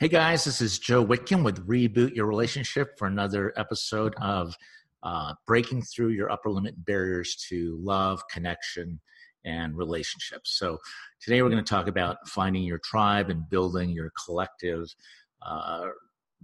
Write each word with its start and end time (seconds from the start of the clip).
Hey 0.00 0.06
guys, 0.06 0.44
this 0.44 0.60
is 0.60 0.78
Joe 0.78 1.02
Whitcomb 1.02 1.42
with 1.42 1.66
Reboot 1.66 2.14
Your 2.14 2.26
Relationship 2.26 2.96
for 2.96 3.08
another 3.08 3.52
episode 3.56 4.14
of 4.20 4.54
uh, 5.02 5.34
Breaking 5.44 5.82
Through 5.82 6.10
Your 6.10 6.30
Upper 6.30 6.50
Limit 6.52 6.84
Barriers 6.84 7.34
to 7.48 7.76
Love, 7.82 8.22
Connection, 8.30 9.00
and 9.44 9.76
Relationships. 9.76 10.56
So, 10.56 10.78
today 11.20 11.42
we're 11.42 11.50
going 11.50 11.64
to 11.64 11.68
talk 11.68 11.88
about 11.88 12.28
finding 12.28 12.62
your 12.62 12.78
tribe 12.78 13.28
and 13.28 13.50
building 13.50 13.90
your 13.90 14.12
collective 14.24 14.86
uh, 15.42 15.88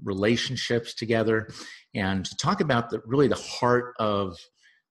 relationships 0.02 0.92
together 0.92 1.48
and 1.94 2.24
to 2.24 2.36
talk 2.36 2.60
about 2.60 2.90
the, 2.90 3.02
really 3.06 3.28
the 3.28 3.36
heart 3.36 3.94
of 4.00 4.36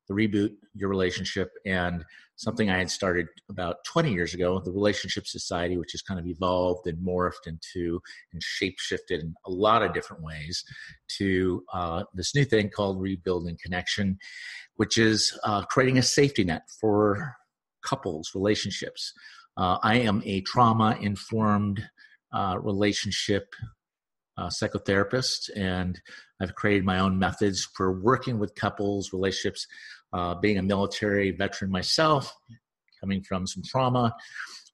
the 0.08 0.14
Reboot 0.14 0.52
Your 0.74 0.88
Relationship 0.88 1.52
and 1.66 2.06
something 2.36 2.70
I 2.70 2.80
had 2.80 2.90
started 2.90 3.28
about 3.50 3.84
20 3.86 4.12
years 4.12 4.34
ago, 4.34 4.60
the 4.60 4.72
Relationship 4.72 5.28
Society, 5.28 5.78
which 5.78 5.92
has 5.92 6.02
kind 6.02 6.20
of 6.20 6.28
evolved 6.28 6.88
and 6.88 6.98
morphed 6.98 7.48
into 7.48 8.02
and 8.32 8.42
shapeshifted 8.42 9.22
in 9.22 9.36
a 9.46 9.52
lot 9.52 9.84
of 9.84 9.94
different 9.94 10.24
ways 10.24 10.64
to 11.18 11.64
uh, 11.74 12.04
this 12.14 12.34
new 12.36 12.46
thing 12.46 12.70
called 12.70 13.02
Rebuilding 13.02 13.58
Connection, 13.64 14.18
which 14.76 14.98
is 14.98 15.38
uh, 15.44 15.64
creating 15.66 15.98
a 15.98 16.04
safety 16.04 16.44
net 16.44 16.64
for 16.82 17.36
couples, 17.84 18.32
relationships. 18.34 19.14
Uh, 19.56 19.78
I 19.84 19.98
am 20.00 20.24
a 20.26 20.42
trauma 20.42 20.98
informed 21.00 21.88
uh, 22.34 22.58
relationship 22.60 23.54
uh, 24.38 24.48
psychotherapist, 24.48 25.50
and 25.56 26.02
I've 26.42 26.56
created 26.56 26.86
my 26.86 27.00
own 27.00 27.20
methods 27.20 27.68
for 27.76 28.02
working 28.02 28.40
with 28.40 28.56
couples, 28.56 29.14
relationships. 29.14 29.68
Uh, 30.14 30.36
being 30.36 30.58
a 30.58 30.64
military 30.64 31.32
veteran 31.32 31.72
myself, 31.72 32.36
coming 33.02 33.22
from 33.24 33.48
some 33.48 33.64
trauma, 33.64 34.16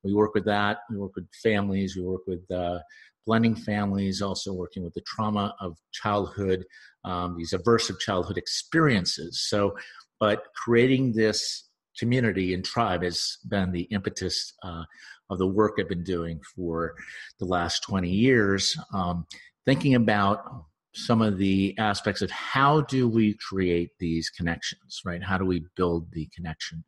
we 0.03 0.13
work 0.13 0.33
with 0.33 0.45
that. 0.45 0.79
We 0.89 0.97
work 0.97 1.15
with 1.15 1.27
families. 1.41 1.95
We 1.95 2.03
work 2.03 2.21
with 2.27 2.49
uh, 2.51 2.79
blending 3.25 3.55
families, 3.55 4.21
also 4.21 4.53
working 4.53 4.83
with 4.83 4.93
the 4.93 5.01
trauma 5.01 5.55
of 5.59 5.77
childhood, 5.91 6.65
um, 7.03 7.35
these 7.37 7.53
aversive 7.53 7.99
childhood 7.99 8.37
experiences. 8.37 9.41
So, 9.47 9.75
but 10.19 10.43
creating 10.55 11.13
this 11.13 11.69
community 11.97 12.53
and 12.53 12.63
tribe 12.63 13.03
has 13.03 13.37
been 13.47 13.71
the 13.71 13.83
impetus 13.83 14.53
uh, 14.63 14.83
of 15.29 15.37
the 15.37 15.47
work 15.47 15.73
I've 15.79 15.89
been 15.89 16.03
doing 16.03 16.39
for 16.55 16.95
the 17.39 17.45
last 17.45 17.83
20 17.83 18.09
years. 18.09 18.75
Um, 18.93 19.25
thinking 19.65 19.95
about 19.95 20.65
some 20.93 21.21
of 21.21 21.37
the 21.37 21.77
aspects 21.77 22.21
of 22.21 22.31
how 22.31 22.81
do 22.81 23.07
we 23.07 23.35
create 23.35 23.91
these 23.99 24.29
connections 24.29 25.01
right? 25.05 25.23
How 25.23 25.37
do 25.37 25.45
we 25.45 25.63
build 25.75 26.11
the 26.11 26.27
connection 26.35 26.83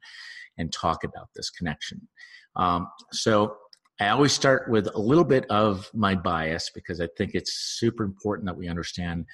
and 0.58 0.72
talk 0.72 1.04
about 1.04 1.30
this 1.36 1.50
connection? 1.50 2.08
Um, 2.56 2.88
so 3.12 3.56
i 4.02 4.10
always 4.10 4.34
start 4.34 4.70
with 4.70 4.88
a 4.96 5.00
little 5.00 5.24
bit 5.24 5.46
of 5.50 5.90
my 5.94 6.16
bias 6.16 6.72
because 6.74 7.00
i 7.00 7.08
think 7.18 7.32
it's 7.34 7.78
super 7.80 8.04
important 8.04 8.46
that 8.48 8.58
we 8.58 8.68
understand 8.68 9.26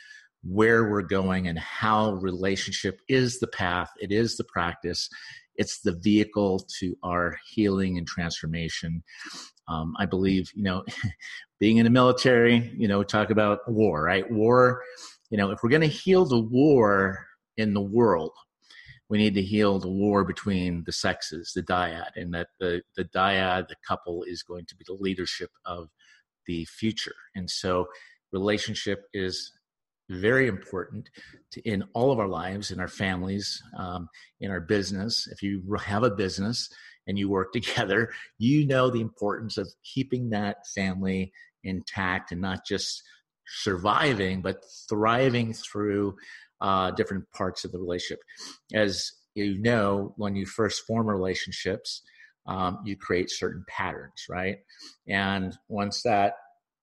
where 0.44 0.92
we're 0.92 1.02
going 1.02 1.48
and 1.48 1.58
how 1.58 2.12
relationship 2.14 3.00
is 3.08 3.40
the 3.40 3.48
path 3.48 3.90
it 4.00 4.12
is 4.12 4.36
the 4.36 4.44
practice 4.44 5.10
it's 5.56 5.80
the 5.82 5.98
vehicle 6.04 6.60
to 6.80 6.96
our 7.02 7.38
healing 7.50 7.98
and 7.98 8.08
transformation 8.08 9.02
um, 9.68 9.96
I 10.00 10.06
believe, 10.06 10.52
you 10.56 10.64
know, 10.64 10.84
being 11.60 11.78
in 11.78 11.84
the 11.84 11.90
military, 11.90 12.74
you 12.78 12.88
know, 12.88 13.04
talk 13.04 13.30
about 13.30 13.60
war, 13.70 14.04
right? 14.04 14.30
War, 14.30 14.82
you 15.30 15.38
know, 15.38 15.52
if 15.52 15.60
we're 15.62 15.70
going 15.70 15.82
to 15.82 15.88
heal 15.88 16.26
the 16.26 16.40
war 16.40 17.26
in 17.58 17.74
the 17.74 17.82
world, 17.82 18.32
we 19.10 19.18
need 19.18 19.36
to 19.36 19.42
heal 19.42 19.80
the 19.80 19.90
war 19.90 20.24
between 20.24 20.84
the 20.86 20.92
sexes, 20.92 21.54
the 21.56 21.64
dyad, 21.64 22.12
and 22.16 22.34
that 22.34 22.48
the, 22.60 22.82
the 22.96 23.06
dyad, 23.06 23.68
the 23.68 23.76
couple, 23.88 24.24
is 24.24 24.44
going 24.44 24.66
to 24.66 24.76
be 24.76 24.84
the 24.86 24.98
leadership 25.00 25.50
of 25.66 25.90
the 26.46 26.66
future. 26.66 27.16
And 27.36 27.50
so, 27.50 27.88
relationship 28.34 29.06
is 29.14 29.54
very 30.10 30.48
important 30.48 31.10
to, 31.52 31.62
in 31.62 31.84
all 31.94 32.12
of 32.12 32.20
our 32.20 32.28
lives, 32.28 32.72
in 32.72 32.80
our 32.80 32.88
families, 32.88 33.62
um, 33.78 34.10
in 34.40 34.52
our 34.52 34.60
business. 34.60 35.28
If 35.32 35.42
you 35.42 35.62
have 35.84 36.04
a 36.04 36.12
business, 36.12 36.70
and 37.08 37.18
you 37.18 37.30
work 37.30 37.52
together, 37.54 38.12
you 38.38 38.66
know 38.66 38.90
the 38.90 39.02
importance 39.02 39.58
of 39.58 39.68
keeping 39.84 40.30
that 40.30 40.68
family 40.76 41.32
intact 41.64 42.32
and 42.32 42.42
not 42.42 42.66
just 42.66 43.04
surviving, 43.48 44.42
but 44.42 44.64
thriving 44.90 45.54
through 45.54 46.16
uh, 46.62 46.92
different 46.92 47.24
parts 47.32 47.66
of 47.66 47.72
the 47.72 47.80
relationship. 47.80 48.20
As 48.74 49.12
you 49.36 49.58
know, 49.60 50.14
when 50.18 50.36
you 50.36 50.46
first 50.46 50.84
form 50.86 51.08
relationships, 51.08 52.02
um, 52.48 52.80
you 52.86 52.96
create 52.96 53.30
certain 53.30 53.64
patterns, 53.68 54.26
right? 54.30 54.58
And 55.08 55.56
once 55.68 56.02
that 56.04 56.34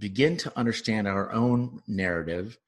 begin 0.00 0.36
to 0.38 0.52
understand 0.58 1.06
our 1.06 1.32
own 1.32 1.80
narrative 1.86 2.58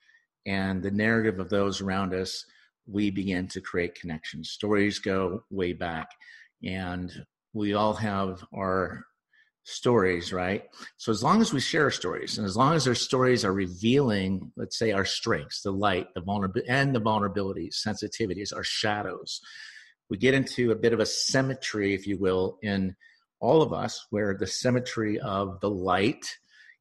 and 0.47 0.81
the 0.81 0.91
narrative 0.93 1.41
of 1.41 1.49
those 1.49 1.81
around 1.81 2.15
us. 2.15 2.45
We 2.87 3.11
begin 3.11 3.49
to 3.49 3.61
create 3.61 3.97
connections. 3.97 4.51
Stories 4.51 5.01
go 5.01 5.43
way 5.51 5.73
back, 5.73 6.09
and 6.63 7.11
we 7.53 7.75
all 7.75 7.95
have 7.95 8.45
our 8.55 9.07
stories, 9.65 10.33
right? 10.33 10.65
So 10.97 11.13
as 11.13 11.23
long 11.23 11.41
as 11.41 11.53
we 11.53 11.61
share 11.61 11.91
stories 11.91 12.39
and 12.39 12.47
as 12.47 12.57
long 12.57 12.75
as 12.75 12.89
our 12.89 12.95
stories 12.95 13.45
are 13.45 13.53
revealing, 13.53 14.53
let's 14.57 14.79
say, 14.79 14.93
our 14.93 15.05
strengths, 15.05 15.63
the 15.63 15.71
light, 15.71 16.09
the 16.15 16.21
vulnerability, 16.21 16.69
and 16.69 16.95
the 16.95 17.01
vulnerabilities, 17.01 17.77
sensitivities, 17.87 18.55
our 18.55 18.65
shadows, 18.65 19.41
we 20.11 20.17
get 20.19 20.35
into 20.35 20.73
a 20.73 20.77
bit 20.77 20.93
of 20.93 21.01
a 21.01 21.07
symmetry, 21.07 21.95
if 21.95 22.07
you 22.07 22.19
will, 22.19 22.59
in 22.63 22.97
all 23.41 23.63
of 23.63 23.73
us, 23.73 24.07
where 24.11 24.37
the 24.39 24.47
symmetry 24.47 25.19
of 25.21 25.61
the 25.61 25.71
light, 25.71 26.37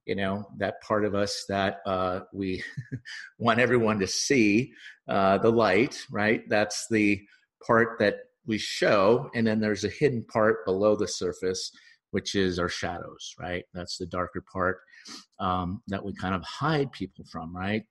you 0.05 0.15
know, 0.15 0.45
that 0.57 0.81
part 0.81 1.05
of 1.05 1.15
us 1.15 1.45
that 1.47 1.79
uh, 1.85 2.21
we 2.33 2.63
want 3.39 3.59
everyone 3.59 3.99
to 3.99 4.07
see, 4.07 4.73
uh, 5.07 5.37
the 5.37 5.51
light, 5.51 5.97
right? 6.11 6.47
That's 6.49 6.87
the 6.89 7.21
part 7.65 7.99
that 7.99 8.17
we 8.45 8.57
show, 8.57 9.29
and 9.35 9.45
then 9.45 9.59
there's 9.59 9.83
a 9.83 9.89
hidden 9.89 10.23
part 10.23 10.65
below 10.65 10.95
the 10.95 11.07
surface, 11.07 11.71
which 12.11 12.35
is 12.35 12.59
our 12.59 12.69
shadows, 12.69 13.33
right? 13.39 13.63
That's 13.73 13.97
the 13.97 14.05
darker 14.05 14.43
part 14.53 14.79
um, 15.39 15.81
that 15.87 16.05
we 16.05 16.13
kind 16.13 16.35
of 16.35 16.43
hide 16.43 16.91
people 16.91 17.25
from, 17.31 17.55
right? 17.55 17.83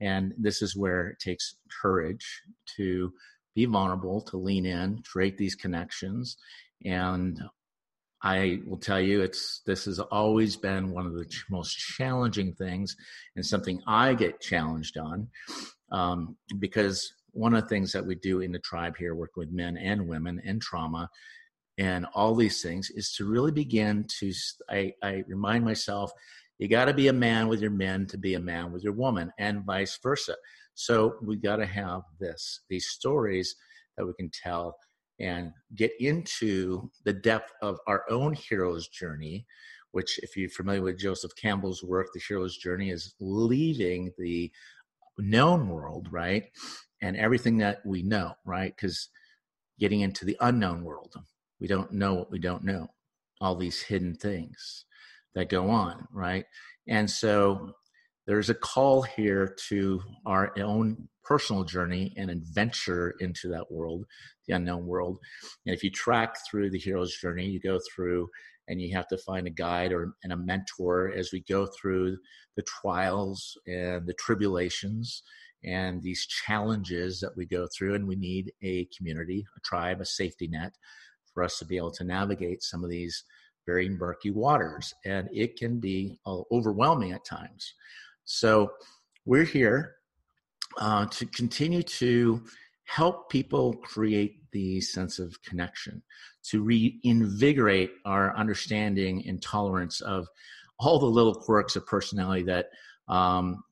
And 0.00 0.34
this 0.38 0.62
is 0.62 0.76
where 0.76 1.08
it 1.08 1.18
takes 1.18 1.56
courage 1.82 2.42
to 2.76 3.12
be 3.54 3.64
vulnerable, 3.64 4.20
to 4.22 4.36
lean 4.36 4.66
in, 4.66 5.02
create 5.02 5.38
these 5.38 5.54
connections. 5.54 6.36
And 6.84 7.40
I 8.22 8.60
will 8.66 8.78
tell 8.78 9.00
you, 9.00 9.22
it's 9.22 9.62
this 9.64 9.84
has 9.84 10.00
always 10.00 10.56
been 10.56 10.90
one 10.90 11.06
of 11.06 11.14
the 11.14 11.24
ch- 11.24 11.44
most 11.50 11.76
challenging 11.76 12.52
things, 12.52 12.96
and 13.36 13.46
something 13.46 13.80
I 13.86 14.14
get 14.14 14.40
challenged 14.40 14.98
on, 14.98 15.28
um, 15.92 16.36
because 16.58 17.12
one 17.30 17.54
of 17.54 17.62
the 17.62 17.68
things 17.68 17.92
that 17.92 18.06
we 18.06 18.16
do 18.16 18.40
in 18.40 18.52
the 18.52 18.58
tribe 18.58 18.96
here, 18.96 19.14
working 19.14 19.40
with 19.42 19.52
men 19.52 19.76
and 19.76 20.08
women 20.08 20.40
in 20.44 20.58
trauma, 20.58 21.08
and 21.78 22.06
all 22.14 22.34
these 22.34 22.60
things, 22.60 22.90
is 22.90 23.12
to 23.14 23.24
really 23.24 23.52
begin 23.52 24.04
to. 24.18 24.32
I, 24.68 24.92
I 25.02 25.24
remind 25.28 25.64
myself, 25.64 26.10
you 26.58 26.68
got 26.68 26.86
to 26.86 26.94
be 26.94 27.08
a 27.08 27.12
man 27.12 27.48
with 27.48 27.60
your 27.60 27.70
men 27.70 28.06
to 28.08 28.18
be 28.18 28.34
a 28.34 28.40
man 28.40 28.72
with 28.72 28.82
your 28.82 28.92
woman, 28.92 29.32
and 29.38 29.64
vice 29.64 29.98
versa. 30.02 30.34
So 30.74 31.14
we 31.22 31.36
got 31.36 31.56
to 31.56 31.66
have 31.66 32.02
this 32.20 32.60
these 32.68 32.86
stories 32.88 33.54
that 33.96 34.06
we 34.06 34.12
can 34.18 34.30
tell 34.30 34.76
and 35.20 35.52
get 35.74 35.92
into 35.98 36.90
the 37.04 37.12
depth 37.12 37.52
of 37.62 37.78
our 37.88 38.04
own 38.08 38.34
hero's 38.34 38.88
journey, 38.88 39.46
which, 39.90 40.18
if 40.22 40.36
you're 40.36 40.48
familiar 40.50 40.82
with 40.82 40.98
Joseph 40.98 41.32
Campbell's 41.40 41.82
work, 41.82 42.08
the 42.12 42.20
hero's 42.28 42.56
journey 42.56 42.90
is 42.90 43.14
leaving 43.20 44.12
the 44.18 44.50
known 45.18 45.68
world, 45.68 46.08
right? 46.10 46.44
And 47.02 47.16
everything 47.16 47.58
that 47.58 47.78
we 47.84 48.02
know, 48.02 48.34
right? 48.44 48.72
Because 48.74 49.08
getting 49.80 50.00
into 50.00 50.24
the 50.24 50.36
unknown 50.40 50.84
world, 50.84 51.14
we 51.60 51.66
don't 51.66 51.92
know 51.92 52.14
what 52.14 52.30
we 52.30 52.38
don't 52.38 52.64
know, 52.64 52.88
all 53.40 53.56
these 53.56 53.82
hidden 53.82 54.14
things 54.14 54.84
that 55.34 55.48
go 55.48 55.70
on, 55.70 56.06
right? 56.12 56.44
And 56.88 57.10
so 57.10 57.72
there's 58.26 58.50
a 58.50 58.54
call 58.54 59.02
here 59.02 59.54
to 59.68 60.02
our 60.26 60.52
own 60.58 61.08
personal 61.24 61.64
journey 61.64 62.14
and 62.16 62.30
adventure 62.30 63.14
into 63.20 63.48
that 63.48 63.70
world, 63.70 64.04
the 64.46 64.54
unknown 64.54 64.86
world. 64.86 65.18
And 65.66 65.74
if 65.74 65.84
you 65.84 65.90
track 65.90 66.36
through 66.48 66.70
the 66.70 66.78
hero's 66.78 67.14
journey, 67.16 67.46
you 67.46 67.60
go 67.60 67.78
through 67.94 68.28
and 68.68 68.80
you 68.80 68.94
have 68.94 69.08
to 69.08 69.18
find 69.18 69.46
a 69.46 69.50
guide 69.50 69.92
or 69.92 70.12
and 70.22 70.32
a 70.32 70.36
mentor 70.36 71.12
as 71.14 71.32
we 71.32 71.40
go 71.48 71.66
through 71.66 72.18
the 72.56 72.62
trials 72.62 73.56
and 73.66 74.06
the 74.06 74.14
tribulations 74.14 75.22
and 75.64 76.02
these 76.02 76.26
challenges 76.26 77.20
that 77.20 77.36
we 77.36 77.44
go 77.44 77.66
through 77.76 77.94
and 77.94 78.06
we 78.06 78.14
need 78.14 78.52
a 78.62 78.86
community 78.96 79.44
a 79.56 79.60
tribe 79.60 80.00
a 80.00 80.04
safety 80.04 80.46
net 80.48 80.72
for 81.38 81.44
us 81.44 81.56
to 81.60 81.64
be 81.64 81.76
able 81.76 81.92
to 81.92 82.02
navigate 82.02 82.64
some 82.64 82.82
of 82.82 82.90
these 82.90 83.22
very 83.64 83.88
murky 83.88 84.32
waters 84.32 84.92
and 85.04 85.28
it 85.32 85.56
can 85.56 85.78
be 85.78 86.18
uh, 86.26 86.40
overwhelming 86.50 87.12
at 87.12 87.24
times. 87.24 87.74
So 88.24 88.72
we're 89.24 89.44
here 89.44 89.94
uh, 90.78 91.06
to 91.06 91.26
continue 91.26 91.84
to 91.84 92.42
help 92.86 93.30
people 93.30 93.74
create 93.74 94.50
the 94.50 94.80
sense 94.80 95.20
of 95.20 95.40
connection, 95.42 96.02
to 96.50 96.64
reinvigorate 96.64 97.92
our 98.04 98.36
understanding 98.36 99.22
and 99.28 99.40
tolerance 99.40 100.00
of 100.00 100.26
all 100.80 100.98
the 100.98 101.06
little 101.06 101.36
quirks 101.36 101.76
of 101.76 101.86
personality 101.86 102.42
that 102.42 102.70
um, 103.06 103.62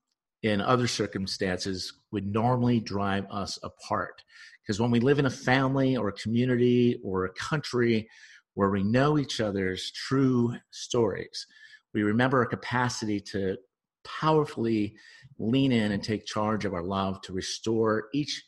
in 0.44 0.60
other 0.60 0.86
circumstances 0.86 1.92
would 2.16 2.32
normally 2.32 2.80
drive 2.80 3.26
us 3.30 3.58
apart. 3.62 4.22
Because 4.62 4.80
when 4.80 4.90
we 4.90 5.00
live 5.00 5.18
in 5.18 5.26
a 5.26 5.30
family 5.30 5.98
or 5.98 6.08
a 6.08 6.12
community 6.14 6.98
or 7.04 7.26
a 7.26 7.32
country 7.34 8.08
where 8.54 8.70
we 8.70 8.82
know 8.82 9.18
each 9.18 9.38
other's 9.38 9.92
true 9.92 10.56
stories, 10.70 11.46
we 11.92 12.02
remember 12.02 12.38
our 12.38 12.46
capacity 12.46 13.20
to 13.20 13.58
powerfully 14.02 14.96
lean 15.38 15.72
in 15.72 15.92
and 15.92 16.02
take 16.02 16.24
charge 16.24 16.64
of 16.64 16.72
our 16.72 16.82
love 16.82 17.20
to 17.20 17.34
restore 17.34 18.08
each 18.14 18.42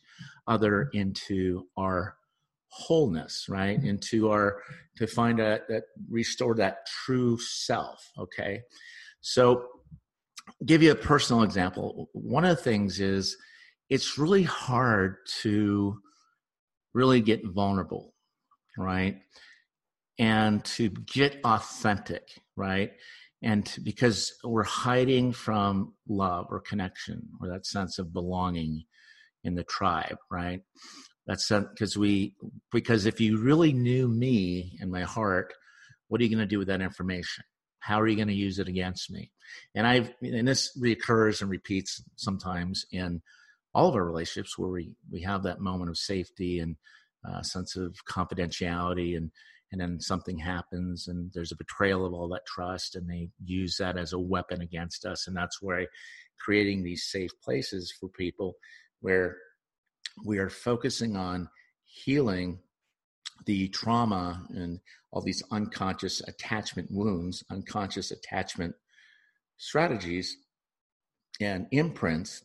other 0.47 0.89
into 0.95 1.67
our 1.77 2.17
wholeness 2.69 3.49
right? 3.51 3.85
Into 3.85 4.31
our 4.31 4.63
to 4.97 5.07
find 5.07 5.41
a 5.41 5.61
that 5.69 5.83
restore 6.09 6.55
that 6.55 6.87
true 6.87 7.39
self 7.39 8.11
okay? 8.19 8.63
So 9.21 9.67
give 10.65 10.83
you 10.83 10.93
a 10.93 10.97
personal 10.97 11.43
example. 11.43 12.09
One 12.13 12.45
of 12.45 12.57
the 12.57 12.63
things 12.63 13.01
is 13.01 13.37
it's 13.89 14.19
really 14.19 14.43
hard 14.43 15.17
to 15.43 15.99
really 16.95 17.21
get 17.21 17.47
vulnerable 17.47 18.15
right? 18.79 19.17
And 20.19 20.65
to 20.65 20.89
get 20.89 21.41
authentic 21.45 22.23
right? 22.57 22.93
And 23.43 23.67
to, 23.67 23.81
because 23.81 24.33
we're 24.43 24.65
hiding 24.65 25.33
from 25.33 25.95
love 26.09 26.47
or 26.51 26.61
connection 26.61 27.29
or 27.41 27.49
that 27.49 27.67
sense 27.67 27.99
of 27.99 28.13
belonging 28.13 28.85
in 29.45 29.55
the 29.55 29.65
tribe 29.65 30.17
right? 30.31 30.61
That's 31.27 31.49
because 31.51 31.97
we 31.97 32.35
because 32.73 33.05
if 33.05 33.21
you 33.21 33.39
really 33.39 33.73
knew 33.73 34.09
me 34.09 34.79
and 34.81 34.91
my 34.91 35.03
heart 35.03 35.53
what 36.09 36.21
are 36.21 36.25
you 36.25 36.31
going 36.31 36.41
to 36.41 36.47
do 36.47 36.59
with 36.59 36.69
that 36.69 36.81
information? 36.81 37.45
How 37.81 38.01
are 38.01 38.09
you 38.09 38.17
going 38.17 38.29
to 38.29 38.35
use 38.35 38.59
it 38.59 38.67
against 38.67 39.11
me? 39.11 39.31
And 39.75 39.87
i've 39.87 40.11
and 40.23 40.49
this 40.49 40.77
reoccurs 40.81 41.43
and 41.43 41.51
repeats 41.51 42.03
sometimes 42.17 42.87
in 42.91 43.23
all 43.75 43.89
of 43.89 43.95
our 43.95 44.05
relationships 44.05 44.59
where 44.59 44.71
we 44.71 44.93
we 45.11 45.23
have 45.23 45.43
that 45.43 45.61
moment 45.61 45.91
of 45.91 45.99
safety 45.99 46.61
and 46.61 46.77
a 47.27 47.39
uh, 47.39 47.43
sense 47.43 47.77
of 47.77 47.97
confidentiality 48.09 49.17
and 49.17 49.31
and 49.71 49.81
then 49.81 50.01
something 50.01 50.39
happens 50.39 51.09
and 51.09 51.31
there's 51.35 51.53
a 51.53 51.57
betrayal 51.57 52.07
of 52.07 52.15
all 52.15 52.29
that 52.29 52.47
trust 52.47 52.97
and 52.97 53.09
they 53.09 53.29
use 53.45 53.77
that 53.77 53.99
as 53.99 54.13
a 54.13 54.19
weapon 54.19 54.63
against 54.63 55.05
us. 55.05 55.27
And 55.27 55.37
that's 55.37 55.61
where 55.61 55.87
creating 56.39 56.83
these 56.83 57.05
safe 57.05 57.31
places 57.43 57.93
for 57.99 58.09
people 58.09 58.55
where 59.01 59.37
we 60.25 60.39
are 60.39 60.49
focusing 60.49 61.17
on 61.17 61.49
healing 61.85 62.61
the 63.47 63.69
trauma 63.69 64.45
and 64.51 64.81
all 65.11 65.23
these 65.23 65.43
unconscious 65.53 66.21
attachment 66.27 66.89
wounds 66.91 67.45
unconscious 67.51 68.11
attachment 68.11 68.75
strategies 69.59 70.37
and 71.41 71.67
imprints 71.71 72.43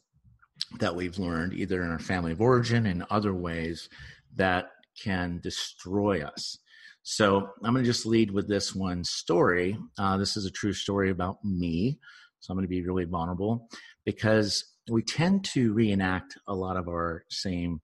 that 0.79 0.95
we've 0.95 1.19
learned 1.19 1.53
either 1.53 1.83
in 1.83 1.91
our 1.91 1.99
family 1.99 2.31
of 2.31 2.41
origin 2.41 2.85
and 2.85 3.05
other 3.09 3.33
ways 3.33 3.89
that 4.35 4.71
can 5.01 5.39
destroy 5.41 6.23
us 6.23 6.57
so 7.03 7.49
I'm 7.63 7.73
going 7.73 7.83
to 7.83 7.89
just 7.89 8.05
lead 8.05 8.31
with 8.31 8.47
this 8.47 8.73
one 8.73 9.03
story. 9.03 9.77
Uh, 9.97 10.15
this 10.17 10.37
is 10.37 10.45
a 10.45 10.51
true 10.51 10.71
story 10.71 11.09
about 11.09 11.43
me. 11.43 11.99
So 12.39 12.51
I'm 12.51 12.57
going 12.57 12.63
to 12.63 12.69
be 12.69 12.81
really 12.81 13.03
vulnerable 13.03 13.67
because 14.05 14.63
we 14.89 15.03
tend 15.03 15.43
to 15.45 15.73
reenact 15.73 16.37
a 16.47 16.55
lot 16.55 16.77
of 16.77 16.87
our 16.87 17.25
same 17.29 17.81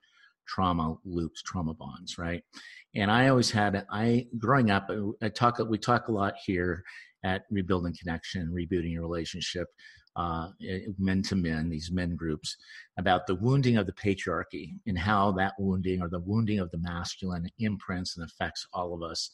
trauma 0.48 0.96
loops, 1.03 1.43
trauma 1.43 1.74
bonds, 1.74 2.17
right? 2.17 2.43
And 2.96 3.12
I 3.12 3.27
always 3.27 3.51
had, 3.51 3.86
I 3.91 4.27
growing 4.38 4.72
up, 4.72 4.89
I 5.22 5.29
talk, 5.29 5.60
we 5.69 5.77
talk 5.77 6.08
a 6.08 6.13
lot 6.13 6.36
here 6.43 6.84
at 7.24 7.43
Rebuilding 7.51 7.96
Connection, 8.00 8.50
rebooting 8.53 8.93
your 8.93 9.01
relationship 9.01 9.67
uh, 10.19 10.49
men 10.97 11.21
to 11.21 11.33
men, 11.33 11.69
these 11.69 11.91
men 11.91 12.13
groups, 12.13 12.57
about 12.97 13.25
the 13.25 13.35
wounding 13.35 13.77
of 13.77 13.85
the 13.85 13.93
patriarchy 13.93 14.73
and 14.85 14.99
how 14.99 15.31
that 15.31 15.53
wounding 15.57 16.01
or 16.01 16.09
the 16.09 16.19
wounding 16.19 16.59
of 16.59 16.69
the 16.71 16.77
masculine 16.79 17.49
imprints 17.59 18.17
and 18.17 18.25
affects 18.25 18.67
all 18.73 18.93
of 18.93 19.01
us, 19.01 19.31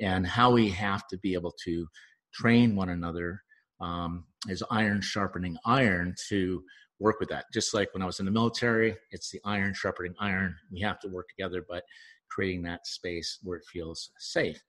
and 0.00 0.26
how 0.26 0.50
we 0.50 0.68
have 0.68 1.06
to 1.06 1.16
be 1.18 1.32
able 1.32 1.54
to 1.64 1.86
train 2.34 2.74
one 2.74 2.88
another 2.88 3.40
um, 3.80 4.24
as 4.50 4.64
iron 4.68 5.00
sharpening 5.00 5.56
iron 5.64 6.12
to 6.28 6.60
work 6.98 7.20
with 7.20 7.28
that. 7.28 7.44
Just 7.54 7.72
like 7.72 7.94
when 7.94 8.02
I 8.02 8.06
was 8.06 8.18
in 8.18 8.26
the 8.26 8.32
military, 8.32 8.96
it's 9.12 9.30
the 9.30 9.40
iron 9.44 9.74
sharpening 9.74 10.14
iron. 10.18 10.56
We 10.72 10.80
have 10.80 10.98
to 11.00 11.08
work 11.08 11.28
together, 11.28 11.64
but 11.68 11.84
creating 12.28 12.62
that 12.62 12.86
space 12.86 13.38
where 13.44 13.58
it 13.58 13.64
feels 13.72 14.10
safe. 14.18 14.60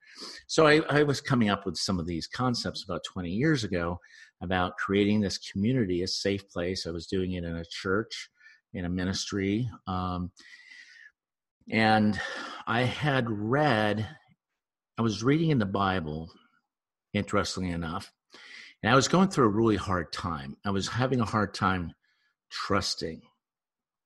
So 0.45 0.67
I, 0.67 0.81
I, 0.89 1.03
was 1.03 1.19
coming 1.19 1.49
up 1.49 1.65
with 1.65 1.75
some 1.75 1.99
of 1.99 2.05
these 2.05 2.27
concepts 2.27 2.83
about 2.83 3.03
20 3.03 3.29
years 3.29 3.63
ago 3.63 3.99
about 4.41 4.77
creating 4.77 5.21
this 5.21 5.37
community, 5.37 6.03
a 6.03 6.07
safe 6.07 6.47
place. 6.49 6.85
I 6.85 6.91
was 6.91 7.07
doing 7.07 7.33
it 7.33 7.43
in 7.43 7.55
a 7.55 7.65
church, 7.65 8.29
in 8.73 8.85
a 8.85 8.89
ministry. 8.89 9.69
Um, 9.87 10.31
and 11.69 12.19
I 12.65 12.81
had 12.83 13.29
read, 13.29 14.07
I 14.97 15.01
was 15.01 15.23
reading 15.23 15.49
in 15.49 15.59
the 15.59 15.65
Bible, 15.65 16.31
interestingly 17.13 17.71
enough, 17.71 18.11
and 18.83 18.91
I 18.91 18.95
was 18.95 19.07
going 19.07 19.29
through 19.29 19.45
a 19.45 19.49
really 19.49 19.75
hard 19.75 20.13
time. 20.13 20.55
I 20.65 20.69
was 20.69 20.87
having 20.87 21.19
a 21.19 21.25
hard 21.25 21.53
time 21.53 21.93
trusting 22.49 23.21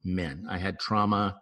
men. 0.04 0.48
I 0.50 0.58
had 0.58 0.80
trauma 0.80 1.38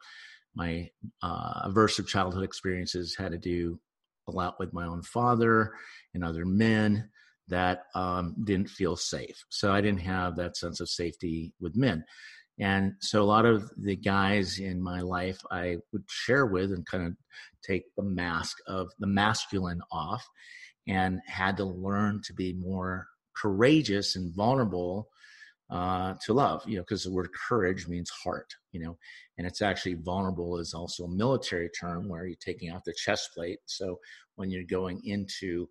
my 0.56 0.90
uh, 1.22 1.70
aversive 1.70 2.08
childhood 2.08 2.44
experiences 2.44 3.16
had 3.16 3.32
to 3.32 3.38
do 3.38 3.80
a 4.28 4.32
lot 4.32 4.60
with 4.60 4.74
my 4.74 4.86
own 4.86 5.02
father 5.02 5.74
and 6.14 6.24
other 6.24 6.46
men 6.46 7.10
that 7.50 7.84
um, 7.96 8.36
didn't 8.44 8.70
feel 8.70 8.96
safe. 8.96 9.44
So 9.50 9.72
I 9.72 9.82
didn't 9.82 10.02
have 10.02 10.36
that 10.36 10.58
sense 10.58 10.80
of 10.80 10.90
safety 10.90 11.54
with 11.60 11.76
men. 11.76 12.04
And 12.60 12.94
so 13.00 13.22
a 13.22 13.24
lot 13.24 13.46
of 13.46 13.72
the 13.78 13.96
guys 13.96 14.60
in 14.60 14.82
my 14.82 15.00
life 15.00 15.40
I 15.50 15.78
would 15.94 16.04
share 16.10 16.46
with 16.46 16.74
and 16.74 16.86
kind 16.86 17.08
of 17.08 17.14
take 17.64 17.84
the 17.96 18.04
mask 18.04 18.58
of 18.68 18.90
the 19.00 19.08
masculine 19.08 19.82
off 19.92 20.26
and 20.88 21.20
had 21.26 21.56
to 21.58 21.66
learn 21.66 22.22
to 22.26 22.34
be 22.34 22.54
more 22.54 23.08
courageous 23.36 24.16
and 24.16 24.34
vulnerable 24.36 25.08
uh, 25.70 26.16
to 26.26 26.34
love, 26.34 26.64
you 26.68 26.76
know, 26.76 26.82
because 26.82 27.04
the 27.04 27.12
word 27.12 27.30
courage 27.48 27.88
means 27.88 28.10
heart, 28.10 28.52
you 28.72 28.82
know, 28.82 28.98
and 29.38 29.46
it's 29.46 29.62
actually 29.62 29.94
vulnerable 29.94 30.58
is 30.58 30.74
also 30.74 31.04
a 31.04 31.16
military 31.16 31.70
term 31.80 32.10
where 32.10 32.26
you're 32.26 32.36
taking 32.44 32.72
off 32.72 32.84
the 32.86 32.94
chest 32.94 33.30
plate. 33.36 33.60
So 33.68 34.00
when 34.36 34.50
you're 34.50 34.64
going 34.64 35.00
into 35.06 35.68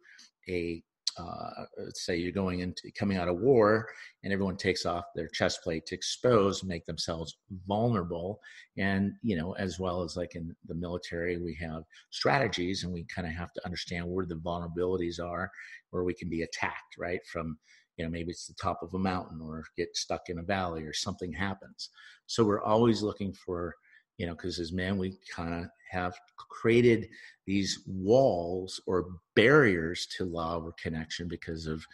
a 0.49 0.83
uh, 1.19 1.65
let's 1.79 2.05
say 2.05 2.17
you're 2.17 2.33
going 2.33 2.61
into 2.61 2.91
coming 2.97 3.17
out 3.17 3.29
of 3.29 3.39
war 3.39 3.89
and 4.23 4.33
everyone 4.33 4.57
takes 4.57 4.85
off 4.87 5.05
their 5.15 5.29
chest 5.29 5.63
plate 5.63 5.87
to 5.87 5.95
expose 5.95 6.65
make 6.65 6.85
themselves 6.87 7.37
vulnerable. 7.67 8.41
And 8.77 9.13
you 9.23 9.37
know 9.37 9.53
as 9.53 9.79
well 9.79 10.03
as 10.03 10.17
like 10.17 10.35
in 10.35 10.55
the 10.67 10.75
military 10.75 11.39
we 11.39 11.57
have 11.61 11.83
strategies 12.11 12.85
and 12.85 12.93
we 12.93 13.05
kind 13.05 13.27
of 13.27 13.35
have 13.35 13.53
to 13.55 13.65
understand 13.65 14.07
where 14.07 14.27
the 14.27 14.37
vulnerabilities 14.37 15.21
are 15.23 15.51
where 15.91 16.05
we 16.05 16.15
can 16.15 16.29
be 16.29 16.43
attacked 16.43 16.97
right 16.99 17.21
from 17.33 17.59
you 17.97 18.05
know 18.05 18.11
maybe 18.11 18.31
it's 18.31 18.47
the 18.47 18.55
top 18.55 18.81
of 18.83 18.95
a 18.95 18.99
mountain 18.99 19.41
or 19.43 19.65
get 19.77 19.97
stuck 19.97 20.29
in 20.29 20.39
a 20.39 20.43
valley 20.43 20.85
or 20.85 20.93
something 20.93 21.33
happens. 21.33 21.91
So 22.27 22.45
we're 22.45 22.63
always 22.63 23.03
looking 23.03 23.33
for 23.33 23.75
you 24.19 24.27
know 24.27 24.35
because 24.35 24.59
as 24.59 24.73
men 24.73 24.99
we 24.99 25.17
kind 25.35 25.55
of 25.55 25.71
have 25.91 26.15
created 26.37 27.09
these 27.47 27.81
walls 27.87 28.81
or 28.87 29.07
barriers 29.35 30.07
to 30.19 30.25
love 30.25 30.67
or 30.67 30.73
connection 30.73 31.27
because 31.27 31.67
of 31.67 31.85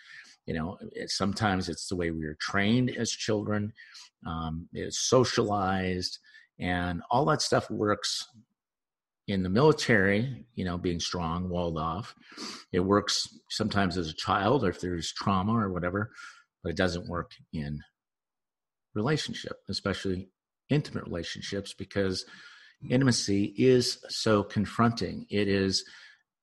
you 0.47 0.55
know 0.55 0.77
sometimes 1.07 1.69
it's 1.69 1.87
the 1.87 1.97
way 1.97 2.11
we 2.11 2.25
are 2.25 2.37
trained 2.41 2.91
as 2.91 3.11
children 3.11 3.73
um, 4.27 4.69
it's 4.73 4.99
socialized 4.99 6.19
and 6.59 7.03
all 7.11 7.25
that 7.25 7.43
stuff 7.43 7.71
works 7.71 8.29
in 9.27 9.43
the 9.43 9.49
military 9.49 10.47
you 10.55 10.65
know 10.65 10.77
being 10.77 11.01
strong 11.01 11.49
walled 11.49 11.79
off. 11.79 12.15
It 12.73 12.81
works 12.81 13.39
sometimes 13.49 13.97
as 13.97 14.09
a 14.09 14.15
child 14.15 14.65
or 14.65 14.71
if 14.71 14.81
there's 14.81 15.13
trauma 15.13 15.55
or 15.55 15.73
whatever 15.73 16.11
but 16.63 16.71
it 16.71 16.77
doesn't 16.77 17.09
work 17.09 17.33
in 17.53 17.81
relationship 18.95 19.57
especially 19.69 20.29
intimate 20.71 21.05
relationships 21.05 21.75
because 21.75 22.25
intimacy 22.89 23.55
is 23.57 23.99
so 24.09 24.43
confronting. 24.43 25.27
It 25.31 25.49
is 25.49 25.85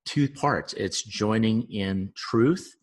two 0.06 0.28
parts 0.30 0.74
it's 0.74 1.04
joining 1.04 1.64
in 1.72 2.12
truth 2.16 2.76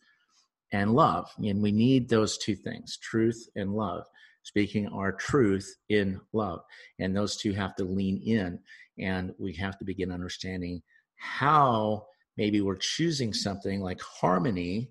and 0.73 0.95
love. 0.95 1.31
And 1.39 1.63
we 1.63 1.73
need 1.73 2.09
those 2.09 2.39
two 2.39 2.55
things 2.55 2.99
truth 2.99 3.49
and 3.57 3.75
love. 3.75 4.05
Speaking 4.43 4.89
our 4.89 5.13
truth 5.13 5.77
in 5.89 6.21
love. 6.33 6.61
And 6.99 7.15
those 7.15 7.37
two 7.37 7.53
have 7.53 7.77
to 7.77 7.85
lean 7.85 8.23
in. 8.25 8.59
And 8.99 9.35
we 9.39 9.53
have 9.55 9.79
to 9.79 9.85
begin 9.85 10.11
understanding 10.11 10.83
how 11.17 12.07
maybe 12.37 12.61
we're 12.61 12.77
choosing 12.77 13.35
something 13.35 13.81
like 13.81 14.01
harmony, 14.01 14.91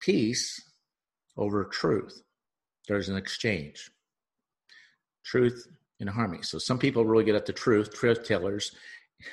peace 0.00 0.60
over 1.36 1.64
truth. 1.64 2.22
There's 2.88 3.08
an 3.08 3.16
exchange 3.16 3.90
truth 5.28 5.68
and 6.00 6.08
harmony. 6.08 6.42
So 6.42 6.58
some 6.58 6.78
people 6.78 7.04
really 7.04 7.24
get 7.24 7.34
up 7.34 7.46
the 7.46 7.52
truth, 7.52 7.92
truth 7.92 8.24
tellers. 8.24 8.72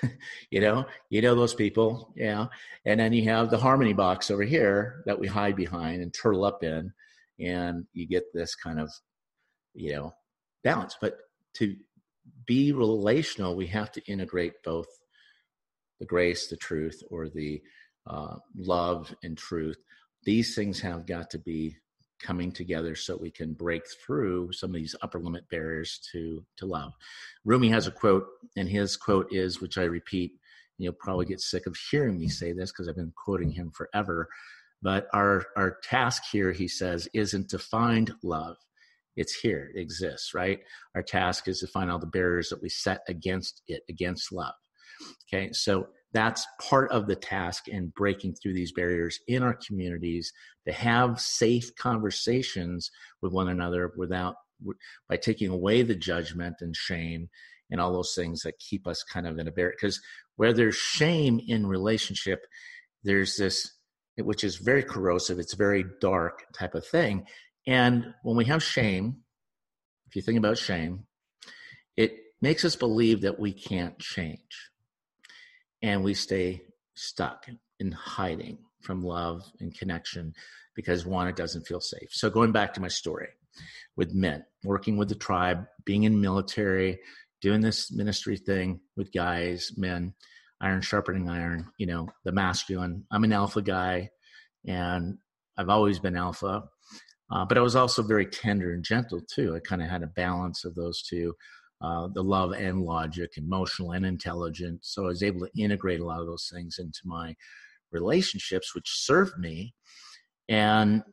you 0.49 0.59
know, 0.59 0.85
you 1.09 1.21
know 1.21 1.35
those 1.35 1.53
people, 1.53 2.11
yeah. 2.15 2.47
And 2.85 2.99
then 2.99 3.13
you 3.13 3.23
have 3.29 3.49
the 3.49 3.57
harmony 3.57 3.93
box 3.93 4.31
over 4.31 4.43
here 4.43 5.03
that 5.05 5.17
we 5.17 5.27
hide 5.27 5.55
behind 5.55 6.01
and 6.01 6.13
turtle 6.13 6.43
up 6.43 6.63
in, 6.63 6.91
and 7.39 7.85
you 7.93 8.07
get 8.07 8.33
this 8.33 8.55
kind 8.55 8.79
of, 8.79 8.91
you 9.73 9.93
know, 9.93 10.13
balance. 10.63 10.97
But 10.99 11.17
to 11.55 11.75
be 12.47 12.71
relational, 12.71 13.55
we 13.55 13.67
have 13.67 13.91
to 13.91 14.11
integrate 14.11 14.53
both 14.63 14.87
the 15.99 16.05
grace, 16.05 16.47
the 16.47 16.57
truth, 16.57 17.03
or 17.11 17.29
the 17.29 17.61
uh, 18.07 18.37
love 18.57 19.13
and 19.23 19.37
truth. 19.37 19.77
These 20.23 20.55
things 20.55 20.79
have 20.81 21.05
got 21.05 21.29
to 21.29 21.37
be 21.37 21.77
coming 22.22 22.51
together 22.51 22.95
so 22.95 23.17
we 23.17 23.31
can 23.31 23.53
break 23.53 23.84
through 24.05 24.51
some 24.51 24.69
of 24.69 24.75
these 24.75 24.95
upper 25.01 25.19
limit 25.19 25.48
barriers 25.50 26.00
to 26.12 26.45
to 26.57 26.65
love. 26.65 26.93
Rumi 27.43 27.69
has 27.69 27.88
a 27.88 27.91
quote, 27.91 28.25
and 28.55 28.69
his 28.69 28.98
quote 28.98 29.27
is, 29.31 29.62
which 29.62 29.77
I 29.77 29.84
repeat, 29.84 30.34
you'll 30.77 30.93
probably 30.93 31.25
get 31.25 31.41
sick 31.41 31.67
of 31.67 31.77
hearing 31.89 32.17
me 32.17 32.27
say 32.27 32.51
this 32.51 32.72
because 32.72 32.88
I've 32.88 32.95
been 32.95 33.13
quoting 33.15 33.51
him 33.51 33.72
forever. 33.72 34.27
But 34.81 35.07
our 35.13 35.45
our 35.55 35.77
task 35.84 36.24
here, 36.31 36.51
he 36.51 36.67
says, 36.67 37.07
isn't 37.13 37.50
to 37.50 37.60
find 37.60 38.13
love. 38.24 38.57
It's 39.15 39.34
here, 39.34 39.72
it 39.74 39.79
exists, 39.79 40.34
right? 40.34 40.60
Our 40.93 41.01
task 41.01 41.48
is 41.48 41.60
to 41.60 41.67
find 41.67 41.89
all 41.89 42.00
the 42.00 42.05
barriers 42.05 42.50
that 42.50 42.62
we 42.62 42.69
set 42.69 43.01
against 43.07 43.62
it, 43.67 43.84
against 43.89 44.31
love. 44.31 44.55
Okay, 45.27 45.51
so 45.53 45.88
that's 46.15 46.48
part 46.62 46.89
of 46.91 47.07
the 47.07 47.15
task 47.15 47.67
in 47.67 47.91
breaking 47.95 48.34
through 48.36 48.53
these 48.53 48.72
barriers 48.72 49.19
in 49.27 49.43
our 49.43 49.53
communities 49.67 50.31
to 50.65 50.72
have 50.72 51.19
safe 51.19 51.75
conversations 51.75 52.89
with 53.22 53.34
one 53.34 53.50
another 53.50 53.91
without 53.98 54.36
by 55.10 55.17
taking 55.17 55.50
away 55.50 55.81
the 55.81 55.95
judgment 55.95 56.55
and 56.62 56.75
shame 56.75 57.29
and 57.69 57.81
all 57.81 57.91
those 57.91 58.13
things 58.15 58.41
that 58.43 58.57
keep 58.60 58.88
us 58.88 59.03
kind 59.03 59.27
of 59.27 59.38
in 59.38 59.48
a 59.48 59.51
barrier 59.51 59.74
because 59.75 60.00
where 60.38 60.53
there's 60.53 60.75
shame 60.75 61.41
in 61.48 61.67
relationship 61.67 62.45
there's 63.03 63.36
this 63.36 63.74
which 64.17 64.45
is 64.45 64.55
very 64.55 64.84
corrosive 64.84 65.39
it's 65.39 65.53
very 65.53 65.84
dark 66.00 66.45
type 66.53 66.75
of 66.75 66.88
thing. 66.88 67.25
And 67.67 68.13
when 68.24 68.38
we 68.38 68.45
have 68.45 68.63
shame 68.63 69.17
if 70.07 70.15
you 70.15 70.22
think 70.22 70.38
about 70.38 70.57
shame 70.57 71.05
it 71.98 72.13
makes 72.41 72.63
us 72.63 72.77
believe 72.77 73.22
that 73.22 73.39
we 73.39 73.51
can't 73.51 74.00
change 74.00 74.72
and 75.86 76.04
we 76.04 76.15
stay 76.15 76.63
stuck 76.96 77.46
in 77.80 77.92
hiding 77.92 78.58
from 78.82 79.04
love 79.04 79.44
and 79.60 79.77
connection 79.77 80.34
because 80.75 81.06
one 81.06 81.27
it 81.27 81.36
doesn't 81.36 81.68
feel 81.68 81.80
safe. 81.80 82.10
So 82.10 82.32
going 82.32 82.51
back 82.51 82.74
to 82.74 82.82
my 82.82 82.88
story 82.88 83.30
with 83.96 84.12
men 84.12 84.44
working 84.63 84.98
with 84.98 85.10
the 85.10 85.15
tribe 85.15 85.68
being 85.86 86.04
in 86.04 86.20
military 86.20 87.00
doing 87.39 87.62
this 87.62 87.92
ministry 87.92 88.36
thing 88.36 88.80
with 88.98 89.13
guys 89.13 89.72
men 89.77 90.13
iron 90.60 90.82
sharpening 90.82 91.30
iron 91.30 91.68
you 91.77 91.86
know 91.86 92.10
the 92.25 92.34
masculine. 92.34 93.06
I'm 93.12 93.24
an 93.24 93.32
alpha 93.32 93.62
guy 93.62 94.10
and 94.68 95.20
i've 95.58 95.70
always 95.70 96.00
been 96.00 96.18
alpha 96.18 96.63
uh, 97.32 97.46
but 97.46 97.58
i 97.58 97.62
was 97.62 97.77
also 97.77 98.04
very 98.04 98.25
tender 98.25 98.74
and 98.74 98.84
gentle 98.84 99.22
too. 99.22 99.56
I 99.56 99.60
kind 99.60 99.82
of 99.82 99.89
had 99.89 100.04
a 100.04 100.08
balance 100.08 100.65
of 100.65 100.75
those 100.75 101.01
two 101.01 101.34
uh, 101.82 102.08
the 102.13 102.24
love 102.24 102.51
and 102.53 102.82
logic, 102.82 103.34
emotional 103.38 103.91
and 103.91 104.05
intelligent. 104.05 104.79
So 104.84 105.03
I 105.03 105.08
was 105.08 105.24
able 105.24 105.41
to 105.41 105.62
integrate 105.62 106.00
a 106.00 106.05
lot 106.05 106.22
of 106.22 106.27
those 106.27 106.50
things 106.53 106.77
into 106.79 107.01
my 107.03 107.36
relationships, 107.91 108.74
which 108.74 108.89
served 108.89 109.38
me. 109.38 109.74
And 110.48 111.03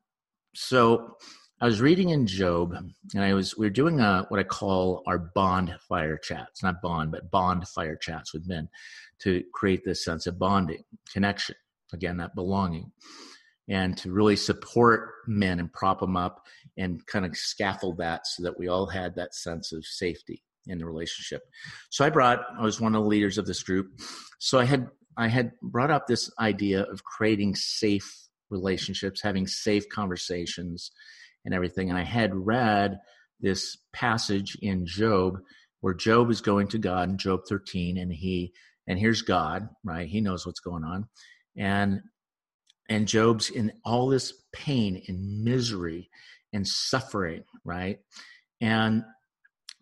so 0.54 1.16
I 1.60 1.66
was 1.66 1.80
reading 1.80 2.10
in 2.10 2.26
Job, 2.26 2.74
and 3.14 3.24
I 3.24 3.34
was 3.34 3.56
we 3.56 3.66
were 3.66 3.70
doing 3.70 4.00
a, 4.00 4.26
what 4.28 4.40
I 4.40 4.44
call 4.44 5.02
our 5.06 5.18
bond 5.18 5.74
fire 5.88 6.18
chats, 6.18 6.62
not 6.62 6.82
bond, 6.82 7.12
but 7.12 7.30
bond 7.30 7.68
fire 7.68 7.96
chats 7.96 8.34
with 8.34 8.48
men, 8.48 8.68
to 9.20 9.44
create 9.54 9.84
this 9.84 10.04
sense 10.04 10.26
of 10.26 10.38
bonding, 10.38 10.82
connection, 11.12 11.54
again 11.92 12.16
that 12.16 12.34
belonging, 12.34 12.90
and 13.68 13.96
to 13.98 14.12
really 14.12 14.36
support 14.36 15.10
men 15.26 15.60
and 15.60 15.72
prop 15.72 16.00
them 16.00 16.16
up 16.16 16.44
and 16.76 17.06
kind 17.06 17.24
of 17.24 17.36
scaffold 17.36 17.98
that 17.98 18.26
so 18.26 18.42
that 18.42 18.58
we 18.58 18.68
all 18.68 18.86
had 18.86 19.14
that 19.14 19.34
sense 19.34 19.72
of 19.72 19.86
safety 19.86 20.42
in 20.66 20.78
the 20.78 20.86
relationship. 20.86 21.42
So 21.90 22.04
I 22.04 22.10
brought 22.10 22.40
I 22.58 22.62
was 22.62 22.80
one 22.80 22.94
of 22.94 23.02
the 23.02 23.08
leaders 23.08 23.38
of 23.38 23.46
this 23.46 23.62
group. 23.62 23.88
So 24.38 24.58
I 24.58 24.64
had 24.64 24.88
I 25.16 25.28
had 25.28 25.52
brought 25.62 25.90
up 25.90 26.06
this 26.06 26.30
idea 26.38 26.82
of 26.82 27.04
creating 27.04 27.54
safe 27.54 28.28
relationships, 28.50 29.22
having 29.22 29.46
safe 29.46 29.88
conversations 29.88 30.90
and 31.44 31.54
everything. 31.54 31.90
And 31.90 31.98
I 31.98 32.04
had 32.04 32.34
read 32.34 32.98
this 33.40 33.76
passage 33.92 34.56
in 34.62 34.86
Job 34.86 35.38
where 35.80 35.94
Job 35.94 36.30
is 36.30 36.40
going 36.40 36.68
to 36.68 36.78
God 36.78 37.08
in 37.08 37.18
Job 37.18 37.40
13 37.48 37.98
and 37.98 38.12
he 38.12 38.52
and 38.86 38.98
here's 38.98 39.22
God, 39.22 39.68
right? 39.84 40.08
He 40.08 40.20
knows 40.20 40.46
what's 40.46 40.60
going 40.60 40.84
on. 40.84 41.08
And 41.56 42.00
and 42.88 43.06
Job's 43.06 43.50
in 43.50 43.72
all 43.84 44.08
this 44.08 44.32
pain 44.52 45.02
and 45.08 45.44
misery 45.44 46.10
and 46.52 46.66
suffering, 46.66 47.44
right? 47.64 47.98
And 48.60 49.04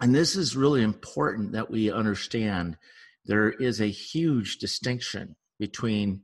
and 0.00 0.14
this 0.14 0.36
is 0.36 0.56
really 0.56 0.82
important 0.82 1.52
that 1.52 1.70
we 1.70 1.92
understand 1.92 2.76
there 3.26 3.50
is 3.50 3.80
a 3.80 3.86
huge 3.86 4.58
distinction 4.58 5.36
between, 5.58 6.22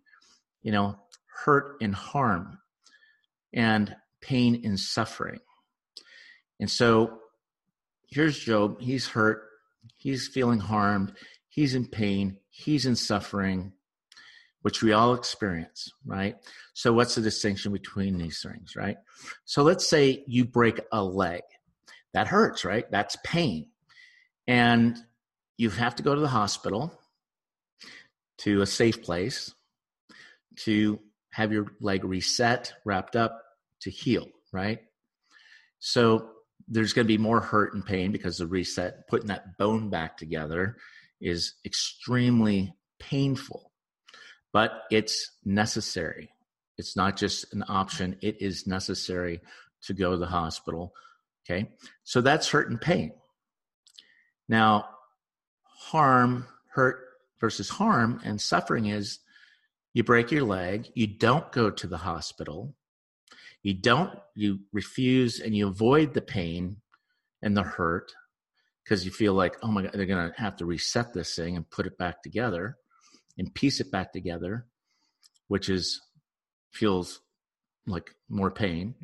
you 0.63 0.73
know, 0.73 0.99
hurt 1.45 1.77
and 1.81 1.95
harm 1.95 2.59
and 3.53 3.95
pain 4.21 4.63
and 4.65 4.81
suffering. 4.81 5.41
And 6.59 6.71
so 6.71 7.19
here's 8.09 8.39
Job. 8.39 8.81
He's 8.81 9.09
hurt. 9.09 9.43
He's 9.97 10.27
feeling 10.27 10.59
harmed. 10.59 11.13
He's 11.49 11.75
in 11.75 11.87
pain. 11.87 12.39
He's 12.49 12.87
in 12.87 12.97
suffering, 12.97 13.73
which 14.63 14.83
we 14.83 14.93
all 14.93 15.15
experience, 15.15 15.93
right? 16.05 16.37
So, 16.75 16.93
what's 16.93 17.15
the 17.15 17.23
distinction 17.23 17.73
between 17.73 18.19
these 18.19 18.43
things, 18.43 18.75
right? 18.75 18.97
So, 19.45 19.63
let's 19.63 19.87
say 19.87 20.25
you 20.27 20.45
break 20.45 20.81
a 20.93 21.03
leg 21.03 21.43
that 22.17 22.29
hurts, 22.29 22.65
right? 22.65 22.91
That's 22.91 23.15
pain. 23.25 23.67
And 24.47 24.97
you 25.59 25.69
have 25.69 25.97
to 25.97 26.03
go 26.03 26.15
to 26.15 26.21
the 26.21 26.29
hospital 26.29 26.99
to 28.39 28.63
a 28.63 28.67
safe 28.67 29.03
place 29.03 29.55
to 30.61 30.99
have 31.31 31.53
your 31.53 31.67
leg 31.79 32.05
reset, 32.05 32.73
wrapped 32.87 33.17
up 33.17 33.43
to 33.83 33.91
heal, 33.91 34.29
right? 34.51 34.79
So 35.79 36.31
there's 36.67 36.95
going 36.95 37.05
to 37.07 37.13
be 37.13 37.19
more 37.19 37.43
hurt 37.43 37.75
and 37.75 37.85
pain 37.85 38.13
because 38.13 38.39
the 38.39 38.47
reset, 38.47 39.07
putting 39.09 39.29
that 39.29 39.59
bone 39.59 39.91
back 39.91 40.17
together 40.17 40.79
is 41.21 41.53
extremely 41.67 42.73
painful, 42.99 43.73
but 44.55 44.85
it's 44.91 45.33
necessary. 45.45 46.31
It's 46.79 46.97
not 46.97 47.19
just 47.19 47.53
an 47.53 47.63
option, 47.69 48.17
it 48.23 48.41
is 48.41 48.67
necessary 48.67 49.43
to 49.83 49.93
go 49.93 50.13
to 50.13 50.17
the 50.17 50.25
hospital. 50.25 50.95
Okay. 51.49 51.71
So 52.05 52.21
that's 52.21 52.49
hurt 52.49 52.71
and 52.71 52.81
pain. 52.81 53.13
Now, 54.49 54.87
harm, 55.63 56.47
hurt 56.73 56.99
versus 57.41 57.69
harm 57.69 58.21
and 58.25 58.41
suffering 58.41 58.87
is 58.87 59.21
you 59.95 60.03
break 60.03 60.31
your 60.31 60.45
leg, 60.45 60.91
you 60.95 61.07
don't 61.07 61.51
go 61.53 61.71
to 61.71 61.87
the 61.87 61.97
hospital, 61.99 62.75
you 63.63 63.75
don't, 63.75 64.19
you 64.35 64.61
refuse 64.73 65.41
and 65.41 65.57
you 65.57 65.69
avoid 65.69 66.15
the 66.15 66.21
pain 66.21 66.77
and 67.43 67.57
the 67.57 67.63
hurt 67.63 68.13
because 68.85 69.05
you 69.05 69.11
feel 69.11 69.35
like, 69.35 69.57
oh 69.63 69.69
my 69.69 69.83
God, 69.83 69.93
they're 69.95 70.07
going 70.07 70.31
to 70.31 70.41
have 70.41 70.57
to 70.57 70.67
reset 70.67 71.13
this 71.13 71.35
thing 71.35 71.57
and 71.57 71.69
put 71.71 71.87
it 71.87 71.99
back 71.99 72.23
together 72.23 72.77
and 73.39 73.55
piece 73.55 73.81
it 73.81 73.91
back 73.91 74.13
together, 74.13 74.67
which 75.49 75.69
is 75.69 76.01
feels 76.73 77.21
like 77.87 78.11
more 78.29 78.51
pain. 78.51 78.95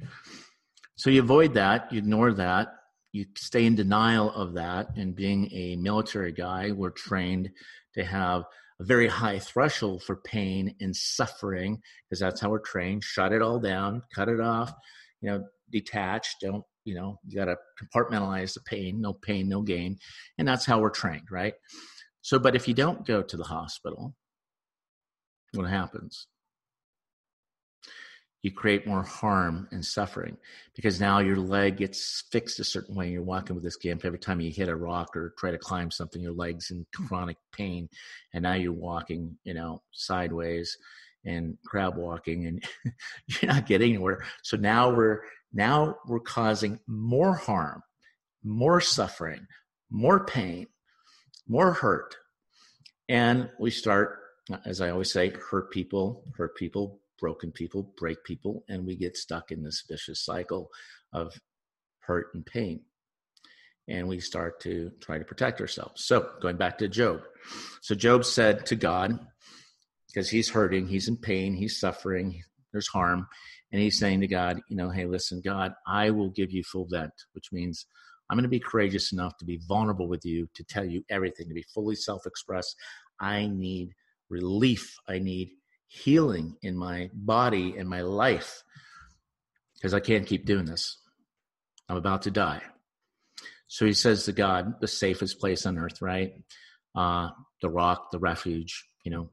So 1.03 1.11
you 1.11 1.21
avoid 1.21 1.55
that, 1.55 1.93
you 1.93 1.99
ignore 1.99 2.33
that, 2.35 2.69
you 3.11 3.27
stay 3.37 3.67
in 3.67 3.75
denial 3.75 4.31
of 4.31 4.55
that. 4.55 4.97
And 4.97 5.17
being 5.17 5.51
a 5.53 5.75
military 5.75 6.31
guy, 6.31 6.71
we're 6.71 6.91
trained 6.91 7.51
to 7.95 8.05
have 8.05 8.45
a 8.79 8.85
very 8.85 9.09
high 9.09 9.41
threshold 9.41 10.05
for 10.05 10.15
pain 10.15 10.77
and 10.79 10.95
suffering 10.95 11.83
because 12.09 12.21
that's 12.21 12.41
how 12.41 12.51
we're 12.51 12.61
trained. 12.61 13.03
Shut 13.03 13.33
it 13.33 13.43
all 13.43 13.59
down, 13.59 14.03
cut 14.15 14.29
it 14.29 14.39
off, 14.39 14.73
you 15.21 15.29
know, 15.29 15.43
detach, 15.73 16.37
don't, 16.41 16.63
you 16.85 16.95
know, 16.95 17.19
you 17.27 17.37
got 17.37 17.47
to 17.47 17.57
compartmentalize 17.83 18.55
the 18.55 18.61
pain, 18.61 19.01
no 19.01 19.13
pain, 19.13 19.49
no 19.49 19.63
gain. 19.63 19.99
And 20.39 20.47
that's 20.47 20.67
how 20.67 20.79
we're 20.79 20.91
trained, 20.91 21.33
right? 21.33 21.55
So, 22.21 22.39
but 22.39 22.55
if 22.55 22.69
you 22.69 22.75
don't 22.75 23.05
go 23.05 23.23
to 23.23 23.37
the 23.37 23.43
hospital, 23.43 24.15
what 25.53 25.69
happens? 25.69 26.29
You 28.43 28.51
create 28.51 28.87
more 28.87 29.05
harm 29.05 29.69
and 29.71 29.85
suffering 29.85 30.37
because 30.75 31.01
now 31.01 31.21
your 31.21 31.37
leg 31.37 31.77
gets 31.77 32.25
fixed 32.33 32.59
a 32.59 32.65
certain 32.65 32.97
way. 32.97 33.09
You're 33.09 33.23
walking 33.23 33.55
with 33.55 33.63
this 33.65 33.77
gimp. 33.77 34.05
Every 34.05 34.19
time 34.19 34.41
you 34.41 34.51
hit 34.51 34.69
a 34.69 34.75
rock 34.75 35.17
or 35.17 35.33
try 35.39 35.53
to 35.53 35.59
climb 35.59 35.93
something, 35.93 36.21
your 36.21 36.33
leg's 36.33 36.71
in 36.73 36.85
hmm. 36.97 37.07
chronic 37.07 37.37
pain. 37.53 37.89
And 38.35 38.43
now 38.43 38.55
you're 38.55 38.73
walking, 38.73 39.39
you 39.45 39.55
know, 39.55 39.83
sideways 39.93 40.77
and 41.25 41.57
crab 41.65 41.97
walking 41.97 42.47
and 42.47 42.65
you're 43.27 43.53
not 43.53 43.67
getting 43.67 43.91
anywhere. 43.91 44.25
So 44.43 44.57
now 44.57 44.91
we're 44.91 45.21
now 45.53 45.97
we're 46.07 46.21
causing 46.21 46.81
more 46.89 47.37
harm, 47.37 47.83
more 48.43 48.81
suffering, 48.81 49.47
more 49.89 50.25
pain, 50.25 50.67
more 51.47 51.73
hurt. 51.73 52.17
And 53.09 53.51
we 53.61 53.71
start, 53.71 54.19
as 54.65 54.81
I 54.81 54.91
always 54.91 55.13
say, 55.13 55.31
hurt 55.31 55.71
people, 55.71 56.25
hurt 56.37 56.57
people, 56.57 57.02
broken 57.23 57.53
people 57.53 57.95
break 57.97 58.25
people, 58.25 58.65
and 58.69 58.85
we 58.85 58.97
get 58.97 59.17
stuck 59.17 59.53
in 59.53 59.63
this 59.63 59.85
vicious 59.89 60.21
cycle 60.25 60.69
of 61.13 61.33
hurt 62.01 62.27
and 62.35 62.45
pain. 62.45 62.81
And 63.89 64.09
we 64.09 64.19
start 64.19 64.61
to 64.63 64.91
try 65.01 65.19
to 65.19 65.25
protect 65.25 65.61
ourselves. 65.61 66.05
So, 66.05 66.31
going 66.41 66.57
back 66.57 66.79
to 66.79 66.89
Job. 66.89 67.21
So, 67.81 67.95
Job 67.95 68.25
said 68.25 68.67
to 68.67 68.77
God, 68.77 69.21
because 70.09 70.29
he's 70.29 70.51
hurting, 70.51 70.89
he's 70.89 71.09
in 71.09 71.17
pain, 71.17 71.55
he's 71.55 71.79
suffering, 71.79 72.43
there's 72.73 72.89
harm. 72.89 73.29
And 73.71 73.81
he's 73.81 73.99
saying 73.99 74.21
to 74.21 74.27
God, 74.27 74.61
you 74.69 74.77
know, 74.77 74.91
hey, 74.91 75.07
listen, 75.07 75.41
God, 75.43 75.73
I 75.87 76.11
will 76.11 76.29
give 76.29 76.51
you 76.51 76.63
full 76.65 76.87
vent, 76.91 77.13
which 77.35 77.53
means 77.53 77.87
I'm 78.29 78.37
going 78.37 78.43
to 78.43 78.49
be 78.49 78.61
courageous 78.61 79.13
enough 79.13 79.37
to 79.39 79.45
be 79.45 79.61
vulnerable 79.69 80.09
with 80.09 80.25
you, 80.25 80.49
to 80.55 80.65
tell 80.65 80.85
you 80.85 81.05
everything, 81.09 81.49
to 81.49 81.55
be 81.55 81.67
fully 81.75 81.95
self 81.95 82.27
expressed. 82.27 82.77
I 83.21 83.47
need 83.47 83.95
relief. 84.29 84.97
I 85.09 85.21
need 85.21 85.53
healing 85.93 86.57
in 86.63 86.75
my 86.75 87.11
body 87.13 87.77
and 87.77 87.87
my 87.87 88.01
life 88.01 88.63
because 89.75 89.93
I 89.93 90.01
can't 90.01 90.27
keep 90.27 90.47
doing 90.47 90.65
this. 90.65 90.99
I'm 91.89 91.99
about 91.99 92.23
to 92.23 92.31
die. 92.31 92.63
So 93.67 93.85
he 93.85 93.93
says 93.93 94.25
to 94.25 94.33
God, 94.33 94.81
the 94.81 94.89
safest 94.89 95.39
place 95.39 95.67
on 95.67 95.79
earth, 95.79 96.01
right? 96.01 96.33
Uh, 96.95 97.29
the 97.61 97.69
rock, 97.69 98.11
the 98.11 98.19
refuge, 98.19 98.85
you 99.05 99.11
know. 99.11 99.31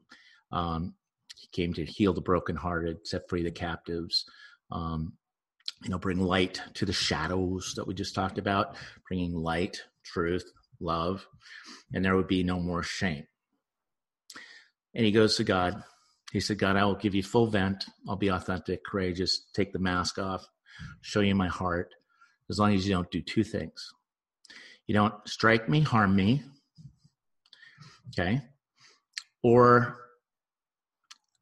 Um, 0.52 0.94
he 1.38 1.48
came 1.52 1.72
to 1.74 1.84
heal 1.84 2.12
the 2.12 2.20
brokenhearted, 2.20 3.06
set 3.06 3.28
free 3.28 3.42
the 3.42 3.50
captives, 3.50 4.26
um, 4.70 5.14
you 5.82 5.88
know, 5.88 5.98
bring 5.98 6.20
light 6.20 6.60
to 6.74 6.84
the 6.84 6.92
shadows 6.92 7.72
that 7.76 7.86
we 7.86 7.94
just 7.94 8.14
talked 8.14 8.36
about, 8.36 8.76
bringing 9.08 9.34
light, 9.34 9.82
truth, 10.04 10.44
love, 10.78 11.26
and 11.94 12.04
there 12.04 12.16
would 12.16 12.28
be 12.28 12.42
no 12.42 12.60
more 12.60 12.82
shame. 12.82 13.26
And 14.94 15.06
he 15.06 15.12
goes 15.12 15.36
to 15.36 15.44
God, 15.44 15.82
he 16.32 16.40
said, 16.40 16.58
God, 16.58 16.76
I 16.76 16.84
will 16.84 16.94
give 16.94 17.14
you 17.14 17.22
full 17.22 17.48
vent. 17.48 17.86
I'll 18.08 18.16
be 18.16 18.28
authentic, 18.28 18.84
courageous, 18.84 19.46
take 19.52 19.72
the 19.72 19.78
mask 19.78 20.18
off, 20.18 20.46
show 21.00 21.20
you 21.20 21.34
my 21.34 21.48
heart, 21.48 21.94
as 22.48 22.58
long 22.58 22.74
as 22.74 22.86
you 22.86 22.94
don't 22.94 23.10
do 23.10 23.20
two 23.20 23.44
things. 23.44 23.92
You 24.86 24.94
don't 24.94 25.14
strike 25.26 25.68
me, 25.68 25.80
harm 25.80 26.14
me, 26.14 26.42
okay, 28.10 28.42
or 29.42 29.98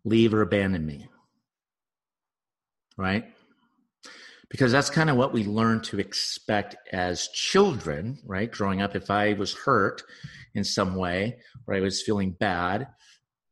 leave 0.04 0.32
or 0.32 0.42
abandon 0.42 0.84
me, 0.86 1.08
right? 2.96 3.24
Because 4.48 4.72
that's 4.72 4.88
kind 4.88 5.10
of 5.10 5.16
what 5.16 5.34
we 5.34 5.44
learn 5.44 5.82
to 5.82 5.98
expect 5.98 6.76
as 6.92 7.28
children, 7.28 8.18
right? 8.24 8.50
Growing 8.50 8.80
up, 8.80 8.96
if 8.96 9.10
I 9.10 9.34
was 9.34 9.52
hurt 9.52 10.02
in 10.54 10.64
some 10.64 10.94
way 10.94 11.38
or 11.66 11.74
I 11.74 11.80
was 11.80 12.02
feeling 12.02 12.30
bad, 12.30 12.88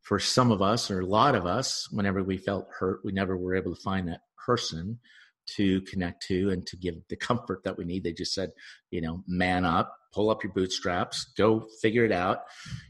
for 0.07 0.21
some 0.21 0.53
of 0.53 0.63
us 0.63 0.89
or 0.89 1.01
a 1.01 1.07
lot 1.07 1.35
of 1.35 1.47
us 1.47 1.89
whenever 1.91 2.23
we 2.23 2.37
felt 2.37 2.69
hurt 2.79 3.01
we 3.05 3.13
never 3.13 3.37
were 3.37 3.57
able 3.57 3.75
to 3.75 3.83
find 3.83 4.07
that 4.07 4.21
person 4.47 4.99
to 5.47 5.81
connect 5.83 6.23
to 6.27 6.51
and 6.51 6.67
to 6.67 6.77
give 6.77 6.95
the 7.09 7.17
comfort 7.17 7.63
that 7.65 7.77
we 7.77 7.85
need. 7.85 8.05
They 8.05 8.13
just 8.13 8.33
said 8.33 8.53
you 8.91 9.01
know 9.01 9.25
man 9.27 9.65
up 9.65 9.97
pull 10.15 10.31
up 10.31 10.43
your 10.43 10.53
bootstraps 10.53 11.33
go 11.37 11.67
figure 11.83 12.05
it 12.05 12.13
out 12.13 12.43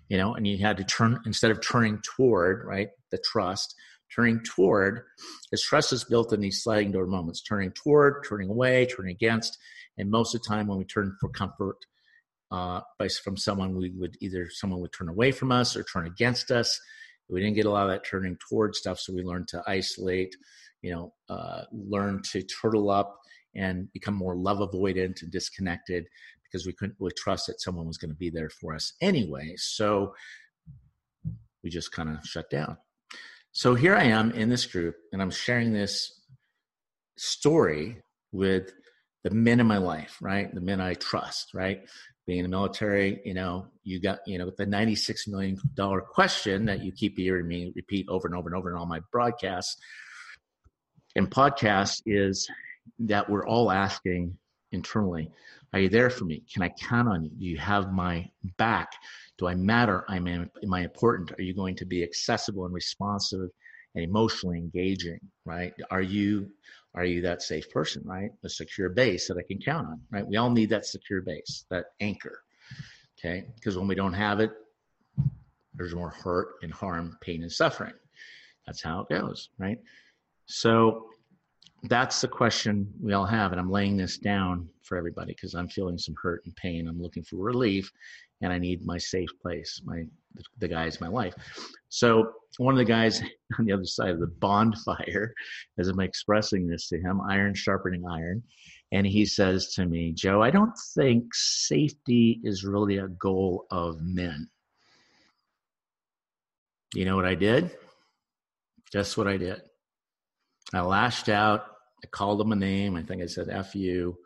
you 0.09 0.17
know 0.17 0.35
and 0.35 0.47
you 0.47 0.59
had 0.59 0.77
to 0.77 0.85
turn 0.85 1.21
instead 1.27 1.51
of 1.51 1.61
turning 1.61 2.01
toward 2.03 2.65
right 2.65 2.91
the 3.11 3.19
trust 3.19 3.75
turning 4.15 4.41
toward 4.45 5.03
because 5.51 5.63
trust 5.63 5.93
is 5.93 6.05
built 6.05 6.33
in 6.33 6.41
these 6.41 6.63
sliding 6.63 6.93
door 6.93 7.07
moments 7.07 7.43
turning 7.43 7.73
toward 7.73 8.25
turning 8.29 8.49
away 8.49 8.87
turning 8.87 9.11
against 9.11 9.59
and 9.99 10.11
most 10.11 10.35
of 10.35 10.43
the 10.43 10.49
time 10.49 10.69
when 10.69 10.79
we 10.79 10.85
turn 10.85 11.17
for 11.21 11.29
comfort 11.31 11.79
uh, 12.53 12.81
by 12.97 13.09
from 13.09 13.37
someone 13.37 13.77
we 13.77 13.91
would 13.97 14.17
either 14.21 14.49
someone 14.49 14.81
would 14.81 14.93
turn 14.93 15.09
away 15.09 15.33
from 15.33 15.51
us 15.51 15.75
or 15.75 15.83
turn 15.83 16.07
against 16.07 16.53
us 16.53 16.81
we 17.29 17.41
didn't 17.41 17.57
get 17.57 17.67
a 17.67 17.71
lot 17.71 17.85
of 17.85 17.91
that 17.91 18.05
turning 18.05 18.37
toward 18.49 18.75
stuff, 18.75 18.99
so 18.99 19.13
we 19.13 19.23
learned 19.23 19.49
to 19.49 19.63
isolate, 19.67 20.35
you 20.83 20.93
know, 20.93 21.13
uh, 21.29 21.63
learn 21.73 22.23
to 22.33 22.43
turtle 22.43 22.91
up 22.91 23.19
and 23.55 23.91
become 23.93 24.15
more 24.15 24.37
love 24.37 24.59
avoidant 24.59 25.23
and 25.23 25.33
disconnected 25.33 26.07
because 26.45 26.67
we 26.67 26.73
couldn't 26.73 26.97
really 27.01 27.13
trust 27.17 27.47
that 27.47 27.61
someone 27.61 27.87
was 27.87 27.99
going 27.99 28.11
to 28.11 28.17
be 28.17 28.31
there 28.31 28.51
for 28.51 28.75
us 28.75 28.93
anyway. 29.01 29.55
So 29.57 30.15
we 31.65 31.71
just 31.71 31.91
kind 31.93 32.09
of 32.09 32.25
shut 32.25 32.49
down. 32.51 32.77
So 33.53 33.75
here 33.75 33.97
I 33.97 34.05
am 34.05 34.31
in 34.33 34.49
this 34.49 34.67
group, 34.67 34.97
and 35.13 35.21
I'm 35.21 35.31
sharing 35.31 35.73
this 35.73 36.21
story 37.17 38.03
with 38.31 38.73
the 39.25 39.31
men 39.31 39.61
in 39.61 39.67
my 39.67 39.79
life, 39.79 40.19
right? 40.21 40.55
The 40.55 40.61
men 40.61 40.81
I 40.81 40.95
trust, 40.95 41.55
right? 41.55 41.81
Being 42.27 42.41
in 42.41 42.45
the 42.45 42.49
military, 42.49 43.21
you 43.25 43.35
know, 43.35 43.67
you 43.85 44.01
got, 44.01 44.19
you 44.27 44.39
know, 44.39 44.51
the 44.57 44.67
$96 44.67 45.29
million 45.29 45.59
question 46.13 46.65
that 46.67 46.83
you 46.83 46.93
keep 46.93 47.17
hearing 47.17 47.47
me 47.47 47.73
repeat 47.77 48.07
over 48.09 48.27
and 48.27 48.37
over 48.37 48.49
and 48.49 48.59
over 48.59 48.71
in 48.71 48.77
all 48.77 48.87
my 48.87 49.01
broadcasts 49.13 49.77
and 51.17 51.31
podcasts 51.31 52.03
is 52.07 52.49
that 53.01 53.29
we're 53.29 53.47
all 53.47 53.73
asking 53.73 54.37
internally, 54.71 55.31
are 55.73 55.81
you 55.81 55.89
there 55.89 56.11
for 56.11 56.25
me? 56.25 56.45
Can 56.53 56.63
I 56.63 56.69
count 56.69 57.09
on 57.09 57.25
you? 57.25 57.31
Do 57.31 57.45
you 57.47 57.59
have 57.59 57.93
my 57.93 58.31
back? 58.59 58.93
Do 59.39 59.49
I 59.49 59.55
matter? 59.55 60.05
Am 60.09 60.27
am 60.29 60.75
I 60.75 60.83
important? 60.83 61.33
Are 61.33 61.43
you 61.43 61.55
going 61.55 61.75
to 61.77 61.87
be 61.87 62.03
accessible 62.03 62.65
and 62.65 62.75
responsive 62.75 63.51
and 63.95 64.05
emotionally 64.05 64.59
engaging, 64.59 65.19
right? 65.45 65.73
Are 65.91 66.03
you 66.03 66.51
are 66.97 67.05
you 67.05 67.21
that 67.21 67.43
safe 67.43 67.71
person, 67.71 68.03
right? 68.05 68.31
A 68.45 68.49
secure 68.49 68.89
base 68.89 69.29
that 69.29 69.37
I 69.37 69.43
can 69.43 69.59
count 69.59 69.87
on, 69.87 70.01
right? 70.11 70.27
We 70.27 70.37
all 70.37 70.51
need 70.51 70.71
that 70.71 70.87
secure 70.87 71.21
base, 71.21 71.67
that 71.71 71.87
anchor, 72.01 72.43
okay? 73.19 73.47
Because 73.55 73.77
when 73.77 73.87
we 73.87 73.95
don't 73.95 74.15
have 74.15 74.41
it, 74.41 74.51
there's 75.75 75.95
more 75.95 76.11
hurt 76.11 76.55
and 76.63 76.73
harm, 76.73 77.19
pain 77.21 77.43
and 77.43 77.53
suffering. 77.53 77.93
That's 78.67 78.83
how 78.83 79.01
it 79.01 79.09
goes, 79.11 79.51
right? 79.59 79.79
So 80.47 81.09
that's 81.85 82.21
the 82.23 82.29
question 82.29 82.91
we 83.01 83.13
all 83.13 83.27
have. 83.27 83.53
And 83.53 83.61
I'm 83.61 83.71
laying 83.71 83.97
this 83.97 84.17
down 84.17 84.69
for 84.83 84.97
everybody 84.97 85.35
because 85.35 85.55
I'm 85.55 85.69
feeling 85.69 85.99
some 85.99 86.15
hurt 86.21 86.43
and 86.47 86.57
pain. 86.57 86.89
I'm 86.89 87.01
looking 87.01 87.23
for 87.23 87.37
relief 87.37 87.93
and 88.41 88.53
I 88.53 88.59
need 88.59 88.85
my 88.87 88.99
safe 88.99 89.31
place, 89.41 89.83
my 89.85 90.05
the 90.59 90.69
guys 90.69 90.97
in 90.97 91.07
my 91.07 91.13
life. 91.13 91.35
So 91.89 92.33
one 92.59 92.75
of 92.75 92.79
the 92.79 92.85
guys 92.85 93.23
on 93.59 93.67
the 93.67 93.73
other 93.73 93.85
side 93.85 94.11
of 94.11 94.21
the 94.21 94.27
bonfire, 94.27 95.35
as 95.79 95.89
I'm 95.89 96.01
expressing 96.01 96.67
this 96.67 96.89
to 96.89 96.99
him, 96.99 97.21
iron 97.29 97.55
sharpening 97.55 98.05
iron, 98.07 98.43
and 98.93 99.07
he 99.07 99.27
says 99.27 99.75
to 99.75 99.87
me, 99.87 100.13
Joe, 100.13 100.43
I 100.43 100.51
don't 100.51 100.77
think 100.95 101.35
safety 101.35 102.41
is 102.45 102.65
really 102.65 102.99
a 102.99 103.09
goal 103.09 103.67
of 103.71 104.01
men. 104.01 104.49
You 106.95 107.05
know 107.05 107.17
what 107.17 107.27
I 107.27 107.35
did? 107.35 107.77
Just 108.93 109.19
what 109.19 109.27
I 109.27 109.37
did. 109.37 109.61
I 110.73 110.81
lashed 110.81 111.29
out. 111.29 111.67
I 112.05 112.07
called 112.09 112.41
him 112.41 112.53
a 112.53 112.57
name. 112.57 112.97
I 112.97 113.03
think 113.03 113.23
I 113.23 113.27
said 113.27 113.49
F 113.49 113.75
you. 113.75 114.17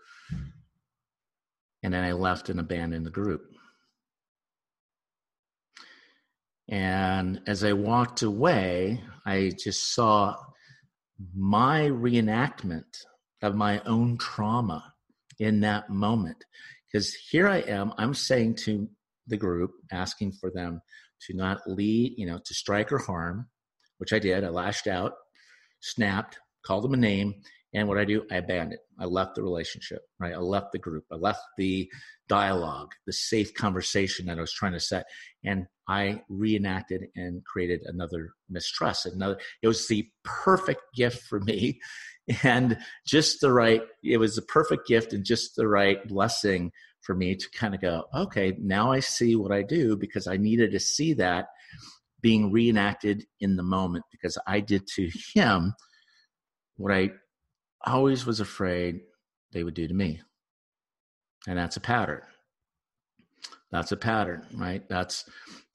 And 1.83 1.93
then 1.93 2.05
I 2.05 2.13
left 2.13 2.51
and 2.51 2.61
abandoned 2.61 3.07
the 3.07 3.11
group. 3.11 3.51
And 6.71 7.41
as 7.49 7.65
I 7.65 7.73
walked 7.73 8.23
away, 8.23 9.03
I 9.27 9.53
just 9.59 9.93
saw 9.93 10.37
my 11.37 11.83
reenactment 11.83 12.85
of 13.43 13.57
my 13.57 13.81
own 13.81 14.19
trauma 14.19 14.95
in 15.41 15.61
that 15.61 15.91
moment. 15.91 16.45
Because 16.87 17.13
here 17.15 17.49
I 17.49 17.59
am, 17.59 17.93
I'm 17.99 18.15
saying 18.15 18.55
to 18.57 18.89
the 19.27 19.37
group, 19.37 19.73
asking 19.91 20.33
for 20.41 20.51
them 20.51 20.81
to 21.27 21.37
not 21.37 21.61
lead, 21.67 22.15
you 22.17 22.27
know, 22.27 22.39
to 22.45 22.55
strike 22.55 22.93
or 22.93 22.99
harm, 22.99 23.49
which 23.99 24.13
I 24.13 24.21
did. 24.21 24.45
I 24.45 24.49
lashed 24.49 24.87
out, 24.87 25.15
snapped, 25.81 26.39
called 26.65 26.85
them 26.85 26.95
a 26.95 26.99
name, 26.99 27.35
and 27.73 27.87
what 27.87 27.99
I 27.99 28.05
do, 28.05 28.25
I 28.31 28.37
abandoned. 28.37 28.81
I 28.99 29.05
left 29.05 29.37
the 29.37 29.43
relationship, 29.43 30.03
right? 30.19 30.33
I 30.33 30.39
left 30.39 30.73
the 30.73 30.79
group. 30.79 31.05
I 31.13 31.17
left 31.17 31.43
the 31.57 31.91
dialogue, 32.29 32.93
the 33.07 33.13
safe 33.13 33.55
conversation 33.55 34.27
that 34.27 34.39
I 34.39 34.41
was 34.41 34.53
trying 34.53 34.73
to 34.73 34.81
set, 34.81 35.07
and 35.45 35.67
I 35.89 36.23
reenacted 36.29 37.05
and 37.15 37.45
created 37.45 37.83
another 37.85 38.31
mistrust. 38.49 39.07
Another, 39.07 39.39
it 39.63 39.69
was 39.69 39.87
the 39.87 40.09
perfect 40.25 40.83
gift 40.95 41.23
for 41.23 41.41
me, 41.41 41.81
and 42.43 42.77
just 43.07 43.41
the 43.41 43.53
right. 43.53 43.83
It 44.03 44.19
was 44.19 44.35
the 44.35 44.43
perfect 44.43 44.89
gift 44.89 45.13
and 45.13 45.25
just 45.25 45.55
the 45.55 45.69
right 45.69 46.07
blessing 46.09 46.73
for 47.03 47.15
me 47.15 47.35
to 47.37 47.51
kind 47.53 47.75
of 47.75 47.81
go, 47.81 48.05
okay, 48.15 48.57
now 48.61 48.93
I 48.93 49.01
see 49.01 49.35
what 49.35 49.53
I 49.53 49.63
do 49.63 49.97
because 49.97 50.27
I 50.27 50.37
needed 50.37 50.73
to 50.73 50.81
see 50.81 51.15
that 51.15 51.47
being 52.21 52.53
reenacted 52.53 53.25
in 53.41 53.57
the 53.57 53.63
moment 53.63 54.05
because 54.11 54.37
I 54.47 54.61
did 54.61 54.87
to 54.97 55.11
him 55.35 55.75
what 56.77 56.93
I 57.85 57.93
always 57.93 58.27
was 58.27 58.41
afraid 58.41 59.01
they 59.53 59.65
would 59.65 59.75
do 59.75 59.89
to 59.89 59.95
me. 59.95 60.21
And 61.47 61.59
that's 61.59 61.77
a 61.77 61.81
pattern. 61.81 62.23
That's 63.71 63.93
a 63.93 63.97
pattern, 63.97 64.45
right? 64.55 64.87
That's 64.89 65.25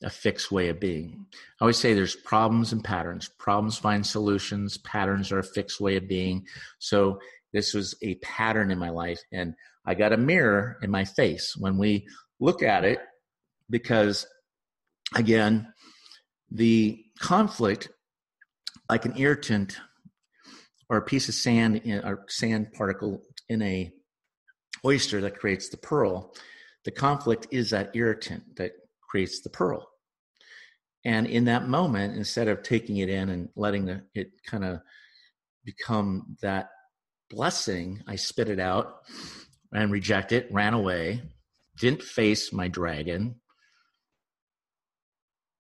a 0.04 0.10
fixed 0.10 0.52
way 0.52 0.70
of 0.70 0.80
being. 0.80 1.26
I 1.34 1.64
always 1.64 1.78
say 1.78 1.94
there's 1.94 2.16
problems 2.16 2.74
and 2.74 2.84
patterns. 2.84 3.30
Problems 3.40 3.78
find 3.78 4.06
solutions, 4.06 4.78
patterns 4.80 5.32
are 5.32 5.40
a 5.40 5.44
fixed 5.44 5.80
way 5.80 5.96
of 5.96 6.08
being. 6.08 6.46
So 6.80 7.20
this 7.54 7.74
was 7.74 7.96
a 8.02 8.16
pattern 8.16 8.70
in 8.70 8.78
my 8.78 8.90
life. 8.90 9.20
And 9.32 9.56
I 9.86 9.96
got 9.96 10.14
a 10.14 10.18
mirror 10.18 10.78
in 10.82 10.92
my 10.92 11.06
face 11.06 11.56
when 11.58 11.78
we 11.78 12.06
look 12.40 12.62
at 12.62 12.84
it, 12.84 13.00
because 13.70 14.28
again, 15.16 15.74
the 16.52 17.02
conflict, 17.20 17.90
like 18.90 19.06
an 19.06 19.18
irritant 19.18 19.78
or 20.90 20.98
a 20.98 21.02
piece 21.02 21.30
of 21.30 21.36
sand 21.36 21.78
in, 21.78 22.04
or 22.06 22.26
sand 22.28 22.74
particle 22.74 23.22
in 23.50 23.62
a 23.62 23.92
oyster 24.84 25.22
that 25.22 25.40
creates 25.40 25.70
the 25.70 25.78
pearl, 25.78 26.34
the 26.84 26.92
conflict 26.92 27.48
is 27.52 27.72
that 27.72 27.92
irritant 27.96 28.56
that 28.58 28.74
creates 29.10 29.42
the 29.42 29.50
pearl. 29.50 29.88
And 31.04 31.28
in 31.28 31.46
that 31.46 31.68
moment, 31.68 32.16
instead 32.16 32.48
of 32.48 32.64
taking 32.64 32.98
it 32.98 33.10
in 33.10 33.30
and 33.30 33.50
letting 33.56 33.86
the, 33.86 34.04
it 34.14 34.32
kind 34.46 34.66
of 34.66 34.80
become 35.64 36.36
that 36.42 36.70
blessing, 37.30 38.02
I 38.08 38.16
spit 38.16 38.50
it 38.50 38.60
out 38.60 39.02
and 39.72 39.92
reject 39.92 40.32
it, 40.32 40.48
ran 40.52 40.74
away, 40.74 41.22
didn't 41.80 42.02
face 42.02 42.52
my 42.52 42.68
dragon. 42.68 43.36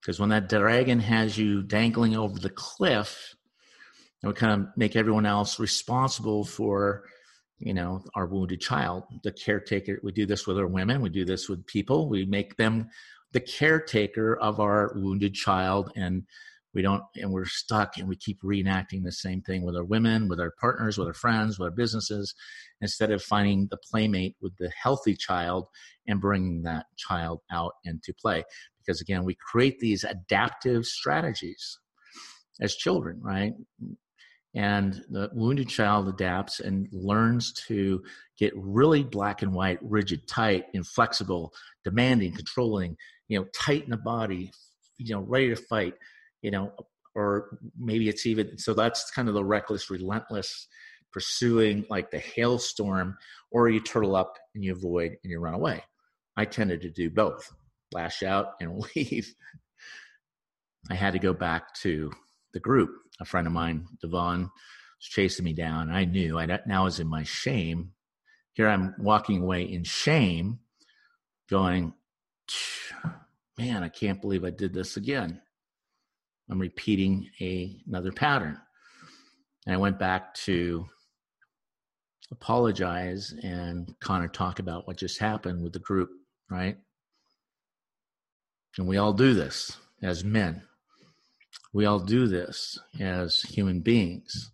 Because 0.01 0.19
when 0.19 0.29
that 0.29 0.49
dragon 0.49 0.99
has 0.99 1.38
you 1.38 1.63
dangling 1.63 2.15
over 2.15 2.39
the 2.39 2.49
cliff, 2.49 3.35
it 4.29 4.35
kind 4.35 4.61
of 4.61 4.67
make 4.75 4.95
everyone 4.95 5.25
else 5.25 5.59
responsible 5.59 6.43
for, 6.43 7.03
you 7.59 7.73
know, 7.73 8.03
our 8.15 8.25
wounded 8.25 8.61
child. 8.61 9.03
The 9.23 9.31
caretaker, 9.31 9.99
we 10.03 10.11
do 10.11 10.25
this 10.25 10.47
with 10.47 10.57
our 10.57 10.67
women, 10.67 11.01
we 11.01 11.09
do 11.09 11.25
this 11.25 11.49
with 11.49 11.65
people, 11.65 12.09
we 12.09 12.25
make 12.25 12.57
them 12.57 12.89
the 13.31 13.39
caretaker 13.41 14.38
of 14.38 14.59
our 14.59 14.93
wounded 14.95 15.33
child 15.33 15.91
and 15.95 16.23
we 16.73 16.81
don't 16.81 17.03
and 17.15 17.31
we're 17.31 17.45
stuck 17.45 17.97
and 17.97 18.07
we 18.07 18.15
keep 18.15 18.41
reenacting 18.41 19.03
the 19.03 19.11
same 19.11 19.41
thing 19.41 19.63
with 19.63 19.75
our 19.75 19.83
women 19.83 20.27
with 20.27 20.39
our 20.39 20.53
partners 20.59 20.97
with 20.97 21.07
our 21.07 21.13
friends 21.13 21.57
with 21.57 21.65
our 21.65 21.75
businesses 21.75 22.35
instead 22.81 23.11
of 23.11 23.23
finding 23.23 23.67
the 23.71 23.77
playmate 23.77 24.35
with 24.41 24.55
the 24.57 24.69
healthy 24.69 25.15
child 25.15 25.67
and 26.07 26.21
bringing 26.21 26.61
that 26.63 26.85
child 26.97 27.41
out 27.51 27.73
into 27.85 28.13
play. 28.13 28.43
Because 28.77 29.01
again 29.01 29.23
we 29.23 29.35
create 29.35 29.79
these 29.79 30.03
adaptive 30.03 30.85
strategies 30.85 31.79
as 32.61 32.75
children 32.75 33.19
right 33.21 33.53
and 34.56 35.04
the 35.10 35.30
wounded 35.34 35.68
child 35.68 36.08
adapts 36.08 36.60
and 36.60 36.88
learns 36.91 37.54
to 37.54 38.02
get 38.38 38.54
really 38.56 39.04
black 39.04 39.41
and 39.41 39.54
white 39.54 39.80
rigid 39.82 40.28
tight 40.28 40.65
inflexible 40.74 41.54
demanding 41.84 42.32
controlling 42.32 42.96
you 43.28 43.38
know 43.38 43.46
tight 43.54 43.84
in 43.84 43.89
the 43.89 43.98
body 43.98 44.52
you 44.98 45.13
know 45.13 45.22
ready 45.22 45.50
to 45.50 45.56
fight 45.56 45.94
you 46.46 46.52
know, 46.52 46.72
or 47.15 47.58
maybe 47.76 48.08
it's 48.08 48.28
even 48.28 48.56
so 48.60 48.76
that's 48.76 49.10
kind 49.10 49.28
of 49.28 49.34
the 49.34 49.44
reckless, 49.44 49.89
relentless 49.89 50.68
pursuing 51.12 51.84
like 51.89 52.12
the 52.12 52.20
hailstorm, 52.20 53.18
or 53.50 53.68
you 53.68 53.80
turtle 53.80 54.15
up 54.15 54.38
and 54.54 54.63
you 54.63 54.72
avoid 54.72 55.18
and 55.24 55.32
you 55.32 55.39
run 55.39 55.56
away. 55.56 55.84
I 56.38 56.46
tended 56.46 56.82
to 56.82 56.91
do 56.91 57.10
both 57.10 57.52
lash 57.94 58.22
out 58.22 58.50
and 58.62 58.86
leave. 58.96 59.34
I 60.91 60.94
had 60.94 61.13
to 61.13 61.20
go 61.20 61.34
back 61.34 61.74
to 61.82 62.12
the 62.56 62.60
group. 62.60 62.89
A 63.20 63.26
friend 63.26 63.46
of 63.46 63.54
mine, 63.54 63.86
Devon, 64.02 64.41
was 64.41 64.50
chasing 65.08 65.46
me 65.46 65.54
down. 65.54 65.91
I 65.91 66.06
knew 66.06 66.39
I 66.39 66.48
now 66.65 66.86
was 66.86 67.00
in 67.00 67.08
my 67.08 67.22
shame. 67.22 67.91
Here 68.54 68.68
I'm 68.68 68.96
walking 68.98 69.41
away 69.44 69.63
in 69.63 69.84
shame, 69.84 70.60
going, 71.50 71.94
man, 73.58 73.84
I 73.84 73.89
can't 73.89 74.22
believe 74.22 74.44
I 74.44 74.50
did 74.50 74.74
this 74.74 74.98
again. 74.98 75.41
I'm 76.50 76.60
repeating 76.60 77.30
a, 77.41 77.76
another 77.88 78.12
pattern. 78.12 78.58
And 79.65 79.76
I 79.76 79.78
went 79.78 80.00
back 80.00 80.34
to 80.46 80.86
apologize 82.32 83.34
and 83.44 83.94
kind 84.00 84.24
of 84.24 84.32
talk 84.32 84.60
about 84.60 84.88
what 84.88 84.98
just 84.98 85.20
happened 85.20 85.62
with 85.62 85.74
the 85.74 85.80
group, 85.80 86.10
right? 86.50 86.78
And 88.78 88.88
we 88.88 88.98
all 88.98 89.13
do 89.13 89.34
this 89.34 89.78
as 90.02 90.24
men. 90.24 90.62
We 91.75 91.85
all 91.85 91.99
do 91.99 92.27
this 92.27 92.79
as 93.01 93.41
human 93.41 93.81
beings. 93.81 94.53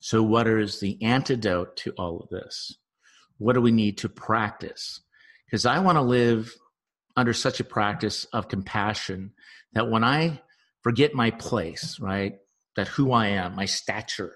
So, 0.00 0.24
what 0.24 0.48
is 0.48 0.80
the 0.80 1.00
antidote 1.00 1.76
to 1.76 1.92
all 1.92 2.18
of 2.18 2.30
this? 2.30 2.76
What 3.38 3.52
do 3.52 3.60
we 3.60 3.70
need 3.70 3.98
to 3.98 4.08
practice? 4.08 5.02
Because 5.44 5.66
I 5.66 5.78
want 5.78 5.98
to 5.98 6.02
live 6.02 6.52
under 7.16 7.32
such 7.32 7.60
a 7.60 7.64
practice 7.64 8.24
of 8.32 8.48
compassion 8.48 9.34
that 9.74 9.88
when 9.88 10.02
I 10.02 10.42
forget 10.82 11.14
my 11.14 11.30
place, 11.30 12.00
right? 12.00 12.32
That 12.74 12.88
who 12.88 13.12
I 13.12 13.28
am, 13.28 13.54
my 13.54 13.66
stature, 13.66 14.32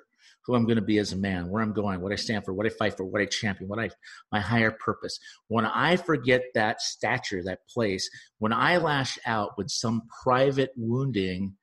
who 0.46 0.54
I'm 0.54 0.66
going 0.66 0.76
to 0.76 0.82
be 0.82 0.98
as 0.98 1.12
a 1.12 1.16
man, 1.16 1.48
where 1.48 1.60
I'm 1.60 1.72
going, 1.72 2.00
what 2.02 2.12
I 2.12 2.16
stand 2.16 2.44
for, 2.44 2.54
what 2.54 2.66
I 2.66 2.70
fight 2.70 2.96
for, 2.96 3.04
what 3.04 3.20
I 3.20 3.26
champion, 3.26 3.68
what 3.68 3.80
I 3.80 3.90
my 4.30 4.38
higher 4.38 4.70
purpose. 4.70 5.18
When 5.48 5.66
I 5.66 5.96
forget 5.96 6.42
that 6.54 6.80
stature, 6.80 7.42
that 7.46 7.66
place, 7.68 8.08
when 8.38 8.52
I 8.52 8.76
lash 8.76 9.18
out 9.26 9.58
with 9.58 9.70
some 9.70 10.02
private 10.22 10.70
wounding 10.76 11.56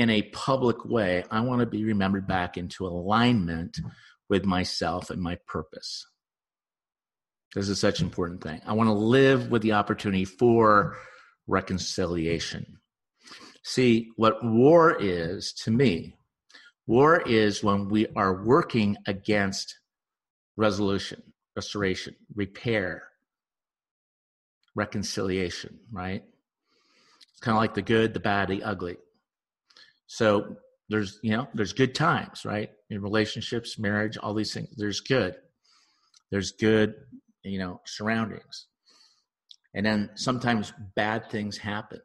in 0.00 0.08
a 0.08 0.22
public 0.22 0.82
way, 0.86 1.24
I 1.30 1.42
want 1.42 1.60
to 1.60 1.66
be 1.66 1.84
remembered 1.84 2.26
back 2.26 2.56
into 2.56 2.86
alignment 2.86 3.78
with 4.30 4.46
myself 4.46 5.10
and 5.10 5.20
my 5.20 5.36
purpose. 5.46 6.06
This 7.54 7.68
is 7.68 7.78
such 7.78 8.00
an 8.00 8.06
important 8.06 8.42
thing. 8.42 8.62
I 8.64 8.72
want 8.72 8.86
to 8.86 8.94
live 8.94 9.50
with 9.50 9.60
the 9.60 9.72
opportunity 9.72 10.24
for 10.24 10.96
reconciliation. 11.46 12.78
See, 13.62 14.08
what 14.16 14.42
war 14.42 14.96
is 14.98 15.52
to 15.64 15.70
me, 15.70 16.14
war 16.86 17.20
is 17.20 17.62
when 17.62 17.90
we 17.90 18.06
are 18.16 18.42
working 18.42 18.96
against 19.06 19.80
resolution, 20.56 21.22
restoration, 21.54 22.16
repair, 22.34 23.02
reconciliation, 24.74 25.78
right? 25.92 26.24
It's 27.32 27.40
kind 27.40 27.54
of 27.54 27.60
like 27.60 27.74
the 27.74 27.82
good, 27.82 28.14
the 28.14 28.20
bad, 28.20 28.48
the 28.48 28.62
ugly. 28.62 28.96
So 30.12 30.56
there's 30.88 31.20
you 31.22 31.30
know 31.36 31.46
there's 31.54 31.72
good 31.72 31.94
times 31.94 32.44
right? 32.44 32.70
In 32.90 33.00
relationships 33.00 33.78
marriage 33.78 34.16
all 34.16 34.34
these 34.34 34.52
things 34.52 34.68
there's 34.76 35.00
good. 35.00 35.36
There's 36.30 36.50
good 36.52 36.94
you 37.44 37.58
know 37.58 37.80
surroundings. 37.86 38.66
And 39.72 39.86
then 39.86 40.10
sometimes 40.16 40.72
bad 40.96 41.30
things 41.30 41.56
happen. 41.56 42.00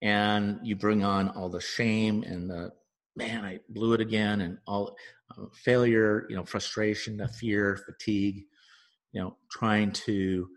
And 0.00 0.60
you 0.62 0.76
bring 0.76 1.04
on 1.04 1.28
all 1.28 1.50
the 1.50 1.60
shame 1.60 2.22
and 2.22 2.48
the 2.48 2.72
man 3.16 3.44
i 3.44 3.58
blew 3.68 3.92
it 3.92 4.00
again 4.00 4.40
and 4.40 4.56
all 4.66 4.96
uh, 5.36 5.44
failure 5.52 6.26
you 6.30 6.36
know 6.36 6.44
frustration 6.44 7.16
the 7.16 7.26
fear 7.26 7.76
fatigue 7.84 8.44
you 9.12 9.20
know 9.20 9.36
trying 9.50 9.90
to 9.90 10.48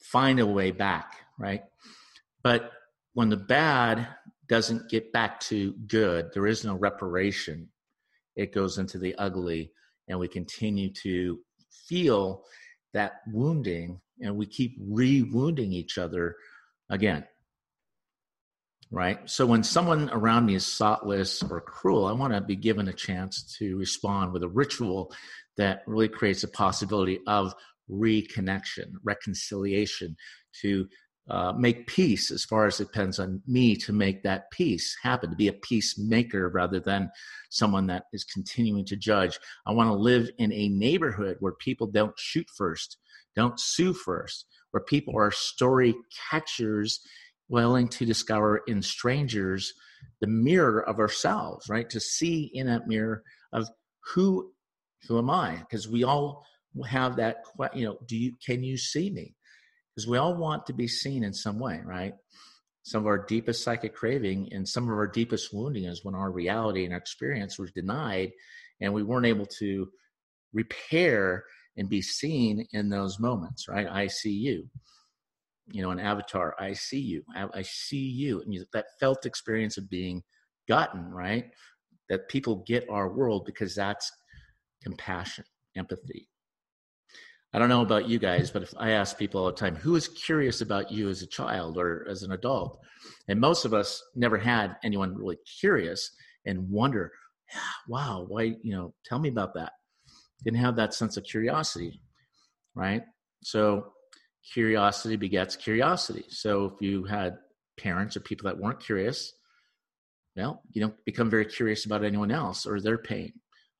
find 0.00 0.40
a 0.40 0.46
way 0.46 0.70
back 0.70 1.18
right? 1.38 1.62
But 2.42 2.72
when 3.14 3.28
the 3.28 3.36
bad 3.36 4.08
doesn't 4.48 4.88
get 4.88 5.12
back 5.12 5.40
to 5.40 5.74
good, 5.86 6.30
there 6.32 6.46
is 6.46 6.64
no 6.64 6.74
reparation. 6.74 7.68
It 8.36 8.54
goes 8.54 8.78
into 8.78 8.98
the 8.98 9.14
ugly, 9.16 9.72
and 10.08 10.18
we 10.18 10.28
continue 10.28 10.92
to 11.02 11.40
feel 11.86 12.44
that 12.94 13.20
wounding, 13.28 14.00
and 14.20 14.36
we 14.36 14.46
keep 14.46 14.76
re 14.80 15.22
wounding 15.22 15.72
each 15.72 15.98
other 15.98 16.36
again. 16.88 17.24
Right? 18.90 19.28
So 19.28 19.44
when 19.44 19.62
someone 19.62 20.08
around 20.10 20.46
me 20.46 20.54
is 20.54 20.76
thoughtless 20.76 21.42
or 21.42 21.60
cruel, 21.60 22.06
I 22.06 22.12
want 22.12 22.32
to 22.32 22.40
be 22.40 22.56
given 22.56 22.88
a 22.88 22.92
chance 22.92 23.54
to 23.58 23.76
respond 23.76 24.32
with 24.32 24.42
a 24.42 24.48
ritual 24.48 25.12
that 25.58 25.82
really 25.86 26.08
creates 26.08 26.42
a 26.42 26.48
possibility 26.48 27.20
of 27.26 27.54
reconnection, 27.90 28.92
reconciliation, 29.04 30.16
to 30.62 30.88
uh, 31.30 31.52
make 31.52 31.86
peace 31.86 32.30
as 32.30 32.44
far 32.44 32.66
as 32.66 32.80
it 32.80 32.84
depends 32.84 33.18
on 33.18 33.42
me 33.46 33.76
to 33.76 33.92
make 33.92 34.22
that 34.22 34.50
peace 34.50 34.96
happen, 35.02 35.30
to 35.30 35.36
be 35.36 35.48
a 35.48 35.52
peacemaker 35.52 36.48
rather 36.48 36.80
than 36.80 37.10
someone 37.50 37.86
that 37.86 38.04
is 38.12 38.24
continuing 38.24 38.84
to 38.86 38.96
judge. 38.96 39.38
I 39.66 39.72
want 39.72 39.88
to 39.88 39.94
live 39.94 40.30
in 40.38 40.52
a 40.52 40.68
neighborhood 40.68 41.36
where 41.40 41.52
people 41.52 41.86
don't 41.86 42.18
shoot 42.18 42.46
first, 42.56 42.96
don't 43.36 43.60
sue 43.60 43.92
first, 43.92 44.46
where 44.70 44.82
people 44.82 45.14
are 45.18 45.30
story 45.30 45.94
catchers 46.30 47.00
willing 47.48 47.88
to 47.88 48.06
discover 48.06 48.62
in 48.66 48.82
strangers 48.82 49.72
the 50.20 50.26
mirror 50.26 50.86
of 50.88 50.98
ourselves, 50.98 51.68
right? 51.68 51.88
To 51.90 52.00
see 52.00 52.50
in 52.54 52.66
that 52.66 52.86
mirror 52.86 53.22
of 53.52 53.68
who 54.14 54.52
who 55.06 55.18
am 55.18 55.30
I? 55.30 55.56
Because 55.56 55.88
we 55.88 56.04
all 56.04 56.44
have 56.86 57.16
that 57.16 57.44
you 57.74 57.84
know, 57.84 57.98
do 58.06 58.16
you 58.16 58.32
can 58.44 58.62
you 58.62 58.76
see 58.76 59.10
me? 59.10 59.34
Because 59.98 60.06
we 60.06 60.16
all 60.16 60.36
want 60.36 60.64
to 60.64 60.72
be 60.72 60.86
seen 60.86 61.24
in 61.24 61.34
some 61.34 61.58
way, 61.58 61.80
right? 61.84 62.14
Some 62.84 63.00
of 63.00 63.08
our 63.08 63.26
deepest 63.26 63.64
psychic 63.64 63.96
craving 63.96 64.48
and 64.52 64.68
some 64.68 64.84
of 64.84 64.90
our 64.90 65.08
deepest 65.08 65.52
wounding 65.52 65.86
is 65.86 66.04
when 66.04 66.14
our 66.14 66.30
reality 66.30 66.84
and 66.84 66.92
our 66.92 67.00
experience 67.00 67.58
was 67.58 67.72
denied 67.72 68.30
and 68.80 68.94
we 68.94 69.02
weren't 69.02 69.26
able 69.26 69.46
to 69.58 69.88
repair 70.52 71.42
and 71.76 71.88
be 71.88 72.00
seen 72.00 72.64
in 72.72 72.90
those 72.90 73.18
moments, 73.18 73.66
right? 73.66 73.88
I 73.88 74.06
see 74.06 74.30
you. 74.30 74.68
You 75.72 75.82
know, 75.82 75.90
an 75.90 75.98
avatar, 75.98 76.54
I 76.60 76.74
see 76.74 77.00
you. 77.00 77.24
I, 77.34 77.48
I 77.52 77.62
see 77.62 77.96
you. 77.96 78.40
And 78.40 78.54
you, 78.54 78.66
that 78.74 78.86
felt 79.00 79.26
experience 79.26 79.78
of 79.78 79.90
being 79.90 80.22
gotten, 80.68 81.10
right? 81.10 81.50
That 82.08 82.28
people 82.28 82.62
get 82.68 82.88
our 82.88 83.12
world 83.12 83.46
because 83.46 83.74
that's 83.74 84.12
compassion, 84.80 85.44
empathy, 85.76 86.28
I 87.52 87.58
don't 87.58 87.70
know 87.70 87.82
about 87.82 88.08
you 88.08 88.18
guys, 88.18 88.50
but 88.50 88.62
if 88.62 88.74
I 88.76 88.90
ask 88.90 89.16
people 89.16 89.40
all 89.40 89.46
the 89.46 89.56
time, 89.56 89.74
who 89.74 89.96
is 89.96 90.08
curious 90.08 90.60
about 90.60 90.92
you 90.92 91.08
as 91.08 91.22
a 91.22 91.26
child 91.26 91.78
or 91.78 92.06
as 92.08 92.22
an 92.22 92.32
adult? 92.32 92.78
And 93.26 93.40
most 93.40 93.64
of 93.64 93.72
us 93.72 94.02
never 94.14 94.36
had 94.36 94.76
anyone 94.84 95.16
really 95.16 95.38
curious 95.60 96.10
and 96.44 96.68
wonder, 96.68 97.10
wow, 97.88 98.26
why, 98.28 98.56
you 98.62 98.72
know, 98.72 98.92
tell 99.04 99.18
me 99.18 99.30
about 99.30 99.54
that. 99.54 99.72
Didn't 100.44 100.60
have 100.60 100.76
that 100.76 100.92
sense 100.92 101.16
of 101.16 101.24
curiosity, 101.24 102.00
right? 102.74 103.02
So 103.42 103.92
curiosity 104.52 105.16
begets 105.16 105.56
curiosity. 105.56 106.24
So 106.28 106.66
if 106.66 106.80
you 106.80 107.04
had 107.04 107.38
parents 107.78 108.16
or 108.16 108.20
people 108.20 108.48
that 108.48 108.58
weren't 108.58 108.80
curious, 108.80 109.32
well, 110.36 110.62
you 110.72 110.82
don't 110.82 111.04
become 111.04 111.30
very 111.30 111.46
curious 111.46 111.86
about 111.86 112.04
anyone 112.04 112.30
else 112.30 112.66
or 112.66 112.80
their 112.80 112.98
pain 112.98 113.32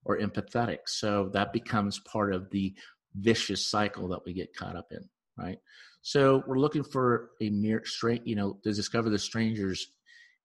or 0.05 0.19
empathetic. 0.19 0.79
So 0.87 1.31
that 1.35 1.53
becomes 1.53 2.01
part 2.01 2.35
of 2.35 2.51
the 2.51 2.75
vicious 3.15 3.71
cycle 3.71 4.09
that 4.09 4.25
we 4.25 4.33
get 4.33 4.55
caught 4.55 4.77
up 4.77 4.89
in, 4.91 5.09
right? 5.37 5.59
So 6.03 6.43
we're 6.47 6.59
looking 6.59 6.85
for 6.85 7.31
a 7.41 7.51
mirror, 7.51 7.83
straight, 7.85 8.27
you 8.27 8.37
know, 8.37 8.59
to 8.63 8.73
discover 8.73 9.11
the 9.11 9.19
strangers 9.19 9.89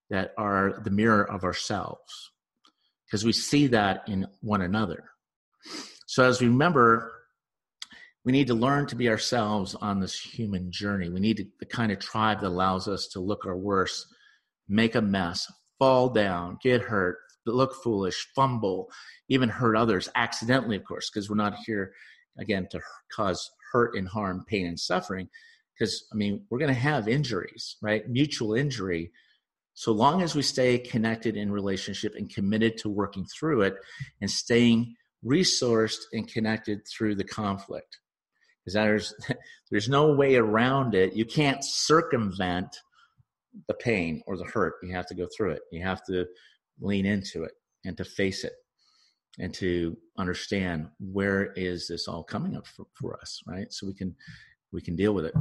that 0.09 0.33
are 0.37 0.81
the 0.83 0.91
mirror 0.91 1.29
of 1.29 1.43
ourselves, 1.43 2.31
because 3.05 3.23
we 3.23 3.33
see 3.33 3.67
that 3.67 4.03
in 4.07 4.27
one 4.41 4.61
another. 4.61 5.05
So 6.07 6.23
as 6.23 6.41
we 6.41 6.47
remember, 6.47 7.11
we 8.25 8.31
need 8.31 8.47
to 8.47 8.53
learn 8.53 8.87
to 8.87 8.95
be 8.95 9.09
ourselves 9.09 9.75
on 9.75 9.99
this 9.99 10.19
human 10.19 10.71
journey. 10.71 11.09
We 11.09 11.19
need 11.19 11.37
to, 11.37 11.45
the 11.59 11.65
kind 11.65 11.91
of 11.91 11.99
tribe 11.99 12.41
that 12.41 12.47
allows 12.47 12.87
us 12.87 13.07
to 13.09 13.19
look 13.19 13.45
our 13.45 13.57
worst, 13.57 14.05
make 14.67 14.95
a 14.95 15.01
mess, 15.01 15.51
fall 15.79 16.09
down, 16.09 16.57
get 16.61 16.81
hurt, 16.81 17.17
look 17.45 17.73
foolish, 17.83 18.27
fumble, 18.35 18.89
even 19.27 19.49
hurt 19.49 19.75
others 19.75 20.09
accidentally, 20.15 20.77
of 20.77 20.85
course, 20.85 21.09
because 21.09 21.29
we're 21.29 21.35
not 21.35 21.55
here 21.65 21.93
again 22.37 22.67
to 22.71 22.79
cause 23.11 23.51
hurt 23.71 23.95
and 23.95 24.07
harm 24.07 24.43
pain 24.47 24.67
and 24.67 24.79
suffering 24.79 25.27
because 25.73 26.05
i 26.11 26.15
mean 26.15 26.45
we're 26.49 26.59
going 26.59 26.73
to 26.73 26.79
have 26.79 27.07
injuries 27.07 27.77
right? 27.81 28.09
Mutual 28.09 28.53
injury. 28.53 29.11
So 29.75 29.91
long 29.91 30.21
as 30.21 30.35
we 30.35 30.43
stay 30.43 30.77
connected 30.77 31.35
in 31.35 31.51
relationship 31.51 32.13
and 32.15 32.33
committed 32.33 32.77
to 32.77 32.89
working 32.89 33.25
through 33.25 33.63
it 33.63 33.75
and 34.21 34.29
staying 34.29 34.95
resourced 35.25 36.01
and 36.13 36.27
connected 36.27 36.81
through 36.87 37.15
the 37.15 37.23
conflict 37.23 37.97
because 38.63 38.75
there's 38.75 39.15
there's 39.71 39.89
no 39.89 40.13
way 40.13 40.35
around 40.35 40.95
it. 40.95 41.13
You 41.13 41.25
can't 41.25 41.63
circumvent 41.63 42.77
the 43.67 43.73
pain 43.73 44.21
or 44.27 44.37
the 44.37 44.45
hurt. 44.45 44.75
You 44.83 44.93
have 44.93 45.07
to 45.07 45.15
go 45.15 45.27
through 45.35 45.51
it. 45.51 45.61
You 45.71 45.83
have 45.83 46.03
to 46.05 46.25
lean 46.79 47.05
into 47.05 47.43
it 47.43 47.53
and 47.85 47.97
to 47.97 48.03
face 48.03 48.43
it 48.43 48.53
and 49.39 49.53
to 49.55 49.97
understand 50.17 50.87
where 50.99 51.51
is 51.53 51.87
this 51.87 52.07
all 52.07 52.23
coming 52.23 52.55
up 52.55 52.67
for, 52.67 52.85
for 52.93 53.19
us 53.19 53.41
right? 53.47 53.71
So 53.71 53.87
we 53.87 53.93
can 53.93 54.15
we 54.71 54.81
can 54.81 54.95
deal 54.95 55.13
with 55.13 55.25
it. 55.25 55.35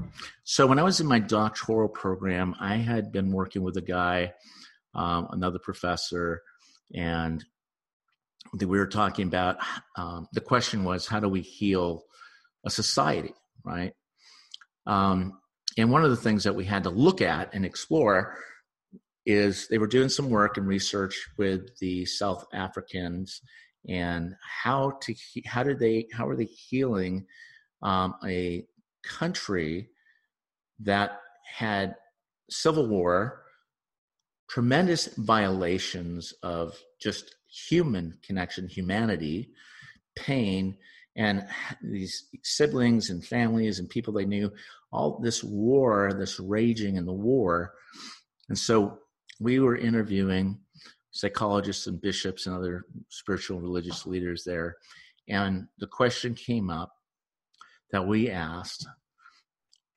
So 0.44 0.66
when 0.66 0.78
i 0.78 0.82
was 0.82 1.00
in 1.00 1.06
my 1.06 1.18
doctoral 1.18 1.88
program 1.88 2.54
i 2.60 2.76
had 2.76 3.12
been 3.12 3.32
working 3.32 3.62
with 3.62 3.76
a 3.76 3.82
guy 3.82 4.32
um, 4.94 5.28
another 5.30 5.58
professor 5.58 6.42
and 6.94 7.44
we 8.58 8.66
were 8.66 8.86
talking 8.86 9.26
about 9.26 9.56
um, 9.96 10.28
the 10.32 10.40
question 10.40 10.84
was 10.84 11.06
how 11.06 11.20
do 11.20 11.28
we 11.28 11.40
heal 11.40 12.04
a 12.64 12.70
society 12.70 13.34
right? 13.64 13.92
Um, 14.86 15.38
and 15.78 15.90
one 15.90 16.04
of 16.04 16.10
the 16.10 16.16
things 16.16 16.44
that 16.44 16.54
we 16.54 16.64
had 16.64 16.84
to 16.84 16.90
look 16.90 17.20
at 17.20 17.54
and 17.54 17.64
explore 17.64 18.36
is 19.24 19.68
they 19.68 19.78
were 19.78 19.86
doing 19.86 20.08
some 20.08 20.28
work 20.28 20.56
and 20.56 20.66
research 20.66 21.28
with 21.38 21.78
the 21.78 22.04
south 22.04 22.44
africans 22.52 23.40
and 23.88 24.34
how 24.62 24.92
to 25.02 25.14
how 25.46 25.62
did 25.62 25.78
they 25.78 26.06
how 26.12 26.28
are 26.28 26.36
they 26.36 26.44
healing 26.44 27.26
um, 27.82 28.14
a 28.26 28.64
country 29.02 29.88
that 30.80 31.20
had 31.44 31.94
civil 32.50 32.86
war 32.86 33.42
tremendous 34.48 35.06
violations 35.16 36.32
of 36.42 36.78
just 37.00 37.36
human 37.48 38.16
connection 38.22 38.68
humanity 38.68 39.50
pain 40.14 40.76
and 41.16 41.46
these 41.82 42.28
siblings 42.42 43.10
and 43.10 43.24
families 43.24 43.78
and 43.78 43.88
people 43.88 44.12
they 44.12 44.24
knew 44.24 44.50
all 44.92 45.18
this 45.22 45.42
war 45.42 46.12
this 46.12 46.38
raging 46.38 46.96
in 46.96 47.06
the 47.06 47.12
war. 47.12 47.72
And 48.48 48.58
so 48.58 48.98
we 49.40 49.58
were 49.58 49.76
interviewing 49.76 50.58
psychologists 51.12 51.86
and 51.86 52.00
bishops 52.00 52.46
and 52.46 52.56
other 52.56 52.86
spiritual 53.08 53.60
religious 53.60 54.06
leaders 54.06 54.42
there. 54.44 54.76
And 55.28 55.68
the 55.78 55.86
question 55.86 56.34
came 56.34 56.70
up 56.70 56.92
that 57.92 58.06
we 58.06 58.30
asked, 58.30 58.86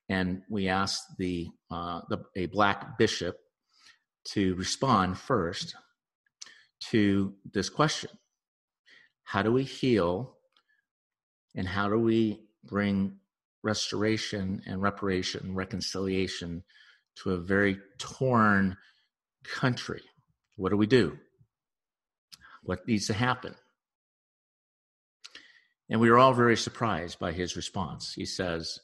and 0.10 0.43
we 0.49 0.67
asked 0.67 1.17
the, 1.17 1.47
uh, 1.71 2.01
the 2.10 2.19
a 2.36 2.45
black 2.47 2.97
bishop 2.97 3.38
to 4.25 4.56
respond 4.56 5.17
first 5.17 5.75
to 6.91 7.34
this 7.54 7.69
question: 7.69 8.12
How 9.23 9.41
do 9.41 9.51
we 9.51 9.63
heal, 9.63 10.38
and 11.56 11.67
how 11.67 11.89
do 11.89 11.97
we 11.97 12.41
bring 12.65 13.17
restoration 13.63 14.62
and 14.67 14.82
reparation, 14.82 15.56
reconciliation 15.56 16.63
to 17.15 17.32
a 17.32 17.38
very 17.38 17.80
torn 17.97 18.78
country? 19.43 20.01
What 20.55 20.69
do 20.69 20.77
we 20.77 20.87
do? 20.87 21.17
What 22.63 22.87
needs 22.87 23.07
to 23.07 23.13
happen? 23.13 23.55
And 25.89 25.99
we 25.99 26.09
were 26.09 26.17
all 26.17 26.33
very 26.33 26.57
surprised 26.57 27.19
by 27.19 27.31
his 27.31 27.55
response. 27.55 28.13
He 28.13 28.25
says, 28.25 28.79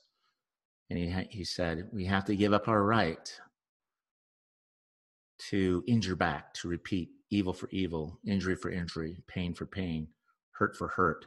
and 0.90 1.00
he, 1.00 1.10
he 1.30 1.44
said, 1.44 1.90
we 1.92 2.06
have 2.06 2.26
to 2.26 2.36
give 2.36 2.54
up 2.54 2.68
our 2.68 2.84
right 2.84 3.40
to 5.50 5.84
injure 5.88 6.16
back, 6.16 6.54
to 6.56 6.68
repeat 6.68 7.10
evil 7.32 7.54
for 7.54 7.70
evil, 7.72 8.20
injury 8.26 8.56
for 8.56 8.70
injury, 8.70 9.18
pain 9.28 9.54
for 9.54 9.66
pain, 9.66 10.10
hurt 10.52 10.76
for 10.76 10.90
hurt, 10.90 11.26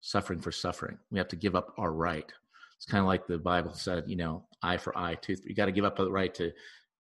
suffering 0.00 0.40
for 0.40 0.52
suffering. 0.52 0.98
We 1.10 1.18
have 1.18 1.28
to 1.28 1.36
give 1.36 1.56
up 1.56 1.74
our 1.76 1.92
right. 1.92 2.30
It's 2.76 2.86
kind 2.86 3.00
of 3.00 3.08
like 3.08 3.26
the 3.26 3.38
Bible 3.38 3.74
said, 3.74 4.04
you 4.06 4.16
know, 4.16 4.44
eye 4.62 4.76
for 4.76 4.96
eye, 4.96 5.16
tooth. 5.16 5.42
You 5.44 5.54
got 5.54 5.66
to 5.66 5.72
give 5.72 5.84
up 5.84 5.96
the 5.96 6.10
right 6.10 6.32
to 6.34 6.52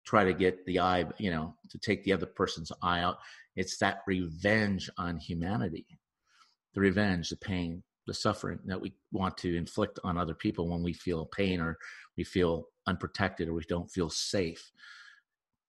try 0.10 0.24
to 0.24 0.34
get 0.34 0.66
the 0.66 0.80
eye, 0.80 1.06
you 1.20 1.30
know, 1.30 1.54
to 1.70 1.78
take 1.78 2.04
the 2.04 2.14
other 2.14 2.26
person's 2.26 2.72
eye 2.82 3.02
out. 3.02 3.18
It's 3.56 3.78
that 3.78 4.00
revenge 4.08 4.90
on 4.98 5.18
humanity, 5.18 5.86
the 6.74 6.82
revenge, 6.82 7.30
the 7.30 7.38
pain, 7.38 7.84
the 8.08 8.16
suffering 8.16 8.58
that 8.66 8.82
we 8.82 8.94
want 9.12 9.38
to 9.38 9.56
inflict 9.56 10.00
on 10.04 10.18
other 10.18 10.34
people 10.34 10.68
when 10.68 10.82
we 10.82 10.94
feel 10.94 11.28
pain 11.28 11.62
or 11.62 11.78
we 12.18 12.24
feel 12.24 12.66
unprotected 12.88 13.48
or 13.48 13.54
we 13.54 13.62
don't 13.70 13.92
feel 13.92 14.10
safe 14.10 14.72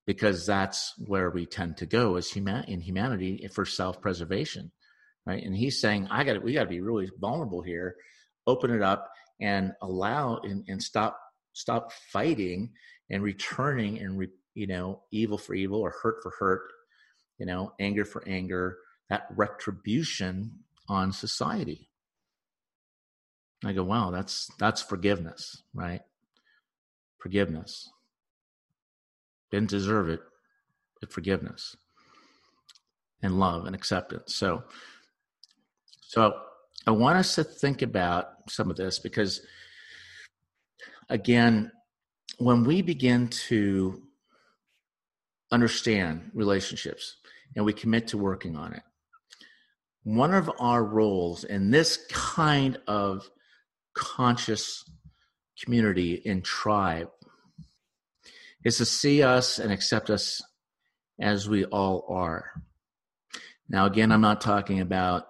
because 0.06 0.46
that's 0.46 0.94
where 1.06 1.28
we 1.28 1.44
tend 1.44 1.76
to 1.76 1.84
go 1.84 2.16
as 2.16 2.30
human 2.30 2.64
in 2.64 2.80
humanity 2.80 3.46
for 3.52 3.66
self-preservation 3.66 4.72
right 5.26 5.44
and 5.44 5.54
he's 5.54 5.78
saying 5.78 6.08
i 6.10 6.24
got 6.24 6.42
we 6.42 6.54
got 6.54 6.62
to 6.62 6.68
be 6.70 6.80
really 6.80 7.10
vulnerable 7.20 7.60
here 7.60 7.94
open 8.46 8.70
it 8.70 8.80
up 8.80 9.10
and 9.38 9.72
allow 9.82 10.38
and, 10.38 10.64
and 10.66 10.82
stop 10.82 11.20
stop 11.52 11.92
fighting 12.10 12.70
and 13.10 13.22
returning 13.22 13.98
and 13.98 14.18
re, 14.18 14.28
you 14.54 14.66
know 14.66 15.02
evil 15.10 15.38
for 15.38 15.54
evil 15.54 15.80
or 15.80 15.94
hurt 16.02 16.16
for 16.22 16.32
hurt 16.38 16.62
you 17.38 17.46
know 17.46 17.72
anger 17.80 18.04
for 18.04 18.26
anger 18.26 18.78
that 19.08 19.26
retribution 19.34 20.52
on 20.88 21.12
society. 21.12 21.88
I 23.64 23.72
go 23.72 23.84
wow 23.84 24.10
that's 24.10 24.50
that's 24.58 24.82
forgiveness 24.82 25.62
right? 25.74 26.00
Forgiveness. 27.18 27.90
Didn't 29.50 29.70
deserve 29.70 30.08
it 30.08 30.20
but 31.00 31.12
forgiveness 31.12 31.76
and 33.22 33.38
love 33.38 33.66
and 33.66 33.74
acceptance. 33.74 34.34
So 34.34 34.64
so 36.10 36.34
i 36.86 36.90
want 36.90 37.16
us 37.16 37.36
to 37.36 37.44
think 37.44 37.82
about 37.82 38.30
some 38.48 38.68
of 38.68 38.76
this 38.76 38.98
because 38.98 39.42
again 41.08 41.70
when 42.40 42.64
we 42.64 42.82
begin 42.82 43.28
to 43.28 44.02
understand 45.52 46.30
relationships 46.34 47.16
and 47.54 47.64
we 47.64 47.72
commit 47.72 48.08
to 48.08 48.18
working 48.18 48.56
on 48.56 48.72
it 48.72 48.82
one 50.02 50.32
of 50.32 50.50
our 50.58 50.82
roles 50.82 51.44
in 51.44 51.70
this 51.70 52.06
kind 52.10 52.78
of 52.86 53.28
conscious 53.94 54.84
community 55.62 56.14
in 56.14 56.42
tribe 56.42 57.10
is 58.64 58.78
to 58.78 58.86
see 58.86 59.22
us 59.22 59.58
and 59.58 59.72
accept 59.72 60.10
us 60.10 60.40
as 61.20 61.48
we 61.48 61.64
all 61.66 62.06
are. 62.08 62.50
Now, 63.68 63.86
again, 63.86 64.10
I'm 64.10 64.20
not 64.20 64.40
talking 64.40 64.80
about 64.80 65.24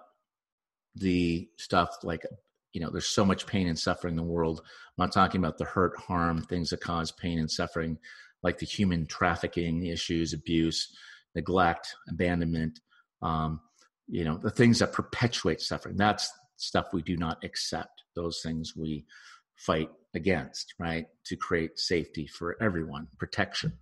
the 0.95 1.49
stuff 1.57 1.89
like, 2.03 2.25
you 2.73 2.81
know, 2.81 2.89
there's 2.89 3.07
so 3.07 3.25
much 3.25 3.45
pain 3.45 3.67
and 3.67 3.77
suffering 3.77 4.13
in 4.13 4.17
the 4.17 4.23
world. 4.23 4.61
I'm 4.65 5.05
not 5.05 5.11
talking 5.11 5.39
about 5.39 5.57
the 5.57 5.65
hurt, 5.65 5.97
harm, 5.99 6.41
things 6.41 6.69
that 6.69 6.81
cause 6.81 7.11
pain 7.11 7.39
and 7.39 7.51
suffering, 7.51 7.97
like 8.43 8.57
the 8.57 8.65
human 8.65 9.05
trafficking 9.07 9.85
issues, 9.85 10.33
abuse, 10.33 10.93
neglect, 11.35 11.95
abandonment, 12.09 12.79
um, 13.21 13.61
you 14.07 14.23
know, 14.23 14.37
the 14.37 14.49
things 14.49 14.79
that 14.79 14.93
perpetuate 14.93 15.61
suffering. 15.61 15.97
That's 15.97 16.31
stuff 16.57 16.87
we 16.93 17.01
do 17.01 17.17
not 17.17 17.43
accept. 17.43 18.03
Those 18.15 18.41
things 18.41 18.75
we 18.75 19.05
fight 19.55 19.89
against, 20.13 20.73
right? 20.79 21.07
To 21.25 21.35
create 21.35 21.79
safety 21.79 22.27
for 22.27 22.61
everyone, 22.61 23.07
protection, 23.17 23.73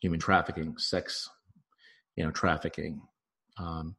human 0.00 0.20
trafficking, 0.20 0.76
sex, 0.78 1.28
you 2.16 2.24
know, 2.24 2.30
trafficking, 2.30 3.00
um, 3.58 3.96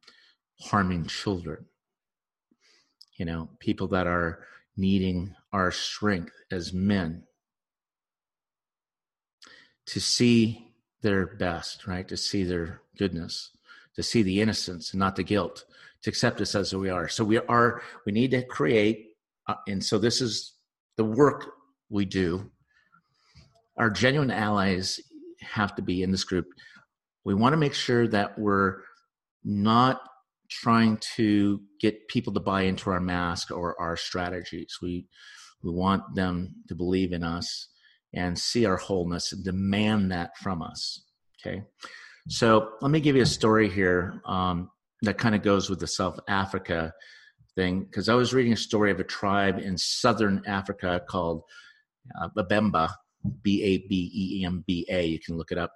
harming 0.60 1.06
children, 1.06 1.64
you 3.20 3.26
know, 3.26 3.50
people 3.58 3.86
that 3.86 4.06
are 4.06 4.46
needing 4.78 5.34
our 5.52 5.70
strength 5.70 6.32
as 6.50 6.72
men 6.72 7.22
to 9.84 10.00
see 10.00 10.72
their 11.02 11.26
best, 11.26 11.86
right? 11.86 12.08
To 12.08 12.16
see 12.16 12.44
their 12.44 12.80
goodness, 12.96 13.50
to 13.94 14.02
see 14.02 14.22
the 14.22 14.40
innocence 14.40 14.92
and 14.92 15.00
not 15.00 15.16
the 15.16 15.22
guilt, 15.22 15.66
to 16.02 16.08
accept 16.08 16.40
us 16.40 16.54
as 16.54 16.74
we 16.74 16.88
are. 16.88 17.08
So 17.08 17.22
we 17.22 17.36
are, 17.36 17.82
we 18.06 18.12
need 18.12 18.30
to 18.30 18.42
create, 18.42 19.08
uh, 19.46 19.56
and 19.68 19.84
so 19.84 19.98
this 19.98 20.22
is 20.22 20.54
the 20.96 21.04
work 21.04 21.52
we 21.90 22.06
do, 22.06 22.50
our 23.76 23.90
genuine 23.90 24.30
allies 24.30 24.98
have 25.42 25.74
to 25.74 25.82
be 25.82 26.02
in 26.02 26.10
this 26.10 26.24
group. 26.24 26.46
We 27.24 27.34
want 27.34 27.52
to 27.52 27.58
make 27.58 27.74
sure 27.74 28.08
that 28.08 28.38
we're 28.38 28.78
not 29.44 30.00
trying 30.50 30.98
to 31.16 31.60
get 31.80 32.08
people 32.08 32.32
to 32.34 32.40
buy 32.40 32.62
into 32.62 32.90
our 32.90 33.00
mask 33.00 33.50
or 33.50 33.80
our 33.80 33.96
strategies. 33.96 34.78
We 34.82 35.06
we 35.62 35.70
want 35.70 36.14
them 36.14 36.54
to 36.68 36.74
believe 36.74 37.12
in 37.12 37.22
us 37.22 37.68
and 38.14 38.38
see 38.38 38.64
our 38.66 38.76
wholeness 38.76 39.32
and 39.32 39.44
demand 39.44 40.10
that 40.10 40.36
from 40.38 40.62
us. 40.62 41.02
Okay, 41.40 41.62
so 42.28 42.72
let 42.80 42.90
me 42.90 43.00
give 43.00 43.16
you 43.16 43.22
a 43.22 43.26
story 43.26 43.68
here 43.68 44.20
um, 44.26 44.70
that 45.02 45.18
kind 45.18 45.34
of 45.34 45.42
goes 45.42 45.70
with 45.70 45.80
the 45.80 45.86
South 45.86 46.18
Africa 46.28 46.92
thing 47.54 47.84
because 47.84 48.08
I 48.08 48.14
was 48.14 48.34
reading 48.34 48.52
a 48.52 48.56
story 48.56 48.90
of 48.90 49.00
a 49.00 49.04
tribe 49.04 49.58
in 49.58 49.76
southern 49.78 50.42
Africa 50.46 51.00
called 51.08 51.42
uh, 52.20 52.28
Babemba, 52.36 52.90
B 53.42 53.62
A 53.62 53.78
B 53.88 54.10
E 54.14 54.44
M 54.44 54.64
B 54.66 54.86
A. 54.90 55.06
You 55.06 55.20
can 55.20 55.36
look 55.36 55.52
it 55.52 55.58
up, 55.58 55.72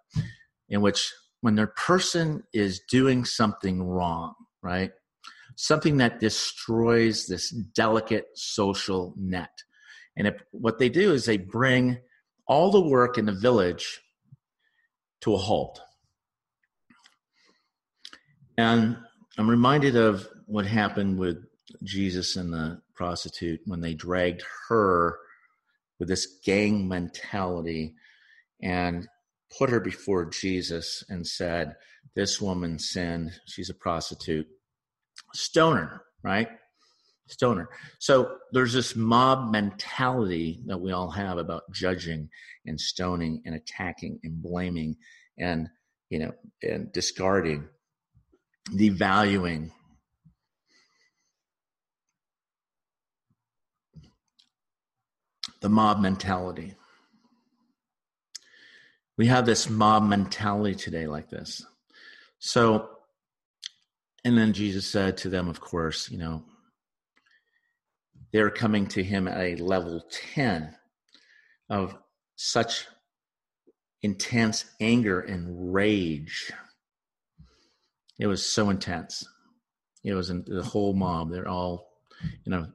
in 0.68 0.80
which 0.80 1.12
when 1.40 1.54
their 1.54 1.66
person 1.68 2.42
is 2.52 2.80
doing 2.90 3.24
something 3.24 3.82
wrong, 3.82 4.34
right? 4.64 4.90
Something 5.57 5.98
that 5.98 6.18
destroys 6.18 7.27
this 7.27 7.50
delicate 7.50 8.27
social 8.35 9.14
net. 9.16 9.50
And 10.16 10.27
if, 10.27 10.42
what 10.50 10.79
they 10.79 10.88
do 10.88 11.12
is 11.12 11.27
they 11.27 11.37
bring 11.37 11.98
all 12.46 12.70
the 12.70 12.81
work 12.81 13.18
in 13.18 13.27
the 13.27 13.33
village 13.33 14.00
to 15.20 15.35
a 15.35 15.38
halt. 15.38 15.81
And 18.57 18.96
I'm 19.37 19.50
reminded 19.50 19.96
of 19.96 20.29
what 20.46 20.66
happened 20.66 21.18
with 21.18 21.44
Jesus 21.83 22.37
and 22.37 22.53
the 22.53 22.81
prostitute 22.94 23.61
when 23.66 23.81
they 23.81 23.94
dragged 23.94 24.44
her 24.68 25.18
with 25.98 26.09
this 26.09 26.38
gang 26.44 26.88
mentality 26.88 27.94
and 28.62 29.09
put 29.59 29.70
her 29.70 29.81
before 29.81 30.27
Jesus 30.27 31.05
and 31.09 31.27
said, 31.27 31.74
This 32.14 32.40
woman 32.40 32.79
sinned. 32.79 33.33
She's 33.46 33.70
a 33.70 33.74
prostitute. 33.74 34.46
Stoner, 35.35 36.03
right? 36.22 36.48
Stoner. 37.29 37.68
So 37.98 38.37
there's 38.53 38.72
this 38.72 38.94
mob 38.94 39.50
mentality 39.50 40.62
that 40.66 40.81
we 40.81 40.92
all 40.92 41.11
have 41.11 41.38
about 41.38 41.62
judging 41.72 42.29
and 42.66 42.81
stoning 42.81 43.42
and 43.44 43.55
attacking 43.55 44.20
and 44.22 44.40
blaming 44.42 44.96
and, 45.38 45.68
you 46.11 46.18
know, 46.18 46.33
and 46.62 46.92
discarding, 46.92 47.66
devaluing 48.70 49.70
the 55.61 55.68
mob 55.68 56.00
mentality. 56.00 56.74
We 59.16 59.27
have 59.29 59.46
this 59.46 59.70
mob 59.70 60.03
mentality 60.03 60.74
today, 60.74 61.07
like 61.07 61.31
this. 61.31 61.64
So, 62.46 62.90
and 64.22 64.37
then 64.37 64.52
Jesus 64.52 64.87
said 64.87 65.16
to 65.18 65.30
them, 65.30 65.48
of 65.48 65.62
course, 65.62 66.11
you 66.11 66.18
know, 66.18 66.44
they're 68.35 68.50
coming 68.50 68.87
to 68.88 69.02
him 69.02 69.26
at 69.26 69.40
a 69.40 69.57
level 69.57 70.04
10 70.35 70.76
of 71.70 71.96
such 72.37 72.87
intense 74.02 74.66
anger 74.78 75.20
and 75.20 75.72
rage. 75.72 76.52
It 78.18 78.26
was 78.26 78.44
so 78.44 78.68
intense. 78.68 79.26
It 80.05 80.12
was 80.12 80.28
in 80.28 80.45
the 80.47 80.62
whole 80.62 80.92
mob. 80.92 81.30
They're 81.30 81.49
all, 81.49 81.92
you 82.45 82.51
know, 82.53 82.66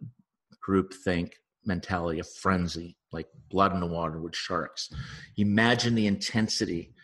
group 0.60 0.96
think 1.06 1.36
mentality, 1.64 2.20
a 2.20 2.24
frenzy, 2.24 2.98
like 3.12 3.28
blood 3.52 3.76
in 3.76 3.82
the 3.82 3.86
water 3.86 4.20
with 4.20 4.36
sharks. 4.36 4.90
Imagine 5.38 5.94
the 5.94 6.08
intensity, 6.08 6.96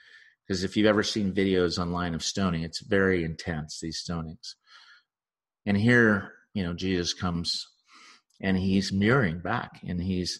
because 0.45 0.63
if 0.63 0.77
you've 0.77 0.85
ever 0.85 1.03
seen 1.03 1.33
videos 1.33 1.79
online 1.79 2.13
of 2.13 2.23
stoning, 2.23 2.63
it's 2.63 2.81
very 2.81 3.23
intense, 3.23 3.79
these 3.79 4.03
stonings. 4.07 4.53
And 5.65 5.75
here, 5.75 6.33
you 6.53 6.63
know, 6.63 6.73
Jesus 6.73 7.13
comes 7.13 7.67
and 8.41 8.57
he's 8.57 8.91
mirroring 8.91 9.39
back 9.39 9.81
and 9.87 10.01
he's, 10.01 10.39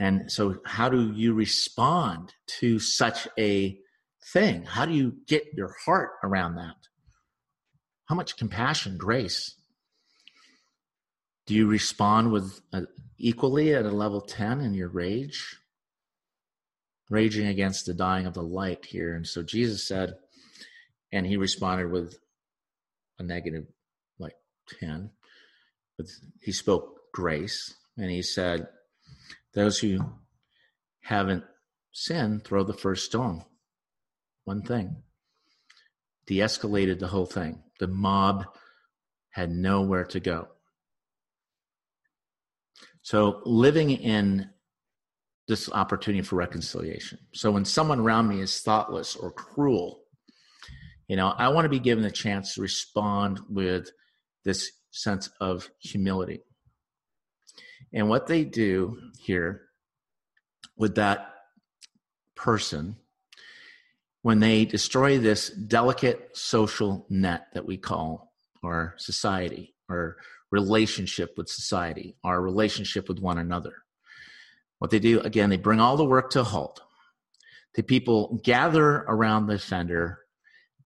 and 0.00 0.30
so 0.30 0.58
how 0.64 0.88
do 0.88 1.12
you 1.12 1.34
respond 1.34 2.32
to 2.58 2.78
such 2.78 3.28
a 3.38 3.78
thing? 4.32 4.64
How 4.64 4.86
do 4.86 4.92
you 4.92 5.14
get 5.26 5.44
your 5.54 5.74
heart 5.84 6.10
around 6.24 6.56
that? 6.56 6.76
How 8.06 8.14
much 8.14 8.36
compassion, 8.36 8.96
grace? 8.96 9.54
Do 11.46 11.54
you 11.54 11.66
respond 11.66 12.32
with 12.32 12.60
a, 12.72 12.82
equally 13.18 13.74
at 13.74 13.86
a 13.86 13.90
level 13.90 14.20
10 14.20 14.60
in 14.60 14.74
your 14.74 14.88
rage? 14.88 15.57
Raging 17.10 17.46
against 17.46 17.86
the 17.86 17.94
dying 17.94 18.26
of 18.26 18.34
the 18.34 18.42
light 18.42 18.84
here. 18.84 19.14
And 19.14 19.26
so 19.26 19.42
Jesus 19.42 19.86
said, 19.86 20.14
and 21.12 21.26
he 21.26 21.36
responded 21.36 21.90
with 21.90 22.18
a 23.18 23.22
negative 23.22 23.66
like 24.18 24.36
10 24.78 25.10
but 25.98 26.06
he 26.40 26.52
spoke 26.52 27.12
grace 27.12 27.74
and 27.98 28.10
he 28.10 28.22
said 28.22 28.68
those 29.52 29.80
who 29.80 29.98
haven't 31.02 31.44
sinned 31.92 32.44
throw 32.44 32.62
the 32.62 32.72
first 32.72 33.06
stone. 33.06 33.44
One 34.44 34.62
thing. 34.62 35.02
De-escalated 36.26 37.00
the 37.00 37.08
whole 37.08 37.26
thing. 37.26 37.62
The 37.80 37.88
mob 37.88 38.46
had 39.30 39.50
nowhere 39.50 40.04
to 40.04 40.20
go. 40.20 40.48
So 43.02 43.40
living 43.44 43.90
in 43.90 44.50
this 45.48 45.70
opportunity 45.72 46.22
for 46.22 46.36
reconciliation 46.36 47.18
so 47.32 47.50
when 47.50 47.64
someone 47.64 48.00
around 48.00 48.28
me 48.28 48.40
is 48.40 48.60
thoughtless 48.60 49.16
or 49.16 49.32
cruel 49.32 50.02
you 51.08 51.16
know, 51.16 51.28
I 51.28 51.48
want 51.48 51.64
to 51.64 51.70
be 51.70 51.78
given 51.78 52.04
a 52.04 52.10
chance 52.10 52.54
to 52.54 52.60
respond 52.60 53.40
with 53.48 53.90
this 54.44 54.70
sense 54.90 55.30
of 55.40 55.70
humility. 55.80 56.42
And 57.92 58.10
what 58.10 58.26
they 58.26 58.44
do 58.44 58.98
here 59.18 59.62
with 60.76 60.96
that 60.96 61.34
person, 62.36 62.96
when 64.20 64.38
they 64.38 64.66
destroy 64.66 65.18
this 65.18 65.48
delicate 65.48 66.36
social 66.36 67.06
net 67.08 67.46
that 67.54 67.64
we 67.64 67.78
call 67.78 68.34
our 68.62 68.94
society, 68.98 69.74
our 69.88 70.18
relationship 70.50 71.38
with 71.38 71.48
society, 71.48 72.16
our 72.22 72.40
relationship 72.40 73.08
with 73.08 73.18
one 73.18 73.38
another, 73.38 73.76
what 74.78 74.90
they 74.90 74.98
do, 74.98 75.20
again, 75.20 75.50
they 75.50 75.56
bring 75.56 75.80
all 75.80 75.96
the 75.96 76.04
work 76.04 76.30
to 76.30 76.40
a 76.40 76.44
halt. 76.44 76.80
The 77.74 77.82
people 77.82 78.40
gather 78.44 79.04
around 79.08 79.46
the 79.46 79.54
offender 79.54 80.20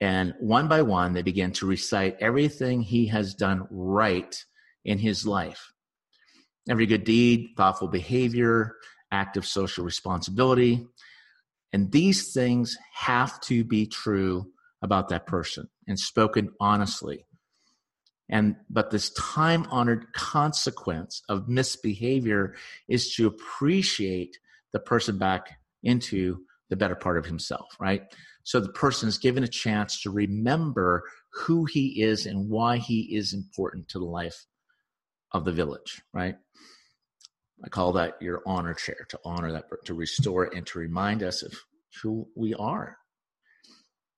and 0.00 0.34
one 0.40 0.66
by 0.66 0.82
one, 0.82 1.12
they 1.12 1.22
begin 1.22 1.52
to 1.52 1.66
recite 1.66 2.16
everything 2.20 2.82
he 2.82 3.06
has 3.06 3.34
done 3.34 3.68
right 3.70 4.36
in 4.84 4.98
his 4.98 5.24
life 5.24 5.72
every 6.68 6.86
good 6.86 7.04
deed, 7.04 7.50
thoughtful 7.56 7.88
behavior, 7.88 8.76
active 9.10 9.46
social 9.46 9.84
responsibility. 9.84 10.86
And 11.72 11.90
these 11.90 12.32
things 12.32 12.76
have 12.94 13.40
to 13.42 13.64
be 13.64 13.86
true 13.86 14.46
about 14.82 15.08
that 15.08 15.26
person 15.26 15.68
and 15.88 15.98
spoken 15.98 16.50
honestly. 16.60 17.26
And 18.32 18.56
but 18.70 18.90
this 18.90 19.10
time 19.10 19.66
honored 19.70 20.10
consequence 20.14 21.22
of 21.28 21.48
misbehavior 21.48 22.54
is 22.88 23.14
to 23.14 23.26
appreciate 23.26 24.38
the 24.72 24.80
person 24.80 25.18
back 25.18 25.58
into 25.82 26.38
the 26.70 26.76
better 26.76 26.94
part 26.94 27.18
of 27.18 27.26
himself, 27.26 27.76
right? 27.78 28.02
So 28.44 28.58
the 28.58 28.72
person 28.72 29.06
is 29.06 29.18
given 29.18 29.44
a 29.44 29.48
chance 29.48 30.00
to 30.00 30.10
remember 30.10 31.04
who 31.34 31.66
he 31.66 32.02
is 32.02 32.24
and 32.24 32.48
why 32.48 32.78
he 32.78 33.14
is 33.14 33.34
important 33.34 33.88
to 33.90 33.98
the 33.98 34.06
life 34.06 34.46
of 35.32 35.44
the 35.44 35.52
village, 35.52 36.00
right? 36.14 36.36
I 37.62 37.68
call 37.68 37.92
that 37.92 38.14
your 38.22 38.42
honor 38.46 38.72
chair 38.72 39.06
to 39.10 39.20
honor 39.26 39.52
that, 39.52 39.66
to 39.84 39.94
restore 39.94 40.44
and 40.44 40.66
to 40.68 40.78
remind 40.78 41.22
us 41.22 41.42
of 41.42 41.52
who 42.02 42.26
we 42.34 42.54
are 42.54 42.96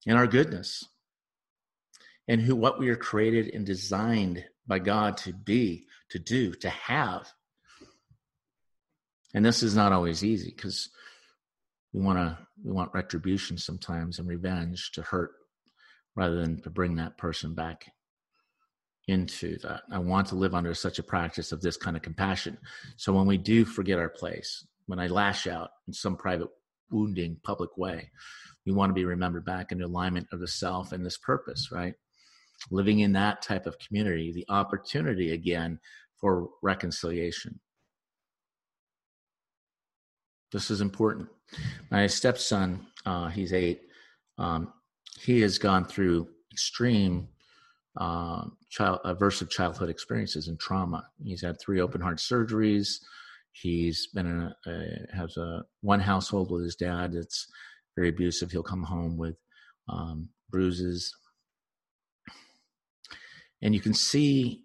and 0.07 0.17
our 0.17 0.25
goodness 0.25 0.85
and 2.27 2.41
who 2.41 2.55
what 2.55 2.79
we 2.79 2.89
are 2.89 2.95
created 2.95 3.53
and 3.53 3.65
designed 3.65 4.43
by 4.67 4.79
God 4.79 5.17
to 5.17 5.33
be, 5.33 5.85
to 6.09 6.19
do, 6.19 6.53
to 6.55 6.69
have. 6.69 7.31
And 9.33 9.45
this 9.45 9.63
is 9.63 9.75
not 9.75 9.91
always 9.91 10.23
easy 10.23 10.53
because 10.55 10.89
we 11.93 12.01
want 12.01 12.17
to 12.17 12.37
we 12.63 12.71
want 12.71 12.93
retribution 12.93 13.57
sometimes 13.57 14.19
and 14.19 14.27
revenge 14.27 14.91
to 14.93 15.01
hurt 15.01 15.31
rather 16.15 16.39
than 16.39 16.61
to 16.61 16.69
bring 16.69 16.95
that 16.95 17.17
person 17.17 17.53
back 17.53 17.85
into 19.07 19.57
that. 19.59 19.81
I 19.91 19.99
want 19.99 20.27
to 20.27 20.35
live 20.35 20.55
under 20.55 20.73
such 20.73 20.99
a 20.99 21.03
practice 21.03 21.51
of 21.51 21.61
this 21.61 21.77
kind 21.77 21.95
of 21.95 22.01
compassion. 22.01 22.57
So 22.97 23.13
when 23.13 23.27
we 23.27 23.37
do 23.37 23.65
forget 23.65 23.99
our 23.99 24.09
place, 24.09 24.65
when 24.87 24.99
I 24.99 25.07
lash 25.07 25.47
out 25.47 25.69
in 25.87 25.93
some 25.93 26.15
private 26.15 26.49
wounding 26.89 27.37
public 27.43 27.77
way, 27.77 28.11
we 28.65 28.71
want 28.71 28.89
to 28.89 28.95
be 28.95 29.05
remembered 29.05 29.45
back 29.45 29.71
in 29.71 29.81
alignment 29.81 30.27
of 30.31 30.39
the 30.39 30.47
self 30.47 30.91
and 30.91 31.05
this 31.05 31.17
purpose, 31.17 31.69
right? 31.71 31.93
Living 32.71 32.99
in 32.99 33.13
that 33.13 33.41
type 33.41 33.65
of 33.65 33.77
community, 33.79 34.31
the 34.31 34.45
opportunity 34.49 35.33
again 35.33 35.79
for 36.19 36.49
reconciliation. 36.61 37.59
This 40.51 40.71
is 40.71 40.81
important. 40.81 41.27
My 41.91 42.07
stepson, 42.07 42.87
uh, 43.05 43.27
he's 43.27 43.53
eight. 43.53 43.81
Um, 44.37 44.73
he 45.19 45.41
has 45.41 45.57
gone 45.57 45.85
through 45.85 46.27
extreme 46.51 47.27
uh, 47.97 48.45
child, 48.69 48.99
aversive 49.05 49.49
childhood 49.49 49.89
experiences 49.89 50.47
and 50.47 50.59
trauma. 50.59 51.07
He's 51.23 51.41
had 51.41 51.59
three 51.59 51.81
open 51.81 52.01
heart 52.01 52.17
surgeries. 52.17 52.99
He's 53.51 54.07
been 54.07 54.25
in 54.27 54.41
a, 54.41 54.55
a 54.69 55.15
has 55.15 55.37
a 55.37 55.63
one 55.81 55.99
household 55.99 56.51
with 56.51 56.63
his 56.63 56.75
dad 56.75 57.13
that's 57.13 57.47
very 57.95 58.09
abusive. 58.09 58.51
He'll 58.51 58.63
come 58.63 58.83
home 58.83 59.17
with 59.17 59.37
um, 59.87 60.29
bruises, 60.49 61.13
and 63.61 63.73
you 63.73 63.81
can 63.81 63.93
see. 63.93 64.61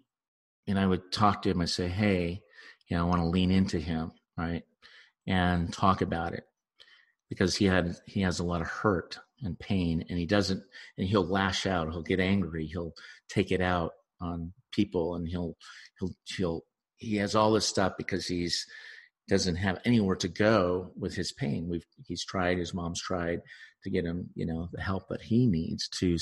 And 0.67 0.77
I 0.79 0.85
would 0.85 1.11
talk 1.11 1.41
to 1.41 1.49
him. 1.49 1.61
I 1.61 1.65
say, 1.65 1.87
"Hey, 1.87 2.41
you 2.87 2.95
know, 2.95 3.03
I 3.05 3.09
want 3.09 3.21
to 3.21 3.27
lean 3.27 3.51
into 3.51 3.79
him, 3.79 4.11
right, 4.37 4.63
and 5.27 5.73
talk 5.73 6.01
about 6.01 6.33
it." 6.33 6.43
because 7.31 7.55
he 7.55 7.63
had 7.63 7.95
he 8.05 8.21
has 8.21 8.39
a 8.39 8.43
lot 8.43 8.59
of 8.59 8.67
hurt 8.67 9.17
and 9.41 9.57
pain 9.57 10.03
and 10.09 10.19
he 10.19 10.25
doesn't 10.25 10.61
and 10.97 11.07
he'll 11.07 11.25
lash 11.25 11.65
out 11.65 11.89
he'll 11.89 12.03
get 12.03 12.19
angry 12.19 12.67
he'll 12.67 12.91
take 13.29 13.51
it 13.53 13.61
out 13.61 13.93
on 14.19 14.51
people 14.73 15.15
and 15.15 15.27
he'll 15.29 15.55
he'll 15.97 16.11
he'll 16.25 16.61
he 16.97 17.15
has 17.15 17.33
all 17.33 17.53
this 17.53 17.65
stuff 17.65 17.93
because 17.97 18.27
he's 18.27 18.67
doesn't 19.29 19.55
have 19.55 19.79
anywhere 19.85 20.17
to 20.17 20.27
go 20.27 20.91
with 20.99 21.15
his 21.15 21.31
pain 21.31 21.69
we've 21.69 21.85
he's 22.05 22.25
tried 22.25 22.57
his 22.57 22.73
mom's 22.73 23.01
tried 23.01 23.39
to 23.81 23.89
get 23.89 24.03
him 24.03 24.29
you 24.35 24.45
know 24.45 24.67
the 24.73 24.81
help 24.81 25.07
that 25.07 25.21
he 25.21 25.47
needs 25.47 25.87
to 25.87 26.17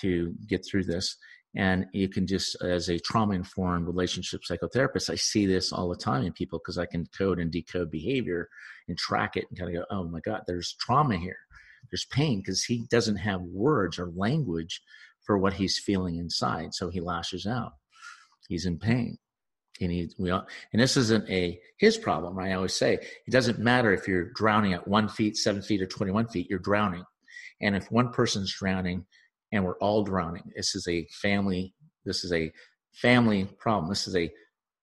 to 0.00 0.32
get 0.48 0.64
through 0.64 0.82
this 0.84 1.18
and 1.54 1.86
you 1.92 2.08
can 2.08 2.26
just, 2.26 2.60
as 2.62 2.88
a 2.88 2.98
trauma 2.98 3.34
informed 3.34 3.86
relationship 3.86 4.42
psychotherapist, 4.48 5.10
I 5.10 5.16
see 5.16 5.46
this 5.46 5.72
all 5.72 5.88
the 5.88 5.96
time 5.96 6.24
in 6.24 6.32
people 6.32 6.58
because 6.58 6.78
I 6.78 6.86
can 6.86 7.06
code 7.16 7.38
and 7.38 7.50
decode 7.50 7.90
behavior 7.90 8.48
and 8.88 8.96
track 8.96 9.36
it 9.36 9.44
and 9.50 9.58
kind 9.58 9.76
of 9.76 9.82
go, 9.82 9.96
oh 9.96 10.04
my 10.04 10.20
God, 10.20 10.42
there's 10.46 10.74
trauma 10.80 11.16
here. 11.16 11.36
There's 11.90 12.06
pain 12.06 12.38
because 12.38 12.64
he 12.64 12.86
doesn't 12.90 13.16
have 13.16 13.40
words 13.42 13.98
or 13.98 14.12
language 14.14 14.80
for 15.26 15.36
what 15.36 15.52
he's 15.52 15.78
feeling 15.78 16.16
inside. 16.16 16.74
So 16.74 16.88
he 16.88 17.00
lashes 17.00 17.46
out. 17.46 17.72
He's 18.48 18.66
in 18.66 18.78
pain. 18.78 19.18
And 19.80 19.90
he, 19.90 20.10
we 20.18 20.30
all, 20.30 20.46
and 20.72 20.80
this 20.80 20.96
isn't 20.96 21.28
a 21.28 21.58
his 21.78 21.96
problem. 21.96 22.36
Right? 22.36 22.50
I 22.50 22.54
always 22.54 22.74
say 22.74 22.94
it 22.94 23.30
doesn't 23.30 23.58
matter 23.58 23.92
if 23.92 24.06
you're 24.06 24.30
drowning 24.32 24.74
at 24.74 24.86
one 24.86 25.08
feet, 25.08 25.36
seven 25.36 25.62
feet, 25.62 25.82
or 25.82 25.86
twenty-one 25.86 26.28
feet. 26.28 26.48
You're 26.48 26.58
drowning, 26.60 27.04
and 27.60 27.74
if 27.74 27.90
one 27.90 28.12
person's 28.12 28.52
drowning, 28.52 29.06
and 29.52 29.64
we're 29.64 29.78
all 29.78 30.02
drowning. 30.02 30.50
This 30.56 30.74
is 30.74 30.86
a 30.88 31.06
family. 31.20 31.74
This 32.04 32.24
is 32.24 32.32
a 32.32 32.52
family 32.92 33.44
problem. 33.58 33.88
This 33.88 34.08
is 34.08 34.16
a 34.16 34.30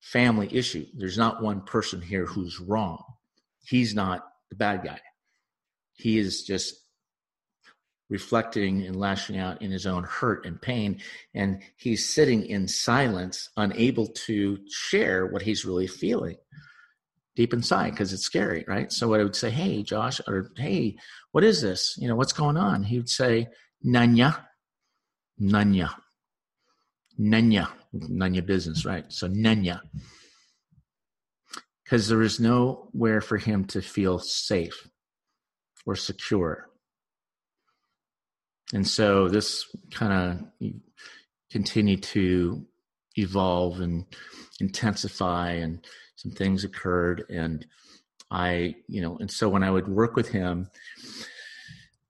family 0.02 0.48
issue. 0.52 0.86
There's 0.96 1.18
not 1.18 1.42
one 1.42 1.62
person 1.62 2.02
here 2.02 2.26
who's 2.26 2.60
wrong. 2.60 3.04
He's 3.64 3.94
not 3.94 4.24
the 4.50 4.56
bad 4.56 4.84
guy. 4.84 5.00
He 5.96 6.18
is 6.18 6.44
just 6.44 6.76
reflecting 8.10 8.86
and 8.86 8.96
lashing 8.96 9.38
out 9.38 9.62
in 9.62 9.72
his 9.72 9.86
own 9.86 10.04
hurt 10.04 10.46
and 10.46 10.62
pain. 10.62 11.00
And 11.36 11.62
he's 11.78 12.08
sitting 12.08 12.46
in 12.46 12.68
silence, 12.68 13.50
unable 13.58 14.08
to 14.08 14.58
share 14.70 15.28
what 15.28 15.42
he's 15.44 15.66
really 15.66 15.88
feeling 15.88 16.38
deep 17.36 17.54
inside 17.54 17.92
because 17.92 18.12
it's 18.12 18.24
scary, 18.24 18.66
right? 18.68 18.92
So 18.92 19.08
what 19.08 19.20
I 19.20 19.24
would 19.24 19.36
say, 19.36 19.50
Hey, 19.50 19.84
Josh, 19.84 20.20
or 20.28 20.52
Hey, 20.58 20.98
what 21.32 21.44
is 21.44 21.62
this? 21.62 21.96
You 22.00 22.08
know, 22.08 22.16
what's 22.16 22.34
going 22.34 22.58
on? 22.58 22.84
He 22.84 22.98
would 22.98 23.10
say, 23.10 23.48
Nanya. 23.86 24.44
Nanya. 25.42 25.90
Nanya. 27.20 27.70
Nanya 27.94 28.46
business, 28.46 28.86
right? 28.86 29.06
So 29.12 29.28
Nanya. 29.28 29.82
Because 31.84 32.08
there 32.08 32.22
is 32.22 32.40
nowhere 32.40 33.22
for 33.22 33.38
him 33.38 33.66
to 33.66 33.82
feel 33.82 34.20
safe 34.20 34.88
or 35.86 35.96
secure. 35.96 36.70
And 38.74 38.88
so 38.88 39.28
this 39.28 39.66
kind 39.92 40.14
of 40.14 40.62
continued 41.50 42.04
to 42.04 42.66
evolve 43.16 43.82
and 43.82 44.06
intensify 44.60 45.54
and 45.54 45.86
some 46.16 46.32
things 46.32 46.64
occurred 46.64 47.26
and 47.30 47.66
I, 48.32 48.76
you 48.88 49.02
know, 49.02 49.18
and 49.18 49.32
so 49.32 49.50
when 49.50 49.64
I 49.64 49.72
would 49.72 49.88
work 49.88 50.16
with 50.16 50.30
him, 50.30 50.70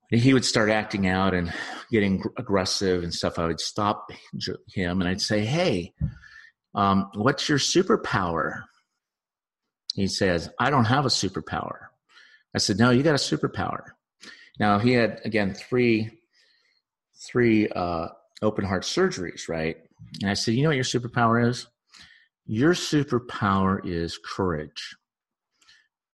he 0.09 0.33
would 0.33 0.45
start 0.45 0.69
acting 0.69 1.07
out 1.07 1.33
and 1.33 1.53
getting 1.91 2.23
aggressive 2.37 3.03
and 3.03 3.13
stuff, 3.13 3.37
I 3.37 3.45
would 3.45 3.59
stop 3.59 4.11
him 4.73 5.01
and 5.01 5.09
I'd 5.09 5.21
say, 5.21 5.45
Hey, 5.45 5.93
um, 6.75 7.09
what's 7.13 7.47
your 7.47 7.59
superpower? 7.59 8.63
He 9.93 10.07
says, 10.07 10.49
I 10.59 10.69
don't 10.69 10.85
have 10.85 11.05
a 11.05 11.09
superpower. 11.09 11.87
I 12.55 12.57
said, 12.57 12.79
No, 12.79 12.89
you 12.89 13.03
got 13.03 13.11
a 13.11 13.13
superpower. 13.15 13.83
Now 14.59 14.79
he 14.79 14.93
had 14.93 15.21
again 15.23 15.53
three 15.53 16.11
three 17.19 17.67
uh, 17.69 18.07
open 18.41 18.65
heart 18.65 18.83
surgeries, 18.83 19.49
right? 19.49 19.77
And 20.21 20.29
I 20.29 20.33
said, 20.33 20.53
you 20.53 20.63
know 20.63 20.69
what 20.69 20.75
your 20.75 20.85
superpower 20.85 21.47
is? 21.47 21.67
Your 22.45 22.73
superpower 22.73 23.85
is 23.85 24.17
courage. 24.17 24.95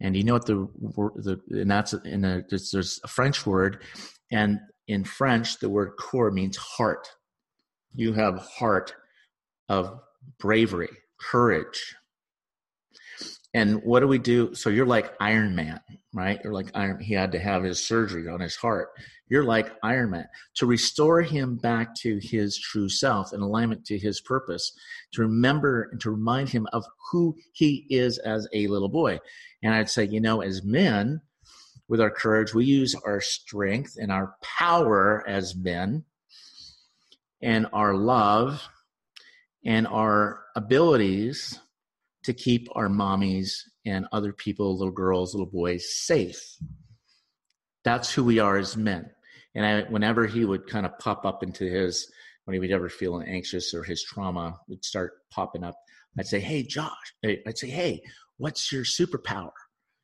And 0.02 0.16
you 0.16 0.24
know 0.24 0.34
what 0.34 0.46
the 0.46 0.68
the 1.16 1.40
and 1.62 1.72
that's 1.72 1.94
in 1.94 2.26
a 2.26 2.44
there's 2.50 3.00
a 3.04 3.08
French 3.08 3.46
word, 3.46 3.82
and 4.32 4.60
in 4.88 5.04
French 5.04 5.60
the 5.60 5.70
word 5.70 5.94
"core" 5.98 6.32
means 6.32 6.58
heart. 6.58 7.08
You 7.94 8.14
have 8.14 8.38
heart 8.40 8.94
of 9.70 10.00
bravery, 10.40 10.90
courage. 11.20 11.96
And 13.56 13.82
what 13.84 14.02
do 14.02 14.08
we 14.10 14.18
do? 14.18 14.54
So 14.54 14.70
you're 14.70 14.86
like 14.86 15.14
Iron 15.22 15.56
Man, 15.56 15.80
right? 16.14 16.42
You're 16.44 16.52
like 16.52 16.72
Iron. 16.76 17.00
He 17.00 17.14
had 17.14 17.32
to 17.32 17.40
have 17.40 17.64
his 17.64 17.82
surgery 17.82 18.28
on 18.28 18.42
his 18.42 18.58
heart. 18.58 18.90
You're 19.30 19.46
like 19.46 19.72
Iron 19.82 20.10
Man 20.10 20.28
to 20.56 20.66
restore 20.66 21.22
him 21.22 21.56
back 21.56 21.96
to 22.02 22.20
his 22.22 22.60
true 22.60 22.90
self 22.90 23.32
in 23.32 23.40
alignment 23.40 23.86
to 23.86 23.98
his 23.98 24.20
purpose. 24.20 24.74
To 25.14 25.22
remember 25.22 25.88
and 25.90 26.02
to 26.02 26.12
remind 26.12 26.50
him 26.50 26.68
of 26.74 26.84
who 27.10 27.34
he 27.54 27.88
is 27.90 28.18
as 28.18 28.46
a 28.52 28.68
little 28.68 28.90
boy. 28.90 29.22
And 29.64 29.74
I'd 29.74 29.90
say, 29.90 30.04
you 30.04 30.20
know, 30.20 30.42
as 30.42 30.62
men, 30.62 31.22
with 31.88 32.02
our 32.02 32.12
courage, 32.12 32.54
we 32.54 32.66
use 32.66 32.94
our 33.06 33.22
strength 33.22 33.96
and 33.98 34.12
our 34.12 34.36
power 34.42 35.24
as 35.26 35.56
men, 35.56 36.04
and 37.42 37.68
our 37.72 37.96
love 37.96 38.68
and 39.64 39.88
our 39.88 40.42
abilities 40.58 41.58
to 42.26 42.34
keep 42.34 42.68
our 42.76 42.90
mommies 42.90 43.62
and 43.86 44.08
other 44.12 44.34
people, 44.34 44.78
little 44.78 44.94
girls, 44.94 45.34
little 45.34 45.46
boys, 45.46 45.86
safe. 45.94 46.58
That's 47.84 48.12
who 48.12 48.24
we 48.24 48.40
are 48.40 48.58
as 48.58 48.76
men. 48.76 49.10
And 49.54 49.66
I, 49.66 49.82
whenever 49.90 50.26
he 50.26 50.44
would 50.44 50.68
kind 50.68 50.86
of 50.86 50.98
pop 51.00 51.26
up 51.26 51.44
into 51.44 51.66
his, 51.66 52.12
when 52.46 52.54
he 52.54 52.60
would 52.60 52.72
ever 52.72 52.90
feel 52.90 53.24
anxious 53.26 53.74
or 53.74 53.84
his 53.84 54.04
trauma 54.04 54.60
would 54.68 54.84
start 54.84 55.14
popping 55.32 55.64
up, 55.64 55.76
I'd 56.18 56.28
say, 56.28 56.40
Hey, 56.40 56.64
Josh, 56.64 57.14
eh, 57.24 57.38
I'd 57.48 57.58
say, 57.58 57.70
Hey, 57.70 58.02
what's 58.38 58.72
your 58.72 58.84
superpower? 58.84 59.52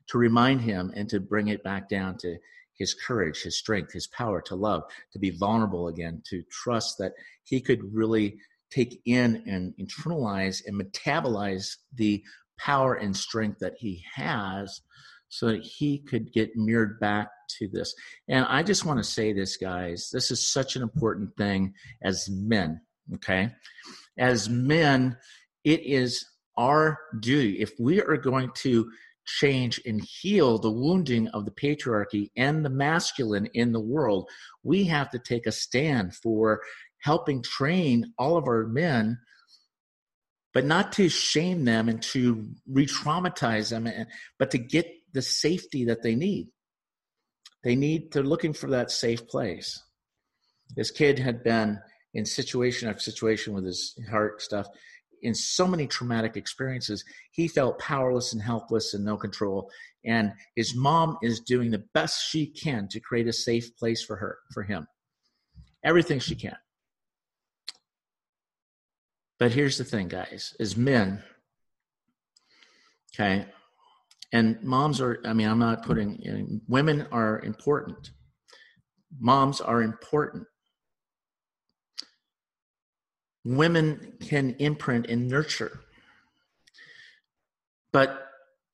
To 0.07 0.17
remind 0.17 0.61
him 0.61 0.91
and 0.95 1.09
to 1.09 1.19
bring 1.19 1.47
it 1.47 1.63
back 1.63 1.89
down 1.89 2.17
to 2.19 2.38
his 2.78 2.93
courage, 2.93 3.43
his 3.43 3.57
strength, 3.57 3.93
his 3.93 4.07
power 4.07 4.41
to 4.41 4.55
love, 4.55 4.84
to 5.13 5.19
be 5.19 5.30
vulnerable 5.30 5.88
again, 5.88 6.22
to 6.30 6.43
trust 6.51 6.97
that 6.97 7.13
he 7.43 7.61
could 7.61 7.93
really 7.93 8.38
take 8.72 9.01
in 9.05 9.43
and 9.45 9.74
internalize 9.80 10.61
and 10.65 10.82
metabolize 10.82 11.76
the 11.93 12.24
power 12.57 12.95
and 12.95 13.15
strength 13.15 13.59
that 13.59 13.74
he 13.78 14.03
has 14.15 14.82
so 15.30 15.47
that 15.47 15.63
he 15.63 15.99
could 15.99 16.32
get 16.34 16.55
mirrored 16.55 16.99
back 16.99 17.30
to 17.57 17.67
this. 17.67 17.93
And 18.28 18.45
I 18.45 18.63
just 18.63 18.86
want 18.86 18.99
to 18.99 19.03
say 19.03 19.34
this, 19.34 19.57
guys 19.57 20.09
this 20.11 20.32
is 20.32 20.51
such 20.51 20.76
an 20.76 20.82
important 20.82 21.36
thing 21.38 21.74
as 22.03 22.30
men, 22.30 22.82
okay? 23.15 23.51
As 24.17 24.49
men, 24.49 25.17
it 25.63 25.82
is 25.82 26.26
our 26.57 26.99
duty, 27.19 27.61
if 27.61 27.72
we 27.80 28.01
are 28.01 28.17
going 28.17 28.51
to 28.55 28.91
change 29.26 29.80
and 29.86 30.01
heal 30.01 30.57
the 30.57 30.72
wounding 30.72 31.28
of 31.30 31.45
the 31.45 31.51
patriarchy 31.51 32.30
and 32.36 32.65
the 32.65 32.69
masculine 32.69 33.47
in 33.53 33.72
the 33.72 33.80
world, 33.80 34.30
we 34.63 34.84
have 34.86 35.09
to 35.11 35.19
take 35.19 35.45
a 35.45 35.51
stand 35.51 36.15
for 36.15 36.61
helping 37.01 37.41
train 37.43 38.13
all 38.17 38.37
of 38.37 38.47
our 38.47 38.67
men 38.67 39.17
but 40.53 40.65
not 40.65 40.91
to 40.93 41.09
shame 41.09 41.65
them 41.65 41.87
and 41.87 42.01
to 42.01 42.49
re-traumatize 42.67 43.69
them 43.69 43.89
but 44.37 44.51
to 44.51 44.57
get 44.57 44.87
the 45.13 45.21
safety 45.21 45.85
that 45.85 46.03
they 46.03 46.15
need. 46.15 46.47
They 47.63 47.75
need 47.75 48.11
they're 48.11 48.23
looking 48.23 48.53
for 48.53 48.69
that 48.71 48.91
safe 48.91 49.27
place. 49.27 49.81
This 50.75 50.91
kid 50.91 51.19
had 51.19 51.43
been 51.43 51.79
in 52.13 52.25
situation 52.25 52.89
after 52.89 53.01
situation 53.01 53.53
with 53.53 53.65
his 53.65 53.97
heart 54.09 54.41
stuff. 54.41 54.67
In 55.21 55.35
so 55.35 55.67
many 55.67 55.85
traumatic 55.85 56.35
experiences 56.35 57.05
he 57.31 57.47
felt 57.47 57.79
powerless 57.79 58.33
and 58.33 58.41
helpless 58.41 58.93
and 58.93 59.05
no 59.05 59.17
control. 59.17 59.69
And 60.03 60.33
his 60.55 60.75
mom 60.75 61.17
is 61.21 61.39
doing 61.39 61.71
the 61.71 61.85
best 61.93 62.27
she 62.27 62.47
can 62.47 62.87
to 62.89 62.99
create 62.99 63.27
a 63.27 63.33
safe 63.33 63.75
place 63.77 64.03
for 64.03 64.15
her 64.15 64.39
for 64.53 64.63
him. 64.63 64.87
Everything 65.83 66.19
she 66.19 66.35
can 66.35 66.57
but 69.41 69.51
here's 69.51 69.79
the 69.79 69.83
thing, 69.83 70.07
guys, 70.07 70.55
as 70.59 70.77
men, 70.77 71.23
okay, 73.11 73.47
and 74.31 74.61
moms 74.61 75.01
are, 75.01 75.19
I 75.25 75.33
mean, 75.33 75.47
I'm 75.49 75.57
not 75.57 75.81
putting, 75.83 76.21
you 76.21 76.31
know, 76.31 76.59
women 76.67 77.07
are 77.11 77.39
important. 77.39 78.11
Moms 79.19 79.59
are 79.59 79.81
important. 79.81 80.45
Women 83.43 84.13
can 84.21 84.57
imprint 84.59 85.07
and 85.07 85.27
nurture. 85.27 85.79
But 87.91 88.27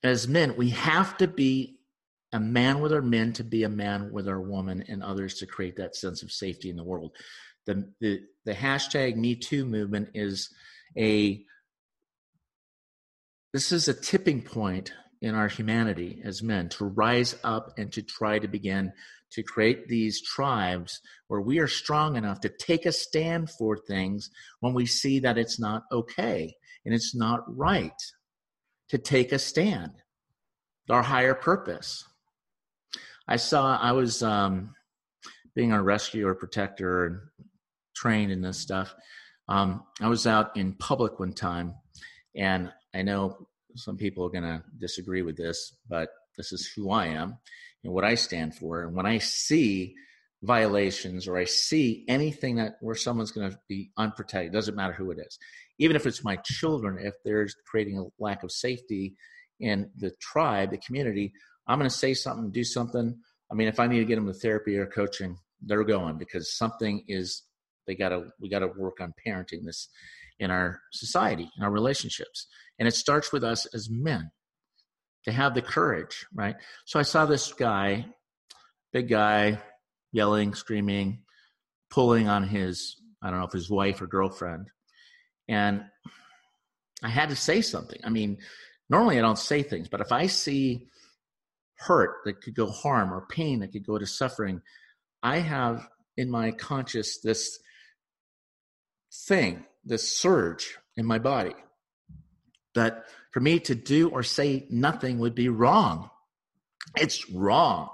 as 0.03 0.27
men, 0.27 0.53
we 0.57 0.71
have 0.71 1.15
to 1.19 1.29
be 1.29 1.79
a 2.33 2.41
man 2.41 2.81
with 2.81 2.91
our 2.91 3.01
men 3.01 3.31
to 3.33 3.45
be 3.45 3.63
a 3.63 3.69
man 3.69 4.11
with 4.11 4.27
our 4.27 4.41
woman 4.41 4.83
and 4.89 5.01
others 5.01 5.35
to 5.35 5.45
create 5.45 5.77
that 5.77 5.95
sense 5.95 6.23
of 6.23 6.31
safety 6.33 6.69
in 6.69 6.75
the 6.75 6.83
world 6.83 7.15
the, 7.67 7.91
the, 7.99 8.21
the 8.45 8.53
hashtag 8.53 9.15
Me 9.15 9.35
Too 9.35 9.65
movement 9.65 10.09
is 10.15 10.49
a 10.97 11.43
this 13.53 13.71
is 13.71 13.87
a 13.87 13.93
tipping 13.93 14.41
point 14.41 14.93
in 15.21 15.33
our 15.33 15.47
humanity 15.47 16.21
as 16.23 16.43
men 16.43 16.69
to 16.69 16.85
rise 16.85 17.35
up 17.43 17.73
and 17.77 17.91
to 17.93 18.01
try 18.01 18.39
to 18.39 18.47
begin 18.47 18.91
to 19.31 19.43
create 19.43 19.87
these 19.87 20.21
tribes 20.21 21.01
where 21.27 21.41
we 21.41 21.59
are 21.59 21.67
strong 21.67 22.15
enough 22.15 22.39
to 22.41 22.49
take 22.49 22.85
a 22.85 22.91
stand 22.91 23.49
for 23.49 23.77
things 23.77 24.29
when 24.59 24.73
we 24.73 24.85
see 24.85 25.19
that 25.19 25.37
it's 25.37 25.59
not 25.59 25.83
okay 25.91 26.55
and 26.85 26.93
it's 26.93 27.15
not 27.15 27.43
right 27.47 27.99
to 28.89 28.97
take 28.97 29.31
a 29.31 29.39
stand. 29.39 29.91
Our 30.89 31.03
higher 31.03 31.33
purpose. 31.33 32.05
I 33.27 33.35
saw 33.35 33.77
i 33.77 33.91
was 33.91 34.23
um, 34.23 34.73
being 35.53 35.73
a 35.73 35.83
rescuer 35.83 36.33
protector 36.33 37.31
trained 37.97 38.31
in 38.31 38.41
this 38.41 38.59
stuff. 38.59 38.93
Um, 39.49 39.83
I 39.99 40.07
was 40.07 40.27
out 40.27 40.55
in 40.55 40.73
public 40.73 41.19
one 41.19 41.33
time, 41.33 41.75
and 42.35 42.71
I 42.93 43.01
know 43.01 43.47
some 43.75 43.97
people 43.97 44.25
are 44.25 44.29
going 44.29 44.43
to 44.43 44.63
disagree 44.77 45.21
with 45.21 45.37
this, 45.37 45.75
but 45.89 46.09
this 46.37 46.51
is 46.51 46.71
who 46.75 46.91
I 46.91 47.07
am 47.07 47.37
and 47.83 47.93
what 47.93 48.03
I 48.03 48.15
stand 48.15 48.55
for. 48.55 48.83
And 48.83 48.95
when 48.95 49.05
I 49.05 49.17
see 49.19 49.95
violations 50.43 51.27
or 51.27 51.37
I 51.37 51.45
see 51.45 52.05
anything 52.07 52.57
that 52.57 52.75
where 52.81 52.95
someone's 52.95 53.31
going 53.31 53.51
to 53.51 53.59
be 53.67 53.91
unprotected, 53.97 54.53
doesn't 54.53 54.75
matter 54.75 54.93
who 54.93 55.11
it 55.11 55.19
is, 55.19 55.37
even 55.79 55.95
if 55.95 56.05
it's 56.05 56.23
my 56.23 56.37
children, 56.43 56.97
if 56.99 57.13
there's 57.23 57.55
creating 57.65 57.97
a 57.97 58.23
lack 58.23 58.43
of 58.43 58.51
safety 58.51 59.15
in 59.59 59.89
the 59.95 60.11
tribe, 60.21 60.71
the 60.71 60.77
community, 60.77 61.33
I'm 61.67 61.79
going 61.79 61.89
to 61.89 61.95
say 61.95 62.13
something, 62.13 62.51
do 62.51 62.63
something. 62.63 63.17
I 63.51 63.55
mean, 63.55 63.67
if 63.67 63.79
I 63.79 63.87
need 63.87 63.99
to 63.99 64.05
get 64.05 64.15
them 64.15 64.27
to 64.27 64.33
therapy 64.33 64.77
or 64.77 64.85
coaching, 64.85 65.37
they're 65.61 65.83
going 65.83 66.17
because 66.17 66.55
something 66.55 67.03
is 67.07 67.43
they 67.87 67.95
gotta 67.95 68.25
we 68.39 68.49
gotta 68.49 68.67
work 68.67 68.99
on 69.01 69.13
parenting 69.25 69.63
this 69.65 69.89
in 70.39 70.51
our 70.51 70.81
society 70.91 71.49
in 71.57 71.63
our 71.63 71.71
relationships. 71.71 72.47
And 72.79 72.87
it 72.87 72.93
starts 72.93 73.31
with 73.31 73.43
us 73.43 73.65
as 73.73 73.89
men 73.89 74.29
to 75.25 75.31
have 75.31 75.55
the 75.55 75.61
courage 75.61 76.25
right? 76.33 76.55
So 76.85 76.99
i 76.99 77.03
saw 77.03 77.25
this 77.25 77.53
guy 77.53 78.05
big 78.93 79.09
guy 79.09 79.59
yelling 80.11 80.53
screaming 80.53 81.19
pulling 81.89 82.27
on 82.27 82.43
his 82.43 82.95
i 83.21 83.29
don't 83.29 83.39
know 83.39 83.45
if 83.45 83.51
his 83.51 83.69
wife 83.69 84.01
or 84.01 84.07
girlfriend. 84.07 84.67
And 85.47 85.83
i 87.03 87.09
had 87.09 87.29
to 87.29 87.35
say 87.35 87.61
something. 87.61 87.99
I 88.03 88.09
mean 88.09 88.37
normally 88.89 89.17
i 89.17 89.21
don't 89.21 89.39
say 89.39 89.63
things 89.63 89.87
but 89.89 90.01
if 90.01 90.11
i 90.11 90.27
see 90.27 90.87
hurt 91.79 92.17
that 92.25 92.41
could 92.41 92.55
go 92.55 92.67
harm 92.67 93.13
or 93.13 93.27
pain 93.27 93.59
that 93.59 93.71
could 93.71 93.85
go 93.85 93.97
to 93.97 94.05
suffering 94.05 94.61
i 95.21 95.37
have 95.37 95.87
in 96.15 96.29
my 96.29 96.51
conscious 96.51 97.19
this 97.19 97.59
thing, 99.11 99.65
this 99.85 100.17
surge 100.17 100.77
in 100.95 101.05
my 101.05 101.19
body, 101.19 101.55
that 102.75 103.05
for 103.31 103.39
me 103.39 103.59
to 103.61 103.75
do 103.75 104.09
or 104.09 104.23
say 104.23 104.67
nothing 104.69 105.19
would 105.19 105.35
be 105.35 105.49
wrong. 105.49 106.09
It's 106.95 107.29
wrong. 107.29 107.89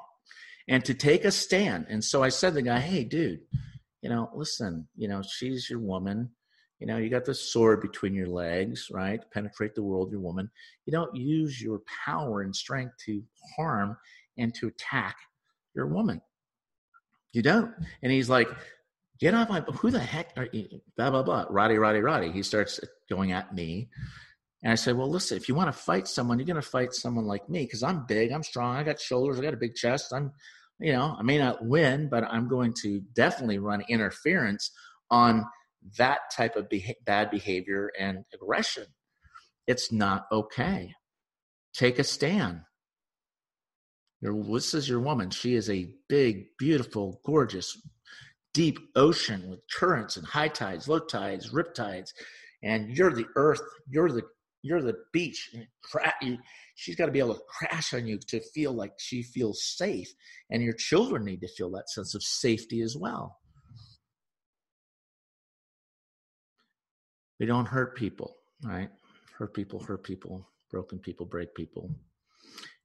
And 0.68 0.84
to 0.86 0.94
take 0.94 1.26
a 1.26 1.32
stand. 1.32 1.88
And 1.90 2.04
so 2.04 2.24
I 2.24 2.30
said 2.30 2.50
to 2.50 2.56
the 2.56 2.62
guy, 2.62 2.80
hey, 2.80 3.04
dude, 3.04 3.42
you 4.02 4.10
know, 4.10 4.30
listen, 4.34 4.88
you 4.96 5.08
know, 5.08 5.22
she's 5.22 5.70
your 5.70 5.80
woman. 5.80 6.30
You 6.80 6.88
know, 6.88 6.98
you 6.98 7.10
got 7.10 7.26
the 7.26 7.34
sword 7.34 7.82
between 7.82 8.14
your 8.14 8.28
legs, 8.28 8.88
right? 8.92 9.22
Penetrate 9.34 9.76
the 9.76 9.84
world, 9.84 10.12
your 10.12 10.20
woman. 10.20 10.50
You 10.86 10.92
don't 10.92 11.16
use 11.16 11.62
your 11.62 11.82
power 12.06 12.42
and 12.42 12.56
strength 12.56 12.94
to 13.06 13.24
harm 13.56 13.98
and 14.38 14.54
to 14.56 14.68
attack 14.68 15.16
your 15.76 15.88
woman. 15.88 16.22
You 17.32 17.42
don't. 17.42 17.72
And 18.02 18.12
he's 18.12 18.30
like, 18.30 18.50
get 19.24 19.34
off 19.34 19.50
my 19.50 19.62
who 19.62 19.90
the 19.90 20.00
heck 20.00 20.32
are 20.38 20.48
you 20.52 20.68
blah 20.98 21.10
blah 21.10 21.24
blah 21.24 21.46
roddy 21.50 21.78
roddy 21.78 22.00
roddy 22.00 22.32
he 22.32 22.44
starts 22.44 22.80
going 23.10 23.32
at 23.32 23.54
me 23.54 23.90
and 24.62 24.72
i 24.72 24.76
said 24.76 24.96
well 24.98 25.10
listen 25.10 25.38
if 25.38 25.48
you 25.50 25.56
want 25.56 25.68
to 25.68 25.78
fight 25.78 26.08
someone 26.08 26.38
you're 26.38 26.46
going 26.46 26.56
to 26.56 26.62
fight 26.62 26.94
someone 26.94 27.26
like 27.26 27.50
me 27.50 27.64
because 27.64 27.84
i'm 27.84 28.06
big 28.06 28.32
i'm 28.32 28.44
strong 28.44 28.76
i 28.76 28.84
got 28.84 29.00
shoulders 29.00 29.40
i 29.40 29.42
got 29.42 29.54
a 29.54 29.58
big 29.58 29.76
chest 29.76 30.14
i'm 30.14 30.32
you 30.80 30.92
know, 30.92 31.16
I 31.18 31.24
may 31.24 31.38
not 31.38 31.66
win, 31.66 32.10
but 32.10 32.24
I'm 32.24 32.48
going 32.48 32.74
to 32.82 33.02
definitely 33.14 33.60
run 33.60 33.84
interference 33.88 34.72
on 35.10 35.46
that 35.98 36.20
type 36.36 36.56
of 36.56 36.70
beha- 36.70 36.96
bad 37.06 37.32
behavior 37.32 37.92
and 37.98 38.26
aggression. 38.34 38.86
It's 39.68 39.92
not 39.92 40.26
okay. 40.32 40.94
Take 41.74 42.00
a 42.00 42.04
stand. 42.04 42.62
Your, 44.22 44.44
this 44.44 44.74
is 44.74 44.90
your 44.90 45.00
woman. 45.00 45.30
She 45.30 45.56
is 45.56 45.70
a 45.70 45.94
big, 46.10 46.48
beautiful, 46.58 47.22
gorgeous, 47.26 47.78
deep 48.54 48.80
ocean 48.96 49.50
with 49.50 49.60
currents 49.76 50.18
and 50.18 50.26
high 50.26 50.48
tides, 50.48 50.88
low 50.88 51.00
tides, 51.00 51.52
rip 51.52 51.74
tides, 51.74 52.14
and 52.64 52.96
you're 52.96 53.12
the 53.12 53.28
earth. 53.36 53.62
You're 53.90 54.12
the 54.12 54.24
you're 54.64 54.82
the 54.82 54.96
beach. 55.12 55.54
And 56.22 56.40
she's 56.76 56.96
got 56.96 57.08
to 57.08 57.12
be 57.12 57.20
able 57.20 57.36
to 57.36 57.42
crash 57.48 57.94
on 57.94 58.08
you 58.08 58.18
to 58.30 58.40
feel 58.40 58.72
like 58.72 58.94
she 58.98 59.22
feels 59.22 59.64
safe, 59.64 60.14
and 60.50 60.64
your 60.64 60.74
children 60.74 61.26
need 61.26 61.42
to 61.42 61.48
feel 61.48 61.70
that 61.72 61.90
sense 61.90 62.16
of 62.16 62.24
safety 62.24 62.82
as 62.82 62.96
well. 62.98 63.38
We 67.40 67.46
don't 67.46 67.66
hurt 67.66 67.98
people, 67.98 68.38
right? 68.64 68.90
Hurt 69.38 69.54
people, 69.54 69.80
hurt 69.82 70.04
people, 70.04 70.48
broken 70.72 71.00
people, 71.00 71.26
break 71.26 71.54
people. 71.54 71.90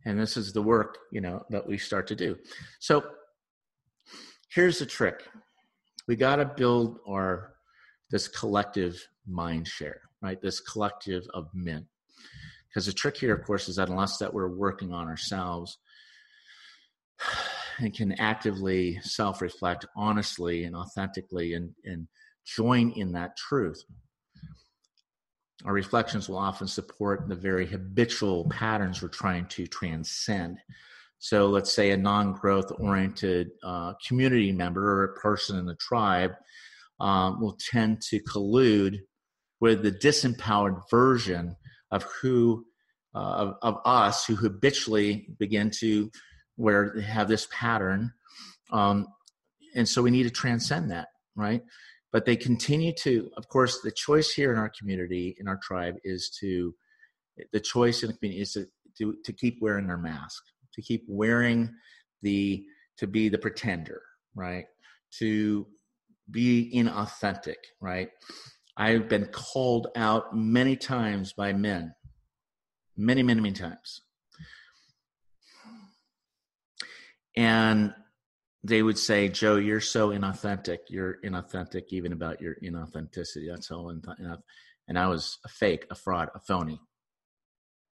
And 0.04 0.18
this 0.18 0.36
is 0.36 0.52
the 0.52 0.62
work, 0.62 0.98
you 1.12 1.20
know, 1.20 1.44
that 1.50 1.66
we 1.66 1.78
start 1.78 2.08
to 2.08 2.16
do. 2.16 2.38
So 2.80 3.04
here's 4.52 4.78
the 4.78 4.86
trick. 4.86 5.22
We 6.08 6.16
got 6.16 6.36
to 6.36 6.46
build 6.46 6.98
our 7.06 7.52
this 8.10 8.26
collective 8.26 9.06
mind 9.26 9.68
share, 9.68 10.00
right? 10.22 10.40
This 10.40 10.58
collective 10.60 11.24
of 11.34 11.48
men. 11.52 11.86
Because 12.68 12.86
the 12.86 12.92
trick 12.92 13.18
here, 13.18 13.34
of 13.34 13.44
course, 13.44 13.68
is 13.68 13.76
that 13.76 13.90
unless 13.90 14.16
that 14.18 14.32
we're 14.32 14.48
working 14.48 14.92
on 14.92 15.06
ourselves 15.06 15.78
and 17.78 17.94
can 17.94 18.12
actively 18.12 18.98
self-reflect 19.02 19.84
honestly 19.94 20.64
and 20.64 20.74
authentically 20.74 21.52
and, 21.52 21.74
and 21.84 22.08
join 22.44 22.90
in 22.92 23.12
that 23.12 23.36
truth, 23.36 23.84
our 25.64 25.72
reflections 25.72 26.28
will 26.28 26.38
often 26.38 26.68
support 26.68 27.28
the 27.28 27.34
very 27.34 27.66
habitual 27.66 28.48
patterns 28.48 29.02
we're 29.02 29.08
trying 29.08 29.46
to 29.46 29.66
transcend. 29.66 30.58
So, 31.18 31.46
let's 31.46 31.72
say 31.72 31.90
a 31.90 31.96
non 31.96 32.32
growth 32.32 32.70
oriented 32.78 33.50
uh, 33.62 33.94
community 34.06 34.52
member 34.52 34.82
or 34.82 35.04
a 35.04 35.20
person 35.20 35.58
in 35.58 35.66
the 35.66 35.76
tribe 35.76 36.32
um, 37.00 37.40
will 37.40 37.58
tend 37.70 38.00
to 38.02 38.20
collude 38.22 38.98
with 39.60 39.82
the 39.82 39.92
disempowered 39.92 40.80
version 40.90 41.56
of 41.90 42.04
who, 42.20 42.64
uh, 43.14 43.18
of, 43.18 43.54
of, 43.62 43.80
us, 43.84 44.24
who 44.24 44.36
habitually 44.36 45.28
begin 45.38 45.70
to 45.70 46.10
where 46.56 46.92
they 46.94 47.02
have 47.02 47.28
this 47.28 47.48
pattern. 47.50 48.12
Um, 48.72 49.06
and 49.74 49.88
so 49.88 50.02
we 50.02 50.10
need 50.10 50.24
to 50.24 50.30
transcend 50.30 50.90
that, 50.90 51.08
right? 51.34 51.62
but 52.12 52.24
they 52.24 52.36
continue 52.36 52.92
to 52.92 53.30
of 53.36 53.48
course 53.48 53.80
the 53.80 53.90
choice 53.90 54.32
here 54.32 54.52
in 54.52 54.58
our 54.58 54.70
community 54.78 55.36
in 55.38 55.48
our 55.48 55.58
tribe 55.62 55.96
is 56.04 56.30
to 56.40 56.74
the 57.52 57.60
choice 57.60 58.02
in 58.02 58.08
the 58.08 58.16
community 58.16 58.42
is 58.42 58.52
to, 58.52 58.66
to, 58.96 59.16
to 59.24 59.32
keep 59.32 59.58
wearing 59.60 59.86
their 59.86 59.98
mask 59.98 60.42
to 60.78 60.82
keep 60.82 61.04
wearing 61.08 61.68
the 62.22 62.64
to 62.96 63.06
be 63.06 63.28
the 63.28 63.38
pretender 63.38 64.00
right 64.36 64.66
to 65.18 65.66
be 66.30 66.70
inauthentic 66.72 67.56
right 67.80 68.10
i've 68.76 69.08
been 69.08 69.26
called 69.32 69.88
out 69.96 70.36
many 70.36 70.76
times 70.76 71.32
by 71.32 71.52
men 71.52 71.92
many 72.96 73.22
many 73.22 73.40
many 73.40 73.54
times 73.54 74.02
and 77.36 77.92
they 78.64 78.82
would 78.82 78.98
say, 78.98 79.28
Joe, 79.28 79.56
you're 79.56 79.80
so 79.80 80.08
inauthentic. 80.10 80.78
You're 80.88 81.18
inauthentic 81.24 81.84
even 81.90 82.12
about 82.12 82.40
your 82.40 82.56
inauthenticity. 82.62 83.48
That's 83.48 83.70
all. 83.70 83.90
Enough. 83.90 84.40
And 84.88 84.98
I 84.98 85.06
was 85.06 85.38
a 85.44 85.48
fake, 85.48 85.86
a 85.90 85.94
fraud, 85.94 86.28
a 86.34 86.40
phony. 86.40 86.80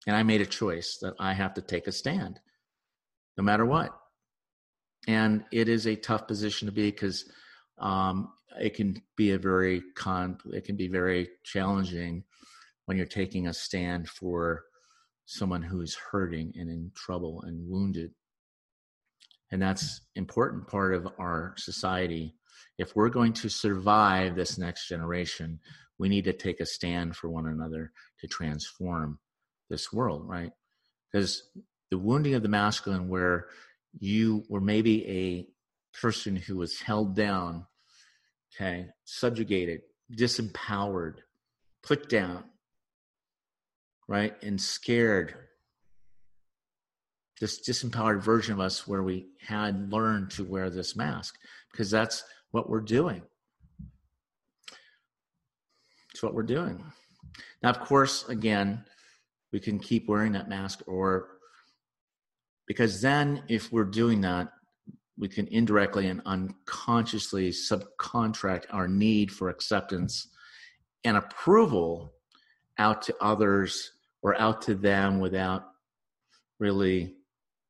And 0.06 0.16
I 0.16 0.22
made 0.22 0.40
a 0.40 0.46
choice 0.46 0.98
that 1.02 1.14
I 1.20 1.32
have 1.32 1.54
to 1.54 1.62
take 1.62 1.86
a 1.86 1.92
stand 1.92 2.40
no 3.36 3.44
matter 3.44 3.64
what. 3.64 3.96
And 5.08 5.44
it 5.52 5.68
is 5.68 5.86
a 5.86 5.96
tough 5.96 6.26
position 6.26 6.66
to 6.66 6.72
be 6.72 6.90
because 6.90 7.30
um, 7.78 8.32
it 8.60 8.74
can 8.74 9.00
be 9.16 9.32
a 9.32 9.38
very 9.38 9.82
con, 9.94 10.38
it 10.52 10.64
can 10.64 10.76
be 10.76 10.88
very 10.88 11.28
challenging 11.44 12.24
when 12.86 12.96
you're 12.96 13.06
taking 13.06 13.46
a 13.46 13.54
stand 13.54 14.08
for 14.08 14.64
someone 15.26 15.62
who's 15.62 15.96
hurting 16.10 16.52
and 16.56 16.70
in 16.70 16.90
trouble 16.94 17.42
and 17.42 17.68
wounded. 17.68 18.12
And 19.52 19.62
that's 19.62 20.00
important 20.16 20.66
part 20.66 20.94
of 20.94 21.08
our 21.18 21.54
society. 21.56 22.34
If 22.78 22.96
we're 22.96 23.10
going 23.10 23.32
to 23.34 23.48
survive 23.48 24.34
this 24.34 24.58
next 24.58 24.88
generation 24.88 25.60
we 25.98 26.08
need 26.08 26.24
to 26.24 26.32
take 26.32 26.60
a 26.60 26.66
stand 26.66 27.16
for 27.16 27.30
one 27.30 27.46
another 27.46 27.92
to 28.20 28.26
transform 28.26 29.18
this 29.70 29.92
world 29.92 30.22
right? 30.26 30.52
Because 31.10 31.42
the 31.90 31.98
wounding 31.98 32.34
of 32.34 32.42
the 32.42 32.48
masculine 32.48 33.08
where 33.08 33.46
you 33.98 34.44
were 34.48 34.60
maybe 34.60 35.06
a 35.06 35.46
person 36.00 36.36
who 36.36 36.56
was 36.56 36.80
held 36.80 37.14
down 37.14 37.66
okay 38.54 38.86
subjugated 39.04 39.80
disempowered 40.12 41.16
put 41.82 42.08
down 42.08 42.44
right 44.08 44.34
and 44.42 44.60
scared 44.60 45.34
this 47.40 47.60
disempowered 47.60 48.22
version 48.22 48.54
of 48.54 48.60
us 48.60 48.86
where 48.86 49.02
we 49.02 49.26
had 49.40 49.92
learned 49.92 50.30
to 50.30 50.44
wear 50.44 50.70
this 50.70 50.96
mask 50.96 51.36
because 51.70 51.90
that's 51.90 52.24
what 52.50 52.70
we're 52.70 52.80
doing. 52.80 53.22
It's 56.12 56.22
what 56.22 56.34
we're 56.34 56.42
doing. 56.42 56.82
Now, 57.62 57.70
of 57.70 57.80
course, 57.80 58.26
again, 58.28 58.84
we 59.52 59.60
can 59.60 59.78
keep 59.78 60.08
wearing 60.08 60.32
that 60.32 60.48
mask 60.48 60.80
or 60.86 61.35
because 62.66 63.00
then 63.00 63.42
if 63.48 63.72
we're 63.72 63.84
doing 63.84 64.22
that, 64.22 64.48
we 65.18 65.28
can 65.28 65.46
indirectly 65.48 66.08
and 66.08 66.20
unconsciously 66.26 67.50
subcontract 67.50 68.64
our 68.70 68.86
need 68.86 69.32
for 69.32 69.48
acceptance 69.48 70.28
and 71.04 71.16
approval 71.16 72.12
out 72.78 73.02
to 73.02 73.14
others 73.20 73.92
or 74.22 74.38
out 74.38 74.62
to 74.62 74.74
them 74.74 75.20
without 75.20 75.64
really 76.58 77.14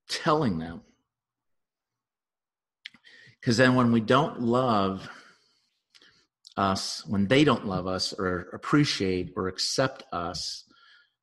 telling 0.08 0.58
them. 0.58 0.80
Because 3.40 3.58
then 3.58 3.74
when 3.74 3.92
we 3.92 4.00
don't 4.00 4.40
love 4.40 5.08
us, 6.56 7.06
when 7.06 7.28
they 7.28 7.44
don't 7.44 7.66
love 7.66 7.86
us 7.86 8.12
or 8.12 8.48
appreciate 8.52 9.32
or 9.36 9.46
accept 9.46 10.02
us 10.12 10.64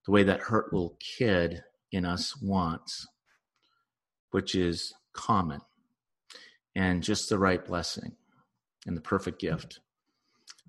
the 0.05 0.11
way 0.11 0.23
that 0.23 0.39
hurt 0.39 0.71
little 0.71 0.97
kid 0.99 1.63
in 1.91 2.05
us 2.05 2.39
wants, 2.41 3.07
which 4.33 4.55
is 4.55 4.93
common 5.13 5.61
and 6.75 7.03
just 7.03 7.29
the 7.29 7.37
right 7.37 7.63
blessing 7.65 8.11
and 8.87 8.97
the 8.97 9.01
perfect 9.01 9.39
gift 9.39 9.79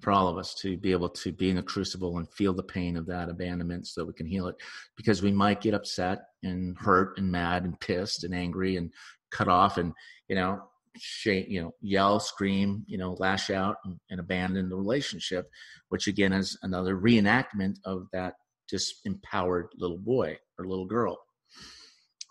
for 0.01 0.13
all 0.13 0.29
of 0.29 0.37
us 0.37 0.55
to 0.55 0.77
be 0.77 0.93
able 0.93 1.09
to 1.09 1.33
be 1.33 1.49
in 1.49 1.57
the 1.57 1.63
crucible 1.63 2.19
and 2.19 2.29
feel 2.29 2.53
the 2.53 2.63
pain 2.63 2.97
of 2.97 3.07
that 3.07 3.31
abandonment 3.31 3.87
so 3.87 4.03
that 4.03 4.07
we 4.07 4.13
can 4.13 4.27
heal 4.27 4.49
it. 4.49 4.57
Because 4.97 5.23
we 5.23 5.33
might 5.33 5.63
get 5.63 5.73
upset 5.73 6.25
and 6.43 6.77
hurt 6.79 7.17
and 7.17 7.33
mad 7.33 7.65
and 7.65 7.81
pissed 7.81 8.23
and 8.23 8.35
angry 8.35 8.77
and 8.77 8.91
cut 9.31 9.49
off 9.49 9.79
and 9.79 9.93
you 10.29 10.37
know 10.37 10.63
shame, 10.97 11.47
you 11.49 11.61
know 11.61 11.73
yell 11.81 12.21
scream 12.21 12.85
you 12.87 12.97
know 12.97 13.17
lash 13.19 13.51
out 13.51 13.77
and, 13.85 13.99
and 14.11 14.21
abandon 14.21 14.69
the 14.69 14.77
relationship 14.77 15.51
which 15.89 16.07
again 16.07 16.33
is 16.33 16.57
another 16.63 16.97
reenactment 16.97 17.75
of 17.85 18.07
that 18.13 18.35
disempowered 18.73 19.67
little 19.77 19.99
boy 19.99 20.39
or 20.57 20.67
little 20.67 20.87
girl 20.87 21.19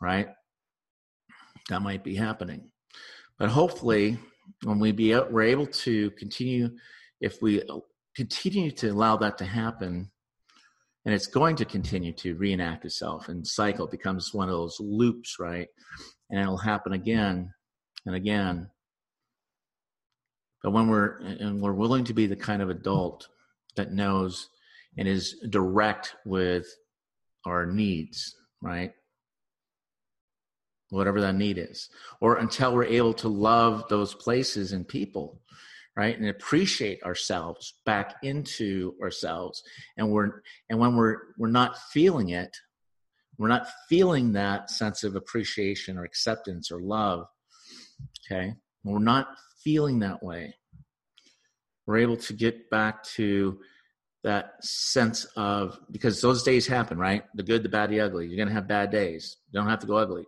right 0.02 0.30
that 1.70 1.82
might 1.82 2.04
be 2.04 2.16
happening 2.16 2.70
but 3.38 3.50
hopefully 3.50 4.18
when 4.64 4.80
we 4.80 4.92
be 4.92 5.16
we're 5.16 5.44
able 5.44 5.68
to 5.68 6.12
continue 6.12 6.70
if 7.24 7.42
we 7.42 7.64
continue 8.16 8.72
to 8.72 8.90
allow 8.90 9.18
that 9.18 9.38
to 9.40 9.46
happen, 9.46 10.12
and 11.06 11.14
it's 11.14 11.28
going 11.28 11.56
to 11.58 11.66
continue 11.66 12.14
to 12.14 12.36
reenact 12.36 12.86
itself 12.86 13.28
and 13.28 13.46
cycle, 13.46 13.88
becomes 13.88 14.34
one 14.34 14.50
of 14.50 14.56
those 14.56 14.78
loops, 14.80 15.38
right? 15.40 15.68
And 16.30 16.40
it'll 16.40 16.58
happen 16.58 16.94
again 16.94 17.54
and 18.06 18.16
again. 18.16 18.70
But 20.62 20.72
when 20.72 20.88
we're 20.88 21.18
and 21.18 21.62
we're 21.62 21.74
willing 21.74 22.06
to 22.06 22.14
be 22.14 22.28
the 22.28 22.38
kind 22.38 22.62
of 22.62 22.70
adult 22.70 23.28
that 23.76 23.92
knows 23.92 24.50
and 24.98 25.08
is 25.08 25.36
direct 25.50 26.16
with 26.26 26.68
our 27.46 27.66
needs, 27.66 28.36
right? 28.62 28.94
Whatever 30.94 31.22
that 31.22 31.36
need 31.36 31.58
is, 31.58 31.90
or 32.22 32.38
until 32.38 32.74
we're 32.74 32.86
able 32.86 33.14
to 33.16 33.28
love 33.28 33.86
those 33.90 34.14
places 34.14 34.72
and 34.72 34.88
people 34.88 35.40
right 35.96 36.18
and 36.18 36.28
appreciate 36.28 37.04
ourselves 37.04 37.76
back 37.86 38.16
into 38.24 38.96
ourselves 39.00 39.62
and 39.96 40.10
we're 40.10 40.42
and 40.68 40.80
when 40.80 40.96
we're 40.96 41.18
we're 41.38 41.48
not 41.48 41.78
feeling 41.92 42.30
it 42.30 42.58
we're 43.38 43.48
not 43.48 43.68
feeling 43.88 44.34
that 44.34 44.72
sense 44.72 45.04
of 45.04 45.16
appreciation 45.16 45.96
or 46.00 46.04
acceptance 46.04 46.72
or 46.72 46.82
love 46.82 47.28
Okay. 48.26 48.54
When 48.84 48.94
we're 48.94 49.00
not 49.00 49.28
feeling 49.64 50.00
that 50.00 50.24
way, 50.24 50.56
we're 51.86 51.98
able 51.98 52.18
to 52.18 52.34
get 52.34 52.70
back 52.70 53.04
to 53.16 53.60
that 54.24 54.64
sense 54.64 55.26
of 55.36 55.78
because 55.92 56.22
those 56.22 56.44
days 56.44 56.66
happen, 56.66 56.98
right? 56.98 57.24
The 57.36 57.44
good, 57.44 57.64
the 57.64 57.70
bad, 57.70 57.90
the 57.90 58.00
ugly. 58.00 58.28
You're 58.28 58.46
to 58.46 58.54
have 58.54 58.68
bad 58.68 58.90
days. 58.90 59.38
You 59.52 59.60
don't 59.60 59.70
have 59.70 59.80
to 59.80 59.88
go 59.88 59.98
ugly. 59.98 60.26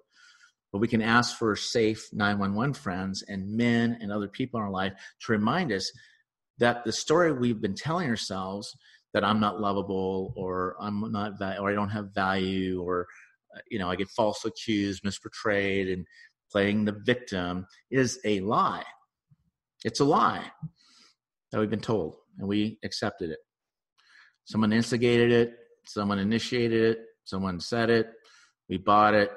But 0.75 0.81
we 0.81 0.89
can 0.89 1.01
ask 1.01 1.37
for 1.37 1.55
safe 1.55 2.09
911 2.11 2.73
friends 2.73 3.23
and 3.29 3.55
men 3.55 3.97
and 4.01 4.11
other 4.11 4.27
people 4.27 4.59
in 4.59 4.65
our 4.65 4.69
life 4.69 4.91
to 5.21 5.31
remind 5.31 5.71
us 5.71 5.89
that 6.57 6.83
the 6.83 6.91
story 6.91 7.31
we've 7.31 7.61
been 7.61 7.75
telling 7.75 8.09
ourselves 8.09 8.75
that 9.13 9.23
I'm 9.23 9.39
not 9.39 9.61
lovable 9.61 10.33
or 10.35 10.75
I'm 10.81 11.13
not 11.13 11.35
or 11.39 11.71
I 11.71 11.73
don't 11.73 11.91
have 11.91 12.13
value 12.13 12.81
or 12.83 13.07
uh, 13.55 13.61
you 13.71 13.79
know 13.79 13.89
I 13.89 13.95
get 13.95 14.09
falsely 14.09 14.49
accused, 14.49 15.05
misportrayed, 15.05 15.93
and 15.93 16.05
playing 16.51 16.83
the 16.83 16.99
victim 17.05 17.67
is 17.89 18.19
a 18.25 18.41
lie. 18.41 18.83
It's 19.85 20.01
a 20.01 20.05
lie 20.05 20.43
that 21.53 21.59
we've 21.61 21.69
been 21.69 21.79
told, 21.79 22.17
and 22.37 22.49
we 22.49 22.79
accepted 22.83 23.29
it. 23.29 23.39
Someone 24.43 24.73
instigated 24.73 25.31
it, 25.31 25.53
someone 25.85 26.19
initiated 26.19 26.97
it, 26.97 26.99
someone 27.23 27.61
said 27.61 27.89
it, 27.89 28.09
we 28.67 28.75
bought 28.75 29.13
it. 29.13 29.31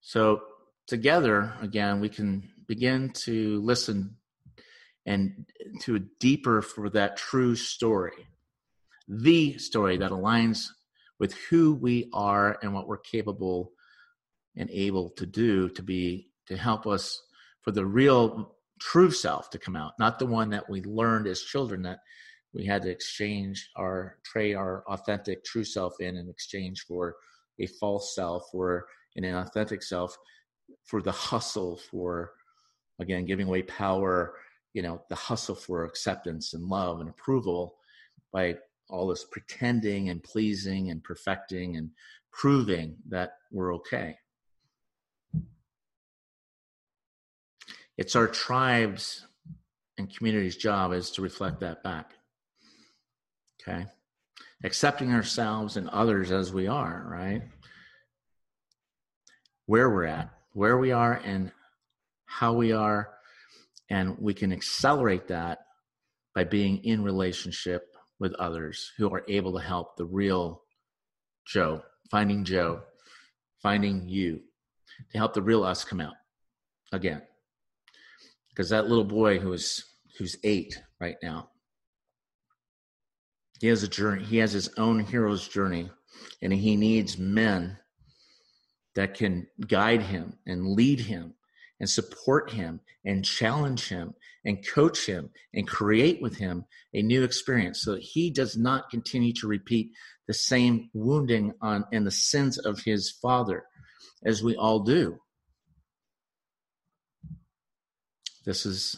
So, 0.00 0.42
together, 0.86 1.54
again, 1.60 2.00
we 2.00 2.08
can 2.08 2.50
begin 2.66 3.10
to 3.10 3.60
listen 3.60 4.16
and 5.06 5.46
to 5.80 5.96
a 5.96 6.00
deeper 6.20 6.62
for 6.62 6.90
that 6.90 7.16
true 7.16 7.54
story, 7.54 8.26
the 9.08 9.58
story 9.58 9.96
that 9.98 10.10
aligns 10.10 10.68
with 11.18 11.34
who 11.50 11.74
we 11.74 12.08
are 12.12 12.58
and 12.62 12.72
what 12.72 12.88
we're 12.88 12.98
capable 12.98 13.72
and 14.56 14.70
able 14.70 15.10
to 15.10 15.26
do 15.26 15.68
to 15.70 15.82
be 15.82 16.28
to 16.46 16.56
help 16.56 16.86
us 16.86 17.22
for 17.62 17.70
the 17.70 17.84
real 17.84 18.56
true 18.80 19.10
self 19.10 19.50
to 19.50 19.58
come 19.58 19.76
out, 19.76 19.92
not 19.98 20.18
the 20.18 20.26
one 20.26 20.50
that 20.50 20.68
we 20.68 20.82
learned 20.82 21.26
as 21.26 21.42
children 21.42 21.82
that 21.82 21.98
we 22.52 22.64
had 22.64 22.82
to 22.82 22.90
exchange 22.90 23.70
our 23.76 24.16
trade 24.24 24.54
our 24.54 24.82
authentic 24.88 25.44
true 25.44 25.64
self 25.64 25.94
in 26.00 26.16
in 26.16 26.28
exchange 26.28 26.84
for 26.86 27.14
a 27.60 27.66
false 27.66 28.14
self 28.14 28.42
or 28.52 28.86
an 29.16 29.24
authentic 29.24 29.82
self 29.82 30.16
for 30.84 31.02
the 31.02 31.12
hustle 31.12 31.76
for 31.76 32.32
again 33.00 33.24
giving 33.24 33.46
away 33.46 33.62
power 33.62 34.34
you 34.72 34.82
know 34.82 35.02
the 35.08 35.14
hustle 35.14 35.54
for 35.54 35.84
acceptance 35.84 36.54
and 36.54 36.64
love 36.64 37.00
and 37.00 37.10
approval 37.10 37.76
by 38.32 38.56
all 38.88 39.08
this 39.08 39.24
pretending 39.24 40.08
and 40.08 40.22
pleasing 40.22 40.90
and 40.90 41.02
perfecting 41.04 41.76
and 41.76 41.90
proving 42.32 42.96
that 43.08 43.34
we're 43.52 43.74
okay. 43.74 44.16
It's 47.96 48.16
our 48.16 48.26
tribes 48.26 49.26
and 49.98 50.14
community's 50.14 50.56
job 50.56 50.92
is 50.92 51.10
to 51.12 51.22
reflect 51.22 51.60
that 51.60 51.82
back 51.84 52.14
okay? 53.60 53.86
Accepting 54.64 55.12
ourselves 55.12 55.76
and 55.76 55.88
others 55.90 56.30
as 56.30 56.52
we 56.52 56.66
are 56.66 57.06
right 57.08 57.42
where 59.70 59.88
we're 59.88 60.04
at 60.04 60.28
where 60.52 60.78
we 60.78 60.90
are 60.90 61.12
and 61.24 61.52
how 62.24 62.52
we 62.52 62.72
are 62.72 63.08
and 63.88 64.18
we 64.18 64.34
can 64.34 64.52
accelerate 64.52 65.28
that 65.28 65.60
by 66.34 66.42
being 66.42 66.82
in 66.82 67.04
relationship 67.04 67.94
with 68.18 68.34
others 68.34 68.90
who 68.96 69.08
are 69.14 69.22
able 69.28 69.52
to 69.52 69.64
help 69.64 69.96
the 69.96 70.04
real 70.04 70.62
Joe, 71.46 71.82
finding 72.10 72.42
Joe, 72.42 72.80
finding 73.62 74.08
you, 74.08 74.40
to 75.12 75.18
help 75.18 75.34
the 75.34 75.42
real 75.42 75.62
us 75.62 75.84
come 75.84 76.00
out 76.00 76.14
again. 76.90 77.22
Because 78.48 78.70
that 78.70 78.88
little 78.88 79.04
boy 79.04 79.38
who 79.38 79.52
is 79.52 79.84
who's 80.18 80.36
eight 80.42 80.76
right 81.00 81.16
now, 81.22 81.48
he 83.60 83.68
has 83.68 83.84
a 83.84 83.88
journey. 83.88 84.24
He 84.24 84.38
has 84.38 84.50
his 84.50 84.68
own 84.76 84.98
hero's 84.98 85.46
journey, 85.46 85.90
and 86.42 86.52
he 86.52 86.74
needs 86.74 87.18
men 87.18 87.78
that 88.94 89.14
can 89.14 89.46
guide 89.66 90.02
him 90.02 90.34
and 90.46 90.74
lead 90.74 91.00
him 91.00 91.34
and 91.78 91.88
support 91.88 92.50
him 92.50 92.80
and 93.04 93.24
challenge 93.24 93.88
him 93.88 94.14
and 94.44 94.66
coach 94.66 95.06
him 95.06 95.30
and 95.54 95.66
create 95.66 96.20
with 96.20 96.36
him 96.36 96.64
a 96.94 97.02
new 97.02 97.22
experience 97.22 97.82
so 97.82 97.92
that 97.92 98.02
he 98.02 98.30
does 98.30 98.56
not 98.56 98.90
continue 98.90 99.32
to 99.32 99.46
repeat 99.46 99.90
the 100.26 100.34
same 100.34 100.90
wounding 100.92 101.52
on 101.60 101.84
and 101.92 102.06
the 102.06 102.10
sins 102.10 102.58
of 102.58 102.80
his 102.80 103.10
father 103.10 103.64
as 104.24 104.42
we 104.42 104.54
all 104.56 104.80
do. 104.80 105.18
This 108.44 108.66
is 108.66 108.96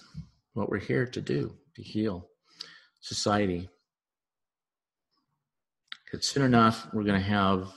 what 0.55 0.69
we're 0.69 0.79
here 0.79 1.07
to 1.07 1.21
do 1.21 1.57
to 1.77 1.83
heal 1.83 2.29
society. 3.01 3.69
Because 6.05 6.27
soon 6.27 6.45
enough 6.45 6.87
we're 6.93 7.05
going 7.05 7.21
to 7.21 7.27
have 7.27 7.69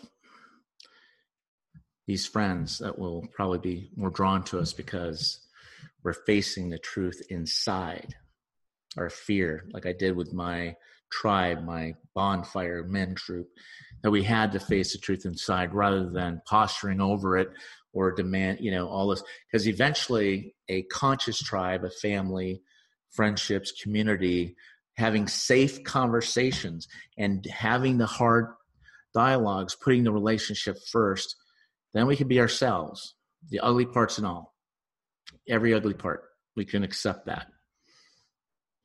these 2.07 2.27
friends 2.27 2.79
that 2.79 2.99
will 2.99 3.27
probably 3.33 3.59
be 3.59 3.89
more 3.95 4.09
drawn 4.09 4.43
to 4.45 4.59
us 4.59 4.73
because 4.73 5.39
we're 6.03 6.13
facing 6.13 6.69
the 6.69 6.77
truth 6.77 7.21
inside 7.29 8.15
our 8.97 9.09
fear, 9.09 9.65
like 9.73 9.85
I 9.85 9.93
did 9.93 10.15
with 10.15 10.33
my 10.33 10.75
tribe, 11.11 11.63
my 11.63 11.95
bonfire 12.13 12.83
men 12.83 13.15
troop, 13.15 13.49
that 14.03 14.11
we 14.11 14.23
had 14.23 14.51
to 14.51 14.59
face 14.59 14.93
the 14.93 14.99
truth 14.99 15.25
inside 15.25 15.73
rather 15.73 16.09
than 16.09 16.41
posturing 16.45 17.01
over 17.01 17.37
it 17.37 17.49
or 17.93 18.11
demand, 18.11 18.59
you 18.59 18.71
know, 18.71 18.87
all 18.87 19.07
this. 19.07 19.23
Because 19.47 19.67
eventually, 19.67 20.55
a 20.69 20.83
conscious 20.83 21.39
tribe, 21.39 21.83
a 21.83 21.89
family, 21.89 22.61
friendships, 23.09 23.71
community, 23.71 24.55
having 24.97 25.27
safe 25.27 25.83
conversations 25.83 26.87
and 27.17 27.45
having 27.45 27.97
the 27.97 28.05
hard 28.05 28.53
dialogues, 29.13 29.75
putting 29.75 30.03
the 30.03 30.11
relationship 30.11 30.77
first 30.85 31.35
then 31.95 32.07
we 32.07 32.17
can 32.17 32.27
be 32.27 32.41
ourselves, 32.41 33.15
the 33.49 33.61
ugly 33.61 33.85
parts 33.85 34.17
and 34.17 34.27
all. 34.27 34.53
Every 35.47 35.73
ugly 35.73 35.93
part. 35.93 36.23
We 36.55 36.65
can 36.65 36.83
accept 36.83 37.25
that. 37.27 37.47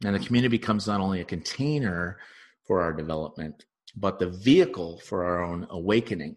And 0.05 0.15
the 0.15 0.21
community 0.21 0.57
becomes 0.57 0.87
not 0.87 1.01
only 1.01 1.21
a 1.21 1.25
container 1.25 2.19
for 2.67 2.81
our 2.81 2.93
development, 2.93 3.65
but 3.97 4.19
the 4.21 4.31
vehicle 4.31 5.01
for 5.01 5.25
our 5.25 5.43
own 5.43 5.67
awakening. 5.71 6.37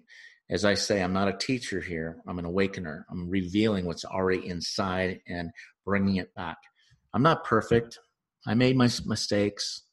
As 0.49 0.65
I 0.65 0.73
say, 0.73 1.01
I'm 1.01 1.13
not 1.13 1.27
a 1.27 1.37
teacher 1.37 1.79
here, 1.79 2.17
I'm 2.27 2.39
an 2.39 2.45
awakener. 2.45 3.05
I'm 3.09 3.29
revealing 3.29 3.85
what's 3.85 4.03
already 4.03 4.47
inside 4.47 5.21
and 5.27 5.51
bringing 5.85 6.15
it 6.15 6.33
back. 6.35 6.57
I'm 7.13 7.23
not 7.23 7.45
perfect. 7.45 7.99
I 8.47 8.55
made 8.55 8.75
my 8.75 8.89
mistakes 9.05 9.83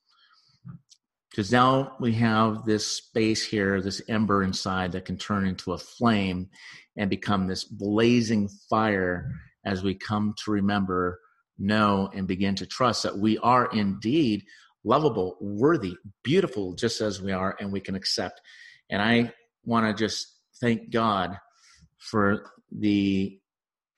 because 1.30 1.52
now 1.52 1.96
we 2.00 2.12
have 2.14 2.64
this 2.64 2.86
space 2.86 3.44
here, 3.44 3.80
this 3.80 4.02
ember 4.08 4.42
inside 4.42 4.92
that 4.92 5.04
can 5.04 5.16
turn 5.16 5.46
into 5.46 5.72
a 5.72 5.78
flame 5.78 6.48
and 6.96 7.08
become 7.08 7.46
this 7.46 7.64
blazing 7.64 8.48
fire 8.68 9.30
as 9.64 9.82
we 9.82 9.94
come 9.94 10.34
to 10.44 10.50
remember, 10.50 11.20
know, 11.58 12.10
and 12.14 12.26
begin 12.26 12.56
to 12.56 12.66
trust 12.66 13.04
that 13.04 13.16
we 13.16 13.38
are 13.38 13.68
indeed 13.72 14.42
lovable, 14.82 15.36
worthy, 15.40 15.94
beautiful, 16.24 16.72
just 16.72 17.00
as 17.00 17.22
we 17.22 17.32
are, 17.32 17.54
and 17.60 17.70
we 17.72 17.80
can 17.80 17.94
accept. 17.94 18.40
And 18.88 19.00
I 19.00 19.32
want 19.64 19.86
to 19.86 20.02
just 20.02 20.26
thank 20.60 20.90
God 20.90 21.38
for 21.98 22.50
the 22.72 23.38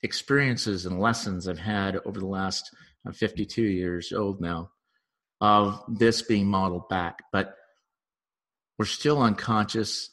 experiences 0.02 0.84
and 0.84 1.00
lessons 1.00 1.48
I've 1.48 1.58
had 1.58 1.98
over 2.04 2.18
the 2.18 2.26
last 2.26 2.68
I'm 3.06 3.12
52 3.12 3.62
years 3.62 4.12
old 4.12 4.40
now 4.40 4.70
of 5.42 5.82
this 5.88 6.22
being 6.22 6.46
modeled 6.46 6.88
back, 6.88 7.24
but 7.32 7.56
we're 8.78 8.84
still 8.84 9.20
unconscious. 9.20 10.08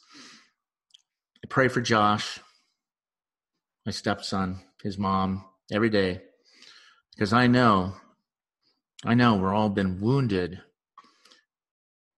I 1.42 1.46
pray 1.48 1.68
for 1.68 1.80
Josh, 1.80 2.40
my 3.86 3.92
stepson, 3.92 4.60
his 4.82 4.98
mom, 4.98 5.44
every 5.72 5.88
day, 5.88 6.20
because 7.14 7.32
I 7.32 7.46
know, 7.46 7.94
I 9.04 9.14
know 9.14 9.36
we're 9.36 9.54
all 9.54 9.70
been 9.70 10.00
wounded 10.00 10.60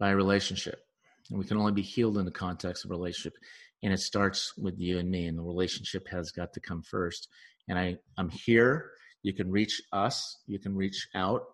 by 0.00 0.10
a 0.10 0.16
relationship, 0.16 0.82
and 1.28 1.38
we 1.38 1.44
can 1.44 1.58
only 1.58 1.72
be 1.72 1.82
healed 1.82 2.16
in 2.16 2.24
the 2.24 2.30
context 2.30 2.86
of 2.86 2.90
relationship. 2.90 3.34
And 3.82 3.92
it 3.92 4.00
starts 4.00 4.56
with 4.56 4.78
you 4.78 4.98
and 4.98 5.10
me, 5.10 5.26
and 5.26 5.36
the 5.36 5.42
relationship 5.42 6.08
has 6.08 6.30
got 6.30 6.54
to 6.54 6.60
come 6.60 6.82
first. 6.82 7.28
And 7.68 7.78
I, 7.78 7.98
I'm 8.16 8.30
here 8.30 8.92
you 9.22 9.32
can 9.32 9.50
reach 9.50 9.80
us. 9.92 10.36
You 10.46 10.58
can 10.58 10.76
reach 10.76 11.08
out. 11.14 11.44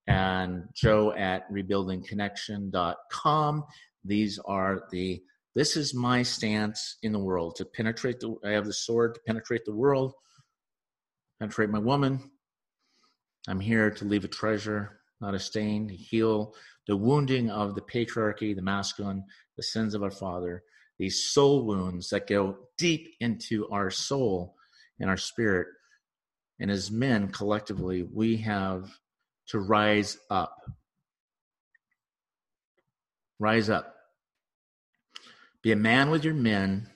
and 0.06 0.68
joe 0.74 1.12
at 1.12 1.50
rebuildingconnection.com. 1.52 3.64
These 4.04 4.38
are 4.44 4.84
the, 4.90 5.20
this 5.54 5.76
is 5.76 5.94
my 5.94 6.22
stance 6.22 6.98
in 7.02 7.12
the 7.12 7.18
world 7.18 7.56
to 7.56 7.64
penetrate 7.64 8.20
the, 8.20 8.36
I 8.44 8.50
have 8.50 8.66
the 8.66 8.72
sword 8.72 9.14
to 9.14 9.20
penetrate 9.26 9.64
the 9.64 9.74
world, 9.74 10.14
penetrate 11.40 11.70
my 11.70 11.80
woman. 11.80 12.30
I'm 13.48 13.60
here 13.60 13.90
to 13.90 14.04
leave 14.04 14.24
a 14.24 14.28
treasure 14.28 14.98
not 15.20 15.34
a 15.34 15.38
stain, 15.38 15.88
to 15.88 15.94
heal 15.94 16.54
the 16.86 16.96
wounding 16.96 17.50
of 17.50 17.74
the 17.74 17.80
patriarchy, 17.80 18.54
the 18.54 18.62
masculine, 18.62 19.24
the 19.56 19.62
sins 19.62 19.94
of 19.94 20.02
our 20.02 20.10
father, 20.10 20.62
these 20.98 21.22
soul 21.22 21.64
wounds 21.64 22.10
that 22.10 22.26
go 22.26 22.56
deep 22.76 23.14
into 23.20 23.68
our 23.70 23.90
soul 23.90 24.56
and 24.98 25.08
our 25.08 25.16
spirit. 25.16 25.68
And 26.58 26.70
as 26.70 26.90
men, 26.90 27.28
collectively, 27.28 28.02
we 28.02 28.38
have 28.38 28.90
to 29.48 29.60
rise 29.60 30.18
up. 30.28 30.56
Rise 33.38 33.70
up. 33.70 33.94
Be 35.62 35.72
a 35.72 35.76
man 35.76 36.10
with 36.10 36.24
your 36.24 36.34
men. 36.34 36.88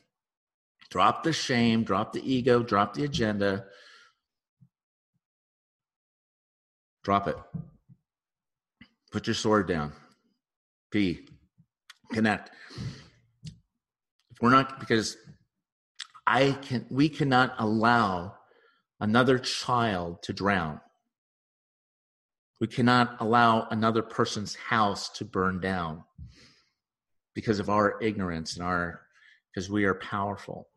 Drop 0.91 1.23
the 1.23 1.33
shame, 1.33 1.85
drop 1.85 2.13
the 2.13 2.33
ego, 2.33 2.63
drop 2.63 2.95
the 2.95 3.05
agenda. 3.05 3.67
Drop 7.03 7.29
it. 7.29 7.37
Put 9.11 9.27
your 9.27 9.35
sword 9.35 9.69
down. 9.69 9.93
Be. 10.91 11.27
Connect. 12.13 12.51
We're 14.43 14.51
not, 14.51 14.81
because 14.81 15.17
I 16.27 16.51
can, 16.51 16.85
we 16.91 17.09
cannot 17.09 17.55
allow 17.59 18.35
another 19.01 19.39
child 19.39 20.21
to 20.25 20.33
drown. 20.33 20.81
We 22.61 22.67
cannot 22.67 23.17
allow 23.21 23.69
another 23.71 24.03
person's 24.03 24.57
house 24.57 25.09
to 25.11 25.25
burn 25.25 25.61
down 25.61 26.03
because 27.37 27.61
of 27.61 27.71
our 27.71 28.03
ignorance 28.03 28.57
and 28.57 28.67
our, 28.67 29.03
because 29.55 29.71
we 29.71 29.85
are 29.85 29.95
powerful. 29.95 30.69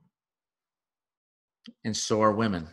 And 1.84 1.98
so 1.98 2.22
are 2.22 2.32
women. 2.32 2.68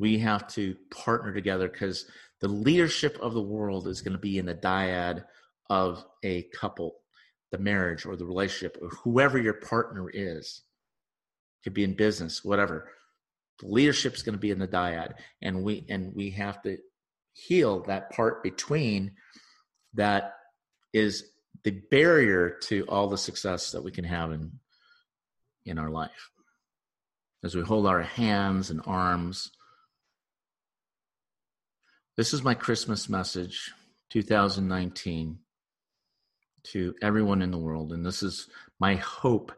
We 0.00 0.18
have 0.18 0.48
to 0.54 0.74
partner 0.92 1.32
together 1.32 1.68
because 1.68 2.06
the 2.40 2.48
leadership 2.48 3.16
of 3.20 3.34
the 3.34 3.42
world 3.42 3.86
is 3.86 4.02
going 4.02 4.14
to 4.14 4.18
be 4.18 4.38
in 4.38 4.46
the 4.46 4.54
dyad 4.54 5.24
of 5.70 6.04
a 6.24 6.42
couple, 6.58 6.96
the 7.50 7.58
marriage 7.58 8.04
or 8.04 8.16
the 8.16 8.26
relationship, 8.26 8.78
or 8.80 8.88
whoever 8.88 9.38
your 9.38 9.54
partner 9.54 10.10
is. 10.12 10.62
Could 11.64 11.74
be 11.74 11.84
in 11.84 11.94
business, 11.94 12.44
whatever. 12.44 12.88
The 13.60 13.66
leadership 13.66 14.14
is 14.14 14.22
going 14.22 14.34
to 14.34 14.40
be 14.40 14.52
in 14.52 14.60
the 14.60 14.68
dyad, 14.68 15.14
and 15.42 15.64
we 15.64 15.84
and 15.88 16.14
we 16.14 16.30
have 16.30 16.62
to 16.62 16.78
heal 17.32 17.82
that 17.84 18.10
part 18.10 18.42
between 18.42 19.12
that 19.94 20.34
is 20.92 21.24
the 21.64 21.70
barrier 21.70 22.58
to 22.62 22.84
all 22.88 23.08
the 23.08 23.18
success 23.18 23.72
that 23.72 23.82
we 23.82 23.90
can 23.90 24.04
have 24.04 24.32
in 24.32 24.52
in 25.64 25.78
our 25.78 25.90
life 25.90 26.30
as 27.44 27.54
we 27.54 27.62
hold 27.62 27.86
our 27.86 28.02
hands 28.02 28.70
and 28.70 28.80
arms 28.86 29.50
this 32.16 32.32
is 32.32 32.42
my 32.42 32.54
Christmas 32.54 33.08
message 33.08 33.72
2019 34.10 35.38
to 36.72 36.94
everyone 37.02 37.42
in 37.42 37.50
the 37.50 37.58
world. 37.58 37.92
And 37.92 38.04
this 38.04 38.22
is 38.22 38.48
my 38.78 38.96
hope 38.96 39.52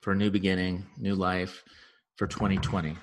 for 0.00 0.12
a 0.12 0.16
new 0.16 0.30
beginning, 0.30 0.86
new 0.96 1.14
life 1.14 1.64
for 2.16 2.26
2020. 2.26 2.96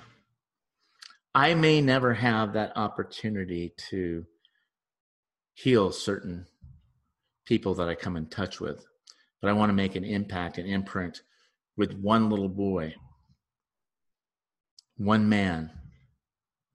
I 1.34 1.54
may 1.54 1.80
never 1.80 2.14
have 2.14 2.54
that 2.54 2.72
opportunity 2.76 3.74
to 3.90 4.24
heal 5.54 5.92
certain 5.92 6.46
people 7.44 7.74
that 7.74 7.88
I 7.88 7.94
come 7.94 8.16
in 8.16 8.26
touch 8.26 8.60
with, 8.60 8.86
but 9.40 9.48
I 9.48 9.52
want 9.52 9.70
to 9.70 9.74
make 9.74 9.96
an 9.96 10.04
impact, 10.04 10.58
an 10.58 10.66
imprint 10.66 11.22
with 11.76 11.92
one 11.92 12.30
little 12.30 12.48
boy, 12.48 12.94
one 14.96 15.28
man 15.28 15.70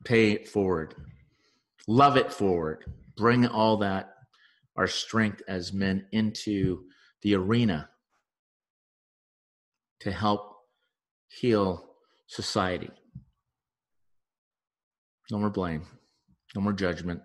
pay 0.03 0.31
it 0.31 0.47
forward, 0.47 0.95
love 1.87 2.17
it 2.17 2.31
forward, 2.31 2.85
bring 3.17 3.45
all 3.47 3.77
that, 3.77 4.13
our 4.75 4.87
strength 4.87 5.41
as 5.47 5.73
men, 5.73 6.05
into 6.11 6.85
the 7.21 7.35
arena 7.35 7.89
to 9.99 10.11
help 10.11 10.55
heal 11.27 11.95
society. 12.27 12.89
No 15.29 15.39
more 15.39 15.49
blame, 15.49 15.85
no 16.55 16.61
more 16.61 16.73
judgment. 16.73 17.21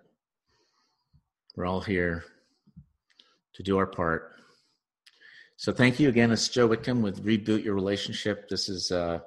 We're 1.55 1.65
all 1.65 1.81
here 1.81 2.23
to 3.55 3.63
do 3.63 3.77
our 3.77 3.87
part. 3.87 4.33
So 5.55 5.73
thank 5.73 5.99
you 5.99 6.07
again. 6.07 6.31
It's 6.31 6.49
Joe 6.49 6.67
Whitcomb 6.67 7.01
with 7.01 7.25
Reboot 7.25 7.63
Your 7.63 7.73
Relationship. 7.73 8.47
This 8.47 8.69
is 8.69 8.91
uh, 8.91 9.19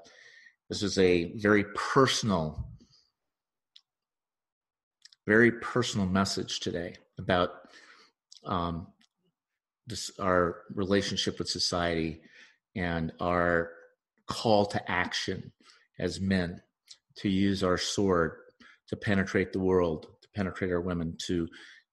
this 0.69 0.83
is 0.83 0.97
a 0.99 1.33
very 1.39 1.65
personal 1.75 2.71
very 5.27 5.53
personal 5.53 6.07
message 6.07 6.61
today 6.61 6.95
about 7.19 7.51
um, 8.45 8.87
this, 9.87 10.11
our 10.19 10.63
relationship 10.75 11.39
with 11.39 11.49
society 11.49 12.21
and 12.77 13.13
our 13.21 13.71
call 14.27 14.67
to 14.67 14.91
action 14.91 15.53
as 15.99 16.21
men 16.21 16.61
to 17.17 17.29
use 17.29 17.63
our 17.63 17.77
sword 17.77 18.33
to 18.89 18.97
penetrate 18.97 19.53
the 19.53 19.61
world, 19.61 20.07
to 20.23 20.29
penetrate 20.35 20.73
our 20.73 20.81
women, 20.81 21.17
to 21.27 21.49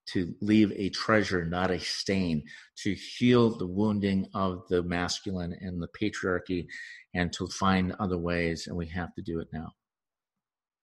to 0.07 0.33
leave 0.39 0.71
a 0.71 0.89
treasure, 0.89 1.43
not 1.43 1.69
a 1.69 1.77
stain, 1.77 2.41
to 2.77 2.93
heal 2.93 3.49
the 3.57 3.67
wounding 3.67 4.25
of 4.33 4.63
the 4.69 4.81
masculine 4.83 5.53
and 5.59 5.81
the 5.81 5.89
patriarchy, 5.89 6.65
and 7.13 7.33
to 7.33 7.45
find 7.47 7.93
other 7.99 8.17
ways. 8.17 8.67
And 8.67 8.77
we 8.77 8.87
have 8.87 9.13
to 9.15 9.21
do 9.21 9.39
it 9.39 9.49
now. 9.51 9.73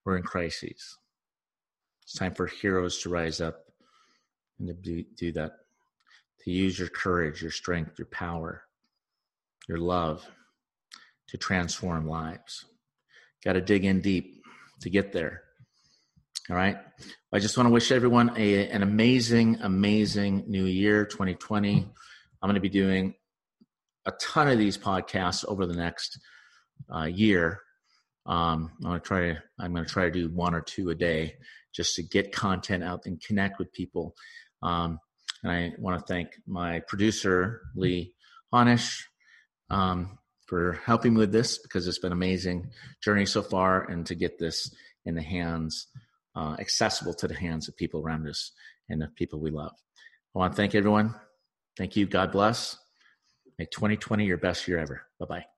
We're 0.05 0.17
in 0.17 0.23
crises. 0.23 0.99
It's 2.03 2.13
time 2.13 2.35
for 2.35 2.45
heroes 2.45 3.01
to 3.01 3.09
rise 3.09 3.41
up 3.41 3.64
and 4.59 4.67
to 4.67 4.73
do, 4.73 5.03
do 5.17 5.31
that. 5.33 5.51
To 6.43 6.51
use 6.51 6.77
your 6.77 6.89
courage, 6.89 7.41
your 7.41 7.51
strength, 7.51 7.97
your 7.97 8.07
power, 8.07 8.63
your 9.67 9.79
love 9.79 10.25
to 11.27 11.37
transform 11.37 12.07
lives. 12.07 12.65
Got 13.43 13.53
to 13.53 13.61
dig 13.61 13.83
in 13.85 14.01
deep 14.01 14.43
to 14.81 14.89
get 14.89 15.11
there. 15.11 15.41
All 16.49 16.55
right. 16.55 16.77
I 17.33 17.39
just 17.39 17.57
want 17.57 17.67
to 17.67 17.73
wish 17.73 17.91
everyone 17.91 18.31
a, 18.37 18.69
an 18.69 18.83
amazing, 18.83 19.57
amazing 19.61 20.43
new 20.47 20.65
year 20.65 21.05
2020. 21.05 21.77
I'm 21.79 22.47
going 22.47 22.53
to 22.53 22.61
be 22.61 22.69
doing 22.69 23.15
a 24.05 24.11
ton 24.21 24.47
of 24.47 24.59
these 24.59 24.77
podcasts 24.77 25.43
over 25.47 25.65
the 25.65 25.73
next 25.73 26.19
uh, 26.95 27.05
year. 27.05 27.61
Um, 28.27 28.71
I'm 28.83 28.89
going 28.89 28.99
to 28.99 29.05
try 29.07 29.19
to 29.21 29.37
I'm 29.59 29.73
going 29.73 29.85
to 29.85 29.91
try 29.91 30.05
to 30.05 30.11
do 30.11 30.29
one 30.29 30.53
or 30.53 30.61
two 30.61 30.91
a 30.91 30.95
day 30.95 31.35
just 31.73 31.95
to 31.95 32.03
get 32.03 32.31
content 32.31 32.83
out 32.83 33.05
and 33.05 33.21
connect 33.21 33.59
with 33.59 33.73
people. 33.73 34.15
Um, 34.65 34.99
and 35.43 35.51
I 35.51 35.73
want 35.77 35.99
to 35.99 36.05
thank 36.11 36.29
my 36.47 36.81
producer, 36.87 37.61
Lee 37.75 38.13
Honish, 38.51 39.03
um, 39.69 40.17
for 40.47 40.73
helping 40.85 41.13
me 41.13 41.19
with 41.19 41.31
this 41.31 41.59
because 41.59 41.87
it's 41.87 41.99
been 41.99 42.11
an 42.11 42.17
amazing 42.17 42.71
journey 43.03 43.25
so 43.25 43.41
far 43.41 43.83
and 43.83 44.05
to 44.07 44.15
get 44.15 44.39
this 44.39 44.73
in 45.05 45.15
the 45.15 45.21
hands, 45.21 45.87
uh, 46.35 46.55
accessible 46.59 47.13
to 47.13 47.27
the 47.27 47.35
hands 47.35 47.67
of 47.67 47.77
people 47.77 48.01
around 48.01 48.27
us 48.27 48.51
and 48.89 49.01
the 49.01 49.07
people 49.15 49.39
we 49.39 49.51
love. 49.51 49.73
I 50.35 50.39
want 50.39 50.53
to 50.53 50.57
thank 50.57 50.73
everyone. 50.73 51.13
Thank 51.77 51.95
you. 51.95 52.07
God 52.07 52.31
bless. 52.31 52.77
Make 53.59 53.71
2020 53.71 54.25
your 54.25 54.37
best 54.37 54.67
year 54.67 54.79
ever. 54.79 55.03
Bye 55.19 55.25
bye. 55.25 55.54